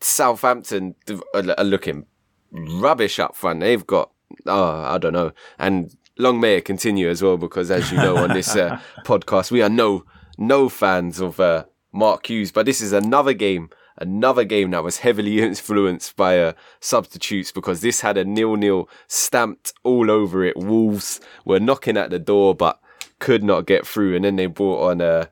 Southampton 0.00 0.94
are 1.34 1.64
looking 1.64 2.06
rubbish 2.50 3.18
up 3.18 3.36
front. 3.36 3.60
They've 3.60 3.86
got 3.86 4.10
oh 4.46 4.82
I 4.84 4.98
don't 4.98 5.12
know. 5.12 5.32
And 5.58 5.94
long 6.18 6.40
may 6.40 6.56
it 6.56 6.64
continue 6.64 7.08
as 7.08 7.22
well, 7.22 7.36
because 7.36 7.70
as 7.70 7.90
you 7.90 7.98
know 7.98 8.16
on 8.16 8.30
this 8.30 8.54
uh, 8.56 8.80
podcast, 9.04 9.50
we 9.50 9.62
are 9.62 9.68
no 9.68 10.04
no 10.38 10.68
fans 10.68 11.20
of 11.20 11.40
uh, 11.40 11.64
Mark 11.92 12.28
Hughes. 12.28 12.52
But 12.52 12.66
this 12.66 12.80
is 12.80 12.92
another 12.92 13.32
game, 13.32 13.70
another 13.98 14.44
game 14.44 14.70
that 14.70 14.84
was 14.84 14.98
heavily 14.98 15.40
influenced 15.42 16.16
by 16.16 16.40
uh, 16.40 16.52
substitutes 16.80 17.52
because 17.52 17.80
this 17.80 18.00
had 18.00 18.16
a 18.16 18.24
nil 18.24 18.56
nil 18.56 18.88
stamped 19.08 19.72
all 19.82 20.10
over 20.10 20.44
it. 20.44 20.56
Wolves 20.56 21.20
were 21.44 21.60
knocking 21.60 21.96
at 21.96 22.10
the 22.10 22.18
door, 22.18 22.54
but 22.54 22.80
could 23.24 23.42
not 23.42 23.64
get 23.64 23.86
through, 23.86 24.14
and 24.14 24.22
then 24.22 24.36
they 24.36 24.44
brought 24.44 24.90
on 24.90 25.00
uh, 25.00 25.24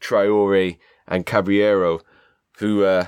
Traore 0.00 0.76
and 1.06 1.24
Cavaleiro, 1.24 2.00
who 2.58 2.82
uh, 2.82 3.06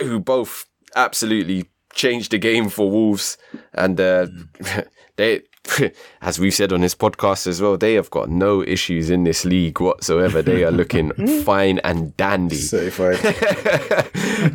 who 0.00 0.18
both 0.18 0.66
absolutely 0.96 1.66
changed 1.94 2.32
the 2.32 2.38
game 2.38 2.68
for 2.68 2.90
Wolves, 2.90 3.38
and 3.72 4.00
uh, 4.00 4.26
they. 5.16 5.42
As 6.20 6.40
we've 6.40 6.52
said 6.52 6.72
on 6.72 6.80
this 6.80 6.96
podcast 6.96 7.46
as 7.46 7.62
well, 7.62 7.76
they 7.76 7.94
have 7.94 8.10
got 8.10 8.28
no 8.28 8.64
issues 8.64 9.10
in 9.10 9.22
this 9.22 9.44
league 9.44 9.78
whatsoever. 9.78 10.42
They 10.42 10.64
are 10.64 10.72
looking 10.72 11.12
fine 11.44 11.78
and 11.84 12.16
dandy. 12.16 12.56
Certified. 12.56 13.18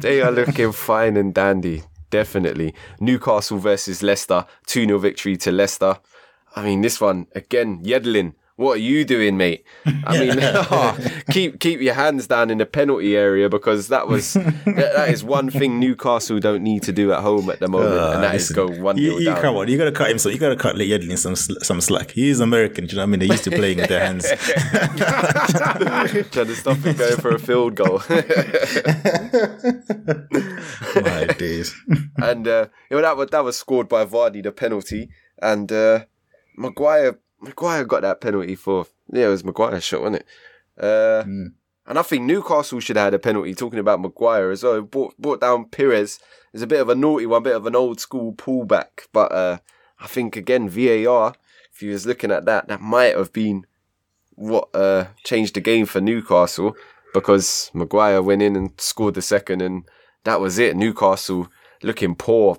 they 0.01 0.22
are 0.22 0.34
looking 0.34 0.74
fine 0.74 1.16
and 1.16 1.34
dandy. 1.34 1.84
Definitely. 2.10 2.76
Newcastle 2.99 3.58
versus 3.58 4.03
Leicester. 4.03 4.45
2 4.66 4.86
0 4.86 4.99
victory 4.99 5.38
to 5.38 5.51
Leicester. 5.53 5.97
I 6.58 6.66
mean, 6.66 6.82
this 6.82 6.99
one, 6.99 7.28
again, 7.34 7.82
Yedlin 7.86 8.34
what 8.58 8.78
are 8.78 8.82
you 8.82 9.05
doing, 9.05 9.38
mate? 9.38 9.64
I 9.86 10.18
mean, 10.18 10.34
oh, 10.41 10.97
keep 11.30 11.60
keep 11.60 11.80
your 11.80 11.93
hands 11.93 12.26
down 12.26 12.49
in 12.49 12.58
the 12.58 12.66
penalty 12.66 13.16
area 13.16 13.49
because 13.49 13.88
that 13.89 14.08
was 14.08 14.34
that, 14.66 15.05
is 15.10 15.24
one 15.24 15.51
thing 15.51 15.80
Newcastle 15.80 16.39
don't 16.39 16.64
need 16.64 16.82
to 16.84 16.91
do 16.91 17.14
at 17.14 17.22
home 17.22 17.51
at 17.51 17.60
the 17.60 17.68
moment, 17.68 17.93
Uh, 17.93 18.12
and 18.16 18.24
that 18.24 18.34
is 18.34 18.49
listen, 18.49 18.76
go 18.76 18.82
one 18.82 18.97
you, 18.97 19.20
you. 19.20 19.32
Come 19.36 19.55
on, 19.58 19.68
you 19.68 19.78
gotta 19.78 19.91
cut 19.91 20.10
him. 20.10 20.18
So 20.18 20.30
you 20.30 20.39
gotta 20.39 20.55
cut 20.55 20.76
Lee 20.76 20.89
Yedlin 20.89 21.20
some 21.20 21.36
some 21.36 21.80
slack. 21.80 22.12
He 22.12 22.30
is 22.30 22.39
American. 22.39 22.88
Do 22.88 22.95
you 22.95 22.97
know 22.97 23.03
what 23.03 23.10
I 23.10 23.12
mean? 23.12 23.20
They're 23.20 23.30
used 23.30 23.43
to 23.43 23.51
playing 23.51 23.78
with 23.78 23.89
their 23.89 24.03
hands. 24.03 24.26
Trying 26.32 26.47
to 26.47 26.55
stop 26.55 26.78
him 26.78 26.97
going 26.97 27.18
for 27.18 27.30
a 27.30 27.39
field 27.39 27.76
goal. 27.76 28.01
My 30.95 31.26
days. 31.38 31.76
and 32.18 32.47
uh, 32.47 32.68
you 32.89 32.97
know, 32.97 33.03
that 33.03 33.18
was 33.18 33.30
that 33.30 33.43
was 33.43 33.55
scored 33.55 33.88
by 33.88 34.03
Vardy, 34.03 34.41
the 34.41 34.51
penalty, 34.51 35.10
and 35.43 35.72
uh, 35.72 36.05
Maguire 36.58 37.20
Maguire 37.42 37.86
got 37.86 38.02
that 38.02 38.22
penalty 38.22 38.56
for 38.56 38.88
yeah, 39.12 39.28
it 39.28 39.30
was 39.30 39.44
Maguire's 39.44 39.84
shot, 39.84 40.02
wasn't 40.02 40.18
it? 40.18 40.28
Uh, 40.84 41.24
And 41.88 41.98
I 41.98 42.02
think 42.02 42.24
Newcastle 42.24 42.82
should 42.82 42.98
have 42.98 43.06
had 43.06 43.14
a 43.14 43.20
penalty. 43.20 43.56
Talking 43.56 43.80
about 43.80 44.02
Maguire 44.02 44.52
as 44.52 44.64
well, 44.64 44.82
brought 44.82 45.18
brought 45.18 45.40
down 45.42 45.66
Pérez. 45.66 46.20
It's 46.54 46.64
a 46.64 46.68
bit 46.68 46.82
of 46.82 46.90
a 46.90 46.96
naughty 46.96 47.26
one, 47.26 47.44
bit 47.44 47.56
of 47.56 47.66
an 47.66 47.76
old 47.76 48.00
school 48.00 48.34
pullback, 48.34 49.08
but 49.14 49.32
uh, 49.32 49.60
I 50.00 50.08
think 50.08 50.36
again 50.36 50.68
VAR. 50.70 51.34
If 51.74 51.82
you 51.82 51.92
was 51.92 52.06
looking 52.06 52.32
at 52.32 52.46
that, 52.46 52.68
that 52.68 52.82
might 52.82 53.16
have 53.16 53.32
been 53.32 53.66
what 54.32 54.68
uh, 54.74 55.06
changed 55.24 55.56
the 55.56 55.62
game 55.62 55.86
for 55.86 56.02
Newcastle 56.02 56.76
because 57.14 57.72
Maguire 57.74 58.22
went 58.22 58.42
in 58.42 58.56
and 58.56 58.72
scored 58.80 59.14
the 59.14 59.22
second, 59.22 59.62
and 59.62 59.88
that 60.24 60.42
was 60.42 60.60
it. 60.60 60.76
Newcastle 60.76 61.48
looking 61.84 62.16
poor. 62.16 62.58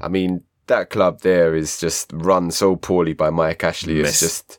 I 0.00 0.08
mean, 0.08 0.44
that 0.72 0.90
club 0.90 1.20
there 1.20 1.54
is 1.54 1.78
just 1.78 2.10
run 2.14 2.50
so 2.50 2.76
poorly 2.76 3.12
by 3.14 3.30
Mike 3.30 3.62
Ashley. 3.64 4.00
It's 4.00 4.20
Mess. 4.20 4.20
just, 4.20 4.58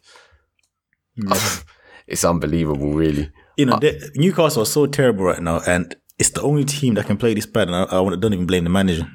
it's 2.07 2.23
unbelievable, 2.23 2.93
really. 2.93 3.31
You 3.57 3.65
know, 3.67 3.77
they, 3.79 3.99
Newcastle 4.15 4.63
are 4.63 4.65
so 4.65 4.85
terrible 4.87 5.25
right 5.25 5.41
now, 5.41 5.61
and 5.67 5.95
it's 6.17 6.31
the 6.31 6.41
only 6.41 6.65
team 6.65 6.95
that 6.95 7.05
can 7.05 7.17
play 7.17 7.33
this 7.33 7.45
bad. 7.45 7.67
And 7.69 7.75
I, 7.75 7.83
I 7.83 8.15
don't 8.15 8.33
even 8.33 8.45
blame 8.47 8.63
the 8.63 8.69
manager. 8.69 9.07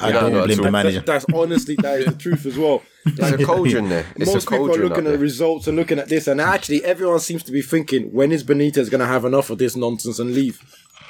I 0.00 0.08
Yeah, 0.08 0.20
don't 0.20 0.32
not 0.32 0.44
blame 0.46 0.58
the 0.58 0.64
all. 0.64 0.70
manager. 0.70 1.00
That's 1.00 1.26
honestly 1.34 1.74
that 1.76 1.98
is 2.00 2.06
the 2.06 2.12
truth 2.12 2.46
as 2.46 2.56
well. 2.58 2.82
It's 3.06 3.20
a 3.20 3.44
cauldron 3.44 3.88
there. 3.88 4.04
It's 4.16 4.32
Most 4.34 4.46
a 4.46 4.50
people 4.50 4.70
are 4.74 4.76
looking 4.88 5.06
at 5.06 5.12
the 5.12 5.18
results 5.18 5.66
and 5.66 5.76
looking 5.76 5.98
at 5.98 6.08
this, 6.10 6.28
and 6.28 6.40
actually 6.42 6.84
everyone 6.84 7.20
seems 7.20 7.42
to 7.44 7.52
be 7.52 7.62
thinking, 7.62 8.12
when 8.12 8.32
is 8.32 8.44
Benitez 8.44 8.90
going 8.90 9.00
to 9.00 9.06
have 9.06 9.24
enough 9.24 9.48
of 9.50 9.56
this 9.58 9.76
nonsense 9.76 10.18
and 10.18 10.34
leave? 10.34 10.60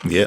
Yeah. 0.08 0.26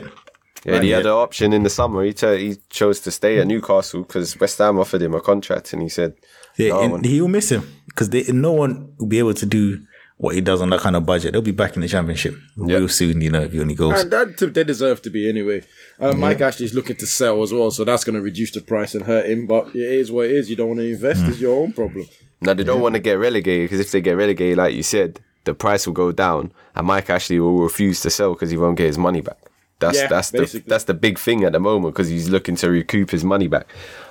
Yeah, 0.66 0.82
he 0.82 0.89
had 0.91 1.05
an 1.05 1.12
option 1.12 1.53
in 1.53 1.64
the 1.64 1.70
summer. 1.70 2.03
He, 2.03 2.14
t- 2.14 2.38
he 2.49 2.55
chose 2.70 2.99
to 3.01 3.12
stay 3.12 3.39
at 3.39 3.47
Newcastle 3.47 4.03
because 4.03 4.39
West 4.39 4.57
Ham 4.59 4.78
offered 4.80 5.01
him 5.01 5.14
a 5.16 5.22
contract, 5.22 5.74
and 5.74 5.82
he 5.82 5.89
said, 5.89 6.14
Yeah, 6.57 6.70
No 6.70 6.88
one- 6.89 7.03
he 7.03 7.20
will 7.22 7.28
miss 7.30 7.49
him 7.51 7.68
because 7.88 8.09
no 8.30 8.51
one 8.51 8.93
will 8.99 9.07
be 9.07 9.20
able 9.20 9.34
to 9.34 9.45
do 9.45 9.82
what 10.18 10.36
he 10.36 10.41
does 10.41 10.62
on 10.62 10.70
that 10.70 10.80
kind 10.82 10.95
of 10.95 11.03
budget. 11.03 11.34
They'll 11.34 11.41
be 11.41 11.49
back 11.51 11.76
in 11.76 11.82
the 11.82 11.88
championship 11.88 12.36
real 12.55 12.88
soon, 12.88 13.22
you 13.22 13.32
know, 13.32 13.41
if 13.41 13.53
he 13.53 13.59
only 13.59 13.74
goes. 13.74 13.99
And 14.01 14.12
that 14.12 14.38
they 14.53 14.64
deserve 14.64 15.01
to 15.01 15.09
be 15.09 15.28
anyway. 15.28 15.64
Uh, 15.99 16.14
Mike 16.14 16.41
Ashley's 16.41 16.76
looking 16.76 16.95
to 16.97 17.07
sell 17.07 17.41
as 17.41 17.51
well, 17.51 17.72
so 17.72 17.84
that's 17.84 18.03
going 18.03 18.14
to 18.16 18.22
reduce 18.22 18.51
the 18.51 18.62
price 18.62 18.93
and 18.93 19.05
hurt 19.05 19.26
him. 19.26 19.47
But 19.47 19.70
it 19.76 19.78
is 19.82 20.12
what 20.12 20.28
it 20.28 20.34
is. 20.34 20.47
You 20.47 20.55
don't 20.57 20.68
want 20.68 20.80
to 20.82 20.86
invest; 20.88 21.24
it's 21.26 21.39
your 21.39 21.59
own 21.64 21.74
problem. 21.74 22.05
Now 22.39 22.53
they 22.53 22.64
don't 22.64 22.82
want 22.82 22.93
to 22.93 22.99
get 22.99 23.14
relegated 23.14 23.66
because 23.66 23.80
if 23.80 23.91
they 23.91 24.01
get 24.01 24.14
relegated, 24.18 24.57
like 24.59 24.76
you 24.76 24.84
said, 24.84 25.20
the 25.45 25.55
price 25.55 25.88
will 25.88 25.93
go 25.93 26.12
down, 26.12 26.51
and 26.76 26.86
Mike 26.86 27.09
Ashley 27.09 27.39
will 27.39 27.57
refuse 27.64 28.01
to 28.01 28.12
sell 28.12 28.34
because 28.34 28.51
he 28.51 28.57
won't 28.57 28.78
get 28.78 28.86
his 28.88 28.99
money 28.99 29.22
back." 29.22 29.38
That's 29.82 29.98
Yeah, 29.98 30.08
that's 30.08 30.32
the 30.32 30.64
that's 30.66 30.86
the 30.86 30.94
big 30.94 31.20
thing 31.20 31.44
at 31.44 31.52
the 31.52 31.60
moment 31.60 31.94
because 31.94 32.08
he's 32.08 32.30
looking 32.30 32.56
to 32.58 32.70
recoup 32.70 33.10
his 33.10 33.24
money 33.24 33.48
back, 33.48 33.68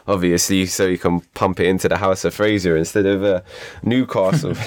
obviously, 0.07 0.67
so 0.67 0.89
he 0.89 0.99
can 0.99 1.21
pump 1.35 1.61
it 1.61 1.67
into 1.67 1.89
the 1.89 1.97
House 1.97 2.25
of 2.25 2.35
Fraser 2.35 2.77
instead 2.77 3.07
of 3.07 3.23
uh, 3.23 3.41
Newcastle. 3.83 4.55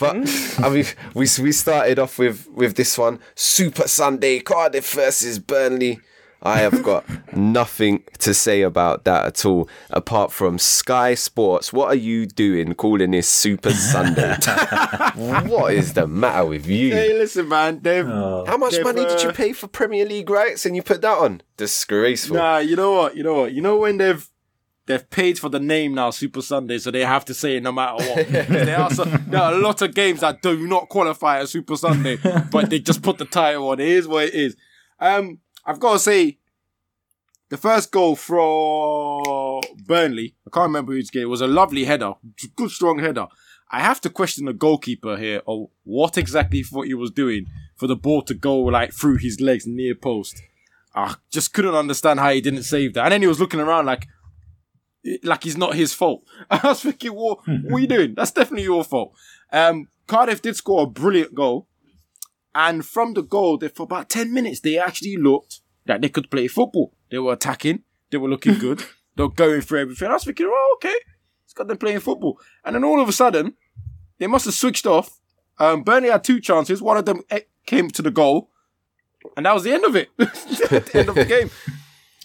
but 0.00 0.16
I 0.58 0.68
mean, 0.68 0.84
we 1.14 1.26
we 1.40 1.52
started 1.52 1.98
off 1.98 2.18
with 2.18 2.48
with 2.48 2.74
this 2.74 2.98
one 2.98 3.20
Super 3.34 3.88
Sunday 3.88 4.40
Cardiff 4.40 4.92
versus 4.92 5.38
Burnley. 5.38 6.00
I 6.42 6.60
have 6.60 6.82
got 6.82 7.04
nothing 7.36 8.02
to 8.20 8.32
say 8.32 8.62
about 8.62 9.04
that 9.04 9.26
at 9.26 9.44
all, 9.44 9.68
apart 9.90 10.32
from 10.32 10.58
Sky 10.58 11.14
Sports. 11.14 11.72
What 11.72 11.88
are 11.88 11.96
you 11.96 12.26
doing 12.26 12.74
calling 12.74 13.10
this 13.10 13.28
Super 13.28 13.72
Sunday? 13.72 14.36
what 15.16 15.74
is 15.74 15.92
the 15.92 16.06
matter 16.06 16.46
with 16.46 16.66
you? 16.66 16.92
Hey, 16.92 17.12
listen, 17.12 17.48
man. 17.48 17.80
They've 17.82 18.06
How 18.06 18.56
much 18.56 18.80
money 18.82 19.04
did 19.04 19.22
you 19.22 19.30
uh, 19.30 19.34
pay 19.34 19.52
for 19.52 19.66
Premier 19.66 20.06
League 20.06 20.30
rights 20.30 20.64
and 20.64 20.74
you 20.74 20.82
put 20.82 21.02
that 21.02 21.18
on? 21.18 21.42
Disgraceful. 21.58 22.36
Nah, 22.36 22.58
you 22.58 22.74
know 22.74 22.92
what? 22.92 23.16
You 23.16 23.22
know 23.22 23.34
what? 23.34 23.52
You 23.52 23.60
know 23.60 23.76
when 23.76 23.98
they've 23.98 24.26
they've 24.86 25.10
paid 25.10 25.38
for 25.38 25.50
the 25.50 25.60
name 25.60 25.94
now, 25.94 26.08
Super 26.10 26.40
Sunday, 26.40 26.78
so 26.78 26.90
they 26.90 27.04
have 27.04 27.26
to 27.26 27.34
say 27.34 27.58
it 27.58 27.62
no 27.62 27.72
matter 27.72 27.96
what. 27.96 28.28
there 28.48 28.80
are 28.80 28.90
some, 28.90 29.24
there 29.28 29.42
are 29.42 29.52
a 29.52 29.58
lot 29.58 29.82
of 29.82 29.94
games 29.94 30.20
that 30.20 30.40
do 30.40 30.66
not 30.66 30.88
qualify 30.88 31.40
as 31.40 31.50
Super 31.50 31.76
Sunday, 31.76 32.16
but 32.50 32.70
they 32.70 32.78
just 32.78 33.02
put 33.02 33.18
the 33.18 33.26
title 33.26 33.68
on. 33.68 33.78
It 33.78 33.88
is 33.88 34.08
what 34.08 34.24
it 34.24 34.34
is. 34.34 34.56
Um, 34.98 35.38
I've 35.64 35.80
got 35.80 35.94
to 35.94 35.98
say, 35.98 36.38
the 37.50 37.56
first 37.56 37.90
goal 37.90 38.14
for 38.16 39.60
Burnley, 39.84 40.36
I 40.46 40.50
can't 40.50 40.68
remember 40.68 40.92
whose 40.92 41.10
game. 41.10 41.22
It 41.22 41.26
was 41.26 41.40
a 41.40 41.46
lovely 41.48 41.84
header, 41.84 42.12
good 42.56 42.70
strong 42.70 43.00
header. 43.00 43.26
I 43.72 43.80
have 43.80 44.00
to 44.02 44.10
question 44.10 44.46
the 44.46 44.52
goalkeeper 44.52 45.16
here, 45.16 45.42
or 45.46 45.70
what 45.84 46.18
exactly 46.18 46.58
he 46.58 46.64
thought 46.64 46.86
he 46.86 46.94
was 46.94 47.10
doing 47.10 47.46
for 47.76 47.86
the 47.86 47.96
ball 47.96 48.22
to 48.22 48.34
go 48.34 48.56
like 48.58 48.92
through 48.92 49.18
his 49.18 49.40
legs 49.40 49.66
near 49.66 49.94
post. 49.94 50.42
I 50.94 51.14
just 51.30 51.52
couldn't 51.52 51.74
understand 51.74 52.18
how 52.18 52.30
he 52.30 52.40
didn't 52.40 52.64
save 52.64 52.94
that. 52.94 53.04
And 53.04 53.12
then 53.12 53.22
he 53.22 53.28
was 53.28 53.38
looking 53.38 53.60
around 53.60 53.86
like, 53.86 54.08
like 55.22 55.44
he's 55.44 55.56
not 55.56 55.74
his 55.74 55.92
fault. 55.92 56.24
I 56.50 56.60
was 56.64 56.82
thinking, 56.82 57.12
what, 57.12 57.38
what 57.46 57.78
are 57.78 57.80
you 57.80 57.86
doing? 57.96 58.14
That's 58.14 58.32
definitely 58.32 58.64
your 58.64 58.84
fault. 58.84 59.12
Um, 59.52 59.88
Cardiff 60.06 60.42
did 60.42 60.56
score 60.56 60.82
a 60.82 60.86
brilliant 60.86 61.34
goal. 61.34 61.68
And 62.54 62.84
from 62.84 63.14
the 63.14 63.22
goal, 63.22 63.58
they, 63.58 63.68
for 63.68 63.84
about 63.84 64.08
10 64.08 64.32
minutes, 64.32 64.60
they 64.60 64.78
actually 64.78 65.16
looked 65.16 65.60
like 65.86 66.02
they 66.02 66.08
could 66.08 66.30
play 66.30 66.48
football. 66.48 66.92
They 67.10 67.18
were 67.18 67.32
attacking. 67.32 67.84
They 68.10 68.18
were 68.18 68.28
looking 68.28 68.58
good. 68.58 68.84
they 69.16 69.22
were 69.22 69.30
going 69.30 69.60
for 69.62 69.76
everything. 69.76 70.08
I 70.08 70.14
was 70.14 70.24
thinking, 70.24 70.46
oh, 70.50 70.76
okay. 70.76 70.96
It's 71.44 71.52
got 71.54 71.68
them 71.68 71.78
playing 71.78 72.00
football. 72.00 72.38
And 72.64 72.74
then 72.74 72.84
all 72.84 73.00
of 73.00 73.08
a 73.08 73.12
sudden, 73.12 73.54
they 74.18 74.26
must 74.26 74.44
have 74.44 74.54
switched 74.54 74.86
off. 74.86 75.18
Um, 75.58 75.82
Burnley 75.82 76.10
had 76.10 76.24
two 76.24 76.40
chances. 76.40 76.80
One 76.80 76.96
of 76.96 77.04
them 77.04 77.22
eh, 77.30 77.40
came 77.66 77.90
to 77.90 78.02
the 78.02 78.10
goal. 78.10 78.50
And 79.36 79.46
that 79.46 79.54
was 79.54 79.64
the 79.64 79.72
end 79.72 79.84
of 79.84 79.96
it. 79.96 80.08
the 80.16 80.90
end 80.94 81.08
of 81.08 81.14
the 81.14 81.24
game. 81.24 81.50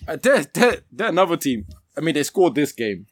Uh, 0.07 0.17
they're, 0.21 0.43
they're, 0.53 0.78
they're 0.91 1.09
another 1.09 1.36
team. 1.36 1.65
I 1.97 2.01
mean, 2.01 2.13
they 2.13 2.21
scored 2.21 2.53
this 2.53 2.71
game. 2.71 3.07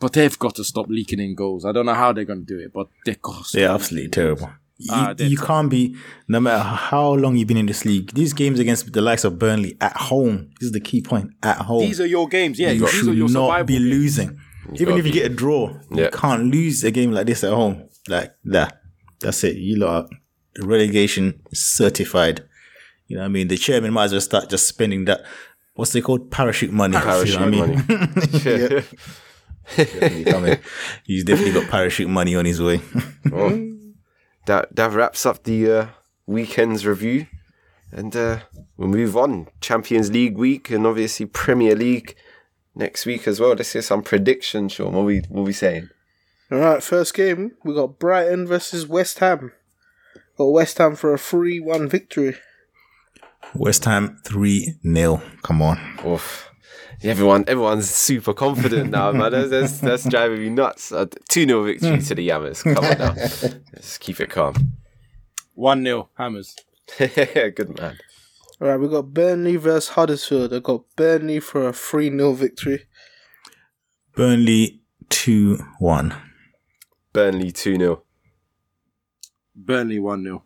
But 0.00 0.14
they've 0.14 0.36
got 0.36 0.56
to 0.56 0.64
stop 0.64 0.86
leaking 0.88 1.20
in 1.20 1.36
goals. 1.36 1.64
I 1.64 1.70
don't 1.70 1.86
know 1.86 1.94
how 1.94 2.12
they're 2.12 2.24
going 2.24 2.44
to 2.44 2.44
do 2.44 2.58
it, 2.58 2.72
but 2.72 2.88
they've 3.06 3.22
got 3.22 3.38
to 3.38 3.44
stop 3.44 3.52
They're 3.52 3.68
absolutely 3.68 4.06
in 4.06 4.56
terrible. 4.88 5.20
You, 5.20 5.26
uh, 5.26 5.28
you 5.30 5.36
can't 5.36 5.70
be, 5.70 5.96
no 6.28 6.40
matter 6.40 6.62
how 6.62 7.12
long 7.14 7.36
you've 7.36 7.48
been 7.48 7.56
in 7.56 7.66
this 7.66 7.84
league, 7.84 8.12
these 8.14 8.32
games 8.32 8.58
against 8.58 8.92
the 8.92 9.00
likes 9.00 9.24
of 9.24 9.38
Burnley 9.38 9.76
at 9.80 9.96
home, 9.96 10.50
this 10.60 10.66
is 10.66 10.72
the 10.72 10.80
key 10.80 11.02
point, 11.02 11.30
at 11.42 11.58
home. 11.58 11.80
These 11.80 12.00
are 12.00 12.06
your 12.06 12.28
games, 12.28 12.58
yeah. 12.58 12.70
you're 12.70 12.88
should 12.88 13.14
your 13.16 13.28
not 13.28 13.66
be 13.66 13.74
games. 13.74 13.84
losing. 13.86 14.40
Even 14.74 14.96
if 14.98 15.06
you 15.06 15.12
be- 15.12 15.18
get 15.18 15.26
a 15.30 15.34
draw, 15.34 15.74
Yeah. 15.90 16.04
you 16.04 16.10
can't 16.10 16.44
lose 16.52 16.84
a 16.84 16.90
game 16.90 17.10
like 17.12 17.26
this 17.26 17.42
at 17.44 17.52
home. 17.52 17.88
Like 18.08 18.32
that. 18.44 18.80
That's 19.20 19.44
it. 19.44 19.56
You 19.56 19.76
lot 19.76 20.04
are 20.04 20.08
relegation 20.64 21.40
certified. 21.52 22.42
You 23.08 23.16
know 23.16 23.22
what 23.22 23.26
I 23.26 23.30
mean? 23.30 23.48
The 23.48 23.56
chairman 23.56 23.92
might 23.92 24.04
as 24.04 24.12
well 24.12 24.20
start 24.20 24.48
just 24.50 24.66
spending 24.68 25.04
that, 25.06 25.22
what's 25.74 25.92
they 25.92 26.00
called? 26.00 26.30
Parachute 26.30 26.72
money. 26.72 26.96
Parachute 26.96 27.40
You 27.40 27.50
know 27.50 27.66
what 27.66 27.68
I 27.68 28.74
mean? 28.74 28.84
money. 29.76 30.24
Definitely. 30.24 30.58
He's 31.04 31.24
definitely 31.24 31.52
got 31.60 31.70
parachute 31.70 32.08
money 32.08 32.34
on 32.36 32.44
his 32.44 32.60
way. 32.60 32.80
Oh. 33.32 33.68
that 34.46 34.74
that 34.76 34.92
wraps 34.92 35.26
up 35.26 35.44
the 35.44 35.70
uh, 35.70 35.86
weekend's 36.26 36.86
review, 36.86 37.26
and 37.90 38.14
uh, 38.16 38.40
we'll 38.76 38.88
move 38.88 39.16
on. 39.16 39.48
Champions 39.60 40.10
League 40.10 40.36
week 40.36 40.70
and 40.70 40.86
obviously 40.86 41.26
Premier 41.26 41.74
League 41.74 42.16
next 42.74 43.06
week 43.06 43.26
as 43.28 43.40
well. 43.40 43.54
Let's 43.54 43.72
hear 43.72 43.82
some 43.82 44.02
predictions, 44.02 44.72
Shawn. 44.72 44.92
What 44.92 45.04
we 45.04 45.20
what 45.28 45.44
we 45.44 45.52
saying? 45.52 45.88
All 46.50 46.58
right, 46.58 46.82
first 46.82 47.14
game 47.14 47.52
we 47.64 47.74
got 47.74 47.98
Brighton 47.98 48.46
versus 48.46 48.86
West 48.86 49.18
Ham. 49.20 49.52
Got 50.36 50.46
West 50.46 50.78
Ham 50.78 50.96
for 50.96 51.12
a 51.14 51.18
three-one 51.18 51.88
victory. 51.88 52.36
West 53.54 53.84
Ham 53.84 54.18
3 54.24 54.74
0. 54.82 55.22
Come 55.42 55.62
on. 55.62 55.78
Oof. 56.06 56.51
Everyone, 57.04 57.44
everyone's 57.48 57.90
super 57.90 58.32
confident 58.32 58.90
now, 58.90 59.12
man. 59.12 59.32
That's, 59.32 59.50
that's, 59.50 59.78
that's 59.80 60.08
driving 60.08 60.40
me 60.40 60.50
nuts. 60.50 60.92
Uh, 60.92 61.06
2 61.28 61.46
0 61.46 61.64
victory 61.64 62.00
to 62.00 62.14
the 62.14 62.28
Yammers. 62.28 62.62
Come 62.62 62.84
on 62.84 62.98
now. 62.98 63.14
Let's 63.72 63.98
keep 63.98 64.20
it 64.20 64.30
calm. 64.30 64.54
1 65.54 65.84
0, 65.84 66.08
Hammers. 66.16 66.56
Good 66.98 67.78
man. 67.78 67.98
All 68.60 68.68
right, 68.68 68.76
we 68.78 68.88
got 68.88 69.12
Burnley 69.12 69.56
versus 69.56 69.90
Huddersfield. 69.90 70.54
I 70.54 70.60
got 70.60 70.84
Burnley 70.96 71.40
for 71.40 71.68
a 71.68 71.72
three 71.72 72.10
0 72.10 72.32
victory. 72.32 72.86
Burnley 74.14 74.82
2 75.08 75.58
1. 75.80 76.14
Burnley 77.12 77.50
2 77.50 77.76
0. 77.76 78.02
Burnley 79.56 79.98
1 79.98 80.22
0. 80.22 80.44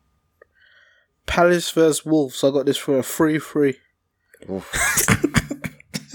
Palace 1.26 1.70
versus 1.72 2.06
Wolves. 2.06 2.42
I 2.42 2.50
got 2.50 2.66
this 2.66 2.78
for 2.78 2.98
a 2.98 3.02
three 3.02 3.38
three. 3.38 3.76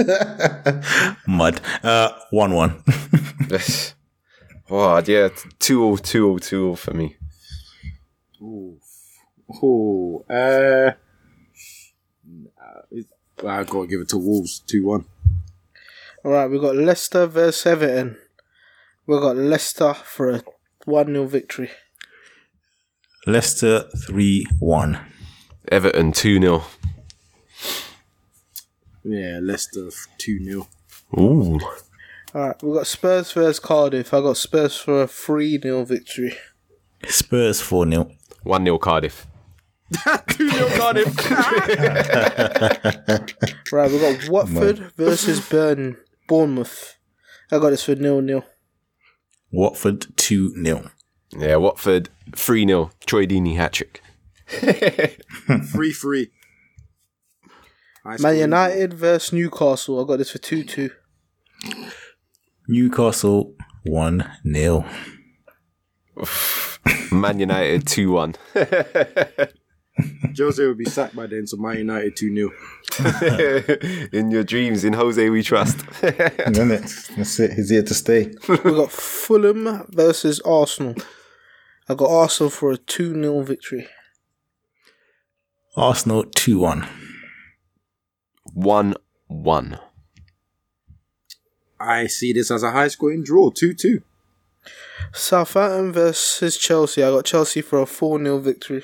Mud. 1.28 1.62
Uh, 1.84 2.10
1 2.32 2.54
1. 2.54 2.84
Oh, 4.74 5.04
yeah, 5.06 5.28
two 5.60 5.84
all, 5.84 5.98
two 5.98 6.30
all, 6.30 6.40
two 6.40 6.78
for 6.78 6.94
me. 6.94 7.18
Oh, 8.42 10.24
uh, 10.30 10.92
I 13.46 13.64
gotta 13.64 13.88
give 13.88 14.00
it 14.02 14.10
to 14.10 14.18
Wolves 14.18 14.60
two 14.60 14.86
one. 14.86 15.06
All 16.24 16.32
right, 16.32 16.50
we've 16.50 16.62
got 16.62 16.76
Leicester 16.76 17.26
versus 17.26 17.66
Everton. 17.66 18.18
We've 19.06 19.20
got 19.20 19.36
Leicester 19.36 19.94
for 19.94 20.30
a 20.30 20.44
1 20.86 21.08
0 21.08 21.26
victory. 21.26 21.72
Leicester 23.28 23.90
3 24.08 24.46
1. 24.60 25.00
Everton 25.70 26.12
2 26.12 26.40
0. 26.40 26.64
Yeah, 29.04 29.40
Leicester 29.42 29.90
two 30.18 30.44
0 30.44 30.68
Ooh. 31.18 31.60
All 32.34 32.48
right, 32.48 32.64
we've 32.64 32.76
got 32.76 32.88
Spurs 32.88 33.32
versus 33.34 33.60
Cardiff. 33.60 34.14
I 34.14 34.22
got 34.22 34.38
Spurs 34.38 34.78
for 34.78 35.02
a 35.04 35.08
3 35.08 35.60
0 35.60 35.84
victory. 35.84 36.34
Spurs 37.08 37.60
4 37.62 37.90
0. 37.90 38.12
1 38.44 38.64
0 38.64 38.78
Cardiff. 38.78 39.28
2 40.30 40.50
0 40.50 40.70
Cardiff. 40.78 41.18
Right, 43.72 43.90
we've 43.92 44.02
got 44.02 44.30
Watford 44.30 44.80
versus 44.98 45.48
Burn 45.50 45.98
Bournemouth. 46.28 46.98
I 47.52 47.60
got 47.60 47.70
this 47.72 47.84
for 47.84 47.96
0 47.96 48.26
0. 48.26 48.44
Watford 49.52 50.08
2 50.18 50.64
0. 50.64 50.90
Yeah, 51.38 51.56
Watford 51.58 52.10
3 52.36 52.68
0. 52.68 52.92
Troy 53.06 53.26
Deeney 53.26 53.56
hat 53.56 53.74
trick. 53.74 54.02
Three 54.48 55.94
three. 55.94 56.32
Man 58.04 58.38
United 58.38 58.94
versus 58.94 59.34
Newcastle. 59.34 60.04
I 60.04 60.08
got 60.08 60.18
this 60.18 60.32
for 60.32 60.40
2 60.40 60.64
2. 60.64 60.90
Newcastle 62.68 63.54
1 63.84 64.32
0. 64.52 64.86
Man 67.12 67.40
United 67.40 67.88
2 67.88 68.12
1. 68.12 68.36
Jose 70.38 70.66
would 70.66 70.78
be 70.78 70.86
sacked 70.86 71.16
by 71.16 71.28
then, 71.28 71.46
so 71.46 71.58
Man 71.58 71.78
United 71.78 72.16
two 72.16 72.34
0 72.34 72.50
in 74.14 74.32
your 74.32 74.44
dreams, 74.44 74.84
in 74.84 74.94
Jose 74.94 75.30
we 75.30 75.44
trust. 75.44 75.86
Isn't 76.02 76.72
it? 76.72 76.94
That's 77.16 77.40
it. 77.40 77.54
He's 77.54 77.70
here 77.70 77.84
to 77.84 77.94
stay. 77.94 78.32
We've 78.48 78.64
got 78.64 78.92
Fulham 78.92 79.86
versus 79.90 80.40
Arsenal. 80.40 80.96
I 81.90 81.96
got 81.96 82.10
Arsenal 82.10 82.50
for 82.50 82.72
a 82.72 82.78
2 82.78 83.14
0 83.22 83.42
victory. 83.42 83.88
Arsenal 85.76 86.24
2 86.24 86.58
1. 86.58 86.88
1 88.54 88.96
1. 89.28 89.80
I 91.80 92.08
see 92.08 92.34
this 92.34 92.52
as 92.52 92.64
a 92.64 92.72
high 92.72 92.90
scoring 92.90 93.24
draw, 93.24 93.50
two 93.50 93.74
two. 93.74 94.02
Southampton 95.14 95.92
versus 95.92 96.58
Chelsea. 96.58 97.04
I 97.04 97.10
got 97.10 97.26
Chelsea 97.26 97.62
for 97.62 97.82
a 97.82 97.86
4 97.86 98.20
0 98.20 98.40
victory. 98.40 98.84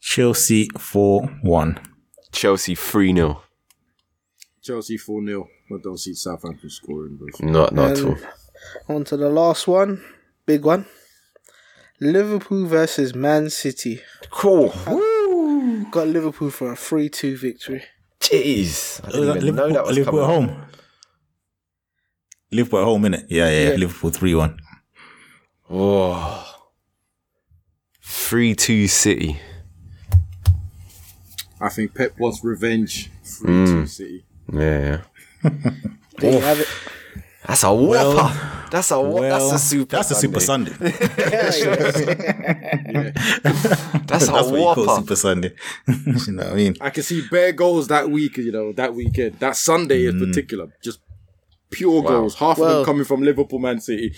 Chelsea 0.00 0.68
4 0.78 1.22
1. 1.42 1.80
Chelsea 2.32 2.74
3 2.74 3.14
0. 3.14 3.42
Chelsea 4.62 4.98
four 4.98 5.24
0 5.24 5.48
I 5.72 5.76
don't 5.82 5.98
see 5.98 6.14
Southampton 6.14 6.68
scoring. 6.68 7.18
But 7.18 7.42
Not, 7.44 7.72
not 7.72 7.92
at 7.92 8.04
all. 8.04 8.16
On 8.88 9.04
to 9.04 9.16
the 9.16 9.30
last 9.30 9.66
one. 9.66 10.02
Big 10.44 10.64
one. 10.64 10.86
Liverpool 11.98 12.66
versus 12.66 13.14
Man 13.14 13.50
City. 13.50 14.00
Cool. 14.30 14.68
Got 15.90 16.08
Liverpool 16.08 16.50
for 16.50 16.72
a 16.72 16.76
3 16.76 17.08
2 17.08 17.36
victory. 17.36 17.82
Jeez. 18.20 19.00
I 19.04 19.10
didn't 19.10 19.28
uh, 19.28 19.34
even 19.34 19.44
Liverpool, 19.44 19.52
know 19.68 19.72
that 19.74 19.84
was 19.84 19.96
Liverpool 19.96 20.20
coming. 20.26 20.48
at 20.50 20.50
home. 20.50 20.62
Liverpool 22.52 22.78
at 22.80 22.84
home, 22.84 23.02
innit? 23.02 23.26
Yeah, 23.28 23.48
yeah, 23.48 23.60
yeah. 23.60 23.70
Yeah. 23.70 23.76
Liverpool 23.76 24.10
3 24.10 24.34
1. 24.34 24.60
Oh. 25.70 26.56
3 28.02 28.54
2 28.54 28.88
City. 28.88 29.40
I 31.60 31.68
think 31.68 31.94
Pep 31.94 32.18
wants 32.18 32.42
revenge. 32.42 33.10
Three 33.22 33.66
two 33.66 33.82
mm. 33.82 33.88
City. 33.88 34.24
Yeah. 34.52 35.02
There 36.18 36.32
you 36.34 36.40
have 36.40 36.60
it. 36.60 36.68
That's 37.50 37.64
a 37.64 37.74
whopper. 37.74 38.68
that's 38.70 38.92
a 38.92 39.00
wha- 39.00 39.22
that's 39.22 39.50
a 39.50 39.58
super. 39.58 39.96
That's 39.96 40.12
a 40.12 40.14
super 40.14 40.38
Sunday. 40.38 40.70
Sunday. 40.80 40.92
That's 44.06 44.28
a 44.28 44.30
That's 44.30 44.30
what 44.30 44.52
whopper. 44.52 44.86
Super 45.00 45.16
Sunday. 45.16 45.52
you 45.88 46.32
know 46.32 46.44
what 46.44 46.52
I 46.52 46.54
mean? 46.54 46.76
I 46.80 46.90
can 46.90 47.02
see 47.02 47.26
bare 47.28 47.50
goals 47.50 47.88
that 47.88 48.08
week. 48.08 48.36
You 48.36 48.52
know 48.52 48.72
that 48.74 48.94
weekend, 48.94 49.40
that 49.40 49.56
Sunday 49.56 50.06
in 50.06 50.20
mm. 50.20 50.28
particular, 50.28 50.68
just 50.80 51.00
pure 51.72 52.04
goals. 52.04 52.36
Half 52.36 52.60
of 52.60 52.68
them 52.68 52.84
coming 52.84 53.04
from 53.04 53.22
Liverpool, 53.22 53.58
Man 53.58 53.80
City. 53.80 54.14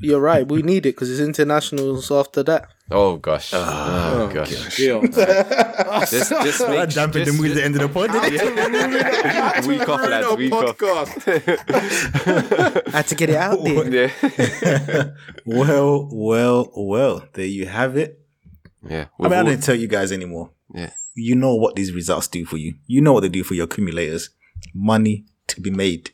You're 0.00 0.20
right. 0.20 0.46
We 0.46 0.62
need 0.62 0.86
it 0.86 0.94
because 0.94 1.10
it's 1.10 1.20
internationals 1.20 2.12
after 2.12 2.44
that. 2.44 2.68
Oh 2.92 3.16
gosh. 3.16 3.50
Ah, 3.52 4.20
oh 4.20 4.28
gosh. 4.28 4.78
Yeah. 4.78 5.00
This 6.10 6.28
this 6.44 6.60
I 6.60 6.70
makes 6.70 6.94
dampened 6.94 7.26
the 7.26 7.32
mood 7.32 7.50
at 7.52 7.56
the 7.56 7.64
end 7.64 7.74
of 7.76 7.82
the 7.82 7.88
pod. 7.88 8.10
didn't 8.12 8.94
it? 8.94 9.66
week 9.66 9.88
off, 9.88 10.06
lads. 10.08 10.36
Week 10.36 10.52
off. 10.52 10.76
podcast. 10.78 11.22
Had 12.92 13.06
to 13.08 13.14
get 13.14 13.30
it 13.30 13.36
out 13.36 13.62
there. 13.64 13.90
Yeah. 13.90 14.10
Well, 15.46 16.08
well, 16.12 16.70
well. 16.76 17.24
There 17.32 17.46
you 17.46 17.66
have 17.66 17.96
it. 17.96 18.18
Yeah. 18.88 19.06
I 19.20 19.24
mean, 19.24 19.32
I 19.32 19.32
We've 19.32 19.32
all- 19.32 19.44
don't 19.44 19.62
tell 19.62 19.74
you 19.76 19.88
guys 19.88 20.12
anymore. 20.12 20.50
yeah. 20.74 20.90
You 21.14 21.34
know 21.34 21.54
what 21.54 21.76
these 21.76 21.92
results 21.92 22.26
do 22.26 22.46
for 22.46 22.56
you. 22.56 22.74
You 22.86 23.02
know 23.02 23.12
what 23.12 23.20
they 23.20 23.28
do 23.28 23.44
for 23.44 23.52
your 23.54 23.64
accumulators. 23.64 24.30
Money 24.74 25.26
to 25.48 25.60
be 25.60 25.70
made. 25.70 26.10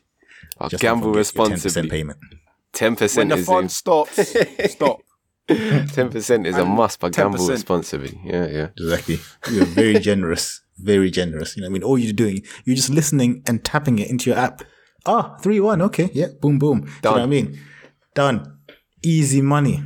I'll 0.59 0.67
Just 0.67 0.81
gamble 0.81 1.13
forget 1.13 1.33
your 1.49 1.57
10% 1.57 1.89
payment. 1.89 2.19
10% 2.73 2.81
when 2.81 2.95
percent 2.97 3.29
the 3.29 3.35
is 3.37 3.45
fun 3.45 3.63
in. 3.63 3.69
stops, 3.69 4.35
stop. 4.73 4.99
Ten 5.93 6.09
percent 6.09 6.45
is 6.47 6.57
a 6.57 6.65
must, 6.65 6.99
but 6.99 7.13
gamble 7.13 7.39
10%. 7.39 7.49
responsibly. 7.49 8.19
Yeah, 8.23 8.47
yeah. 8.47 8.67
Exactly. 8.77 9.19
You're 9.51 9.65
very 9.65 9.99
generous. 9.99 10.61
Very 10.77 11.11
generous. 11.11 11.55
You 11.57 11.61
know, 11.63 11.67
I 11.67 11.71
mean, 11.71 11.83
all 11.83 11.97
you're 11.97 12.13
doing, 12.13 12.41
you're 12.65 12.75
just 12.75 12.89
listening 12.89 13.43
and 13.47 13.63
tapping 13.63 13.99
it 13.99 14.09
into 14.09 14.29
your 14.29 14.39
app. 14.39 14.61
Ah, 15.05 15.35
three 15.41 15.59
one. 15.59 15.81
Okay, 15.81 16.09
yeah, 16.13 16.27
boom, 16.41 16.59
boom. 16.59 16.81
Do 16.81 16.87
you 16.87 16.91
know 17.03 17.11
what 17.11 17.21
I 17.21 17.25
mean? 17.25 17.59
Done. 18.13 18.59
Easy 19.03 19.41
money. 19.41 19.83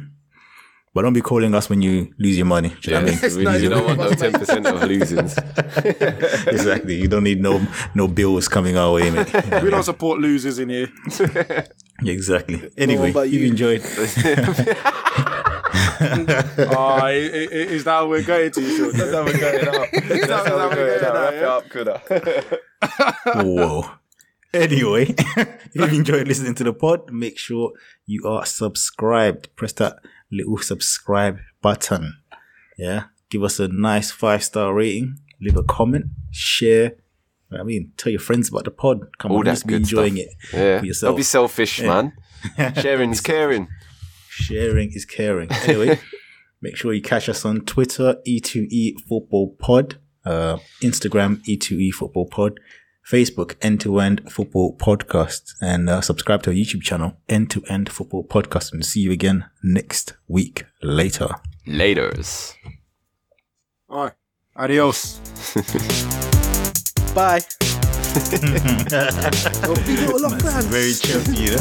But 0.93 1.01
don't 1.01 1.14
be 1.14 1.22
calling 1.22 1.55
us 1.55 1.70
when 1.72 1.82
you 1.82 2.14
lose 2.20 2.38
your 2.38 2.45
money. 2.45 2.70
Do 2.70 2.91
you 2.91 2.97
know 2.97 3.05
what 3.05 3.24
I 3.24 3.28
mean? 3.28 3.43
Yeah, 3.43 3.57
you 3.57 3.70
don't 3.70 3.86
want 3.86 3.99
no 3.99 4.09
ten 4.11 4.32
percent 4.34 4.68
of 4.68 4.80
losings. 4.82 5.34
exactly. 6.47 7.01
You 7.01 7.07
don't 7.07 7.24
need 7.24 7.41
no 7.41 7.66
no 7.95 8.07
bills 8.07 8.47
coming 8.47 8.78
our 8.78 8.93
way, 8.93 9.09
mate. 9.09 9.34
We 9.64 9.72
don't 9.72 9.84
support 9.84 10.20
losers 10.20 10.59
in 10.59 10.70
here. 10.70 10.89
exactly. 12.05 12.70
Anyway, 12.78 13.09
about 13.09 13.30
you 13.32 13.39
you? 13.39 13.47
enjoyed. 13.47 13.82
Oh, 16.76 16.99
i- 17.01 17.09
i- 17.09 17.49
i- 17.51 17.69
is 17.76 17.84
that 17.86 17.91
how 17.91 18.07
we're 18.07 18.24
going 18.24 18.51
to? 18.51 18.61
Sure? 18.78 18.91
That's 18.91 19.11
how 19.13 19.24
we're 19.26 19.39
going 19.39 19.67
out. 19.67 19.88
That's 20.28 20.47
how 20.47 20.57
we're 20.57 20.76
going 20.76 21.03
out. 21.05 21.13
Wrap 21.13 21.34
it 21.34 21.41
yeah? 21.41 21.47
up, 21.49 21.69
coulda. 21.69 22.59
Whoa. 23.43 23.91
Anyway, 24.53 25.15
if 25.17 25.74
you 25.74 25.84
enjoyed 25.86 26.28
listening 26.28 26.53
to 26.55 26.63
the 26.63 26.74
pod, 26.74 27.11
make 27.11 27.38
sure 27.39 27.71
you 28.05 28.28
are 28.28 28.45
subscribed. 28.45 29.55
Press 29.55 29.74
that 29.74 29.97
little 30.32 30.57
subscribe 30.59 31.39
button. 31.61 32.17
Yeah. 32.78 33.05
Give 33.30 33.43
us 33.43 33.59
a 33.59 33.67
nice 33.67 34.11
five 34.11 34.43
star 34.43 34.74
rating. 34.74 35.17
Leave 35.41 35.57
a 35.57 35.63
comment. 35.63 36.05
Share. 36.32 36.93
I 37.51 37.63
mean, 37.63 37.93
tell 37.97 38.11
your 38.11 38.19
friends 38.19 38.49
about 38.49 38.65
the 38.65 38.71
pod. 38.71 38.99
Come 39.17 39.32
All 39.32 39.39
on, 39.39 39.45
that 39.45 39.51
let's 39.51 39.63
be 39.63 39.69
good 39.74 39.82
enjoying 39.82 40.15
stuff. 40.17 40.28
it 40.53 40.57
Yeah. 40.57 40.80
for 40.80 40.86
yourself. 40.86 41.09
Don't 41.11 41.17
be 41.17 41.24
selfish, 41.24 41.82
man. 41.82 42.13
Sharing 42.76 43.11
is 43.11 43.21
caring. 43.21 43.67
Sharing 44.36 44.91
is 44.93 45.05
caring. 45.05 45.51
Anyway, 45.51 45.99
make 46.61 46.75
sure 46.75 46.93
you 46.93 47.01
catch 47.01 47.29
us 47.29 47.45
on 47.45 47.61
Twitter, 47.61 48.17
E2E 48.27 49.01
Football 49.07 49.55
Pod, 49.59 49.99
uh, 50.25 50.57
Instagram, 50.81 51.43
E2E 51.45 51.91
Football 51.91 52.25
Pod, 52.25 52.59
Facebook, 53.07 53.55
End 53.61 53.79
to 53.81 53.99
End 53.99 54.31
Football 54.31 54.75
Podcast, 54.77 55.53
and 55.61 55.89
uh, 55.89 56.01
subscribe 56.01 56.41
to 56.43 56.49
our 56.49 56.55
YouTube 56.55 56.81
channel, 56.81 57.17
End 57.29 57.51
to 57.51 57.63
End 57.69 57.91
Football 57.91 58.23
Podcast. 58.23 58.73
And 58.73 58.84
see 58.84 59.01
you 59.01 59.11
again 59.11 59.45
next 59.61 60.15
week. 60.27 60.65
Later. 60.81 61.29
Laters. 61.67 62.55
All 63.89 64.05
right. 64.05 64.13
Adios. 64.55 65.19
Bye. 67.15 67.41
Big 68.14 69.99
little 69.99 70.22
love 70.22 70.41
fans. 70.41 70.66
Very 70.66 70.93
Chelsea, 70.93 71.36
you 71.36 71.51
know? 71.51 71.57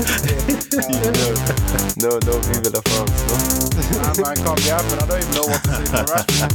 No, 1.96 2.18
no, 2.26 2.38
vive 2.40 2.70
la 2.72 2.80
France, 2.82 3.24
no? 3.28 3.34
Nah, 3.96 4.14
man, 4.20 4.36
can't 4.36 4.56
be 4.56 4.62
happening. 4.68 4.98
I 4.98 5.06
don't 5.06 5.22
even 5.22 5.34
know 5.34 5.46
what 5.46 5.62
to 5.64 5.70
say 5.72 5.86
for 5.86 6.04
Rashford. 6.12 6.52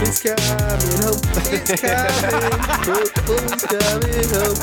It's 0.00 0.22
coming 0.22 1.02
home. 1.02 1.20
It's 1.50 1.80
coming. 1.80 2.60
Football's 2.84 3.64
coming 3.66 4.30
home. 4.30 4.58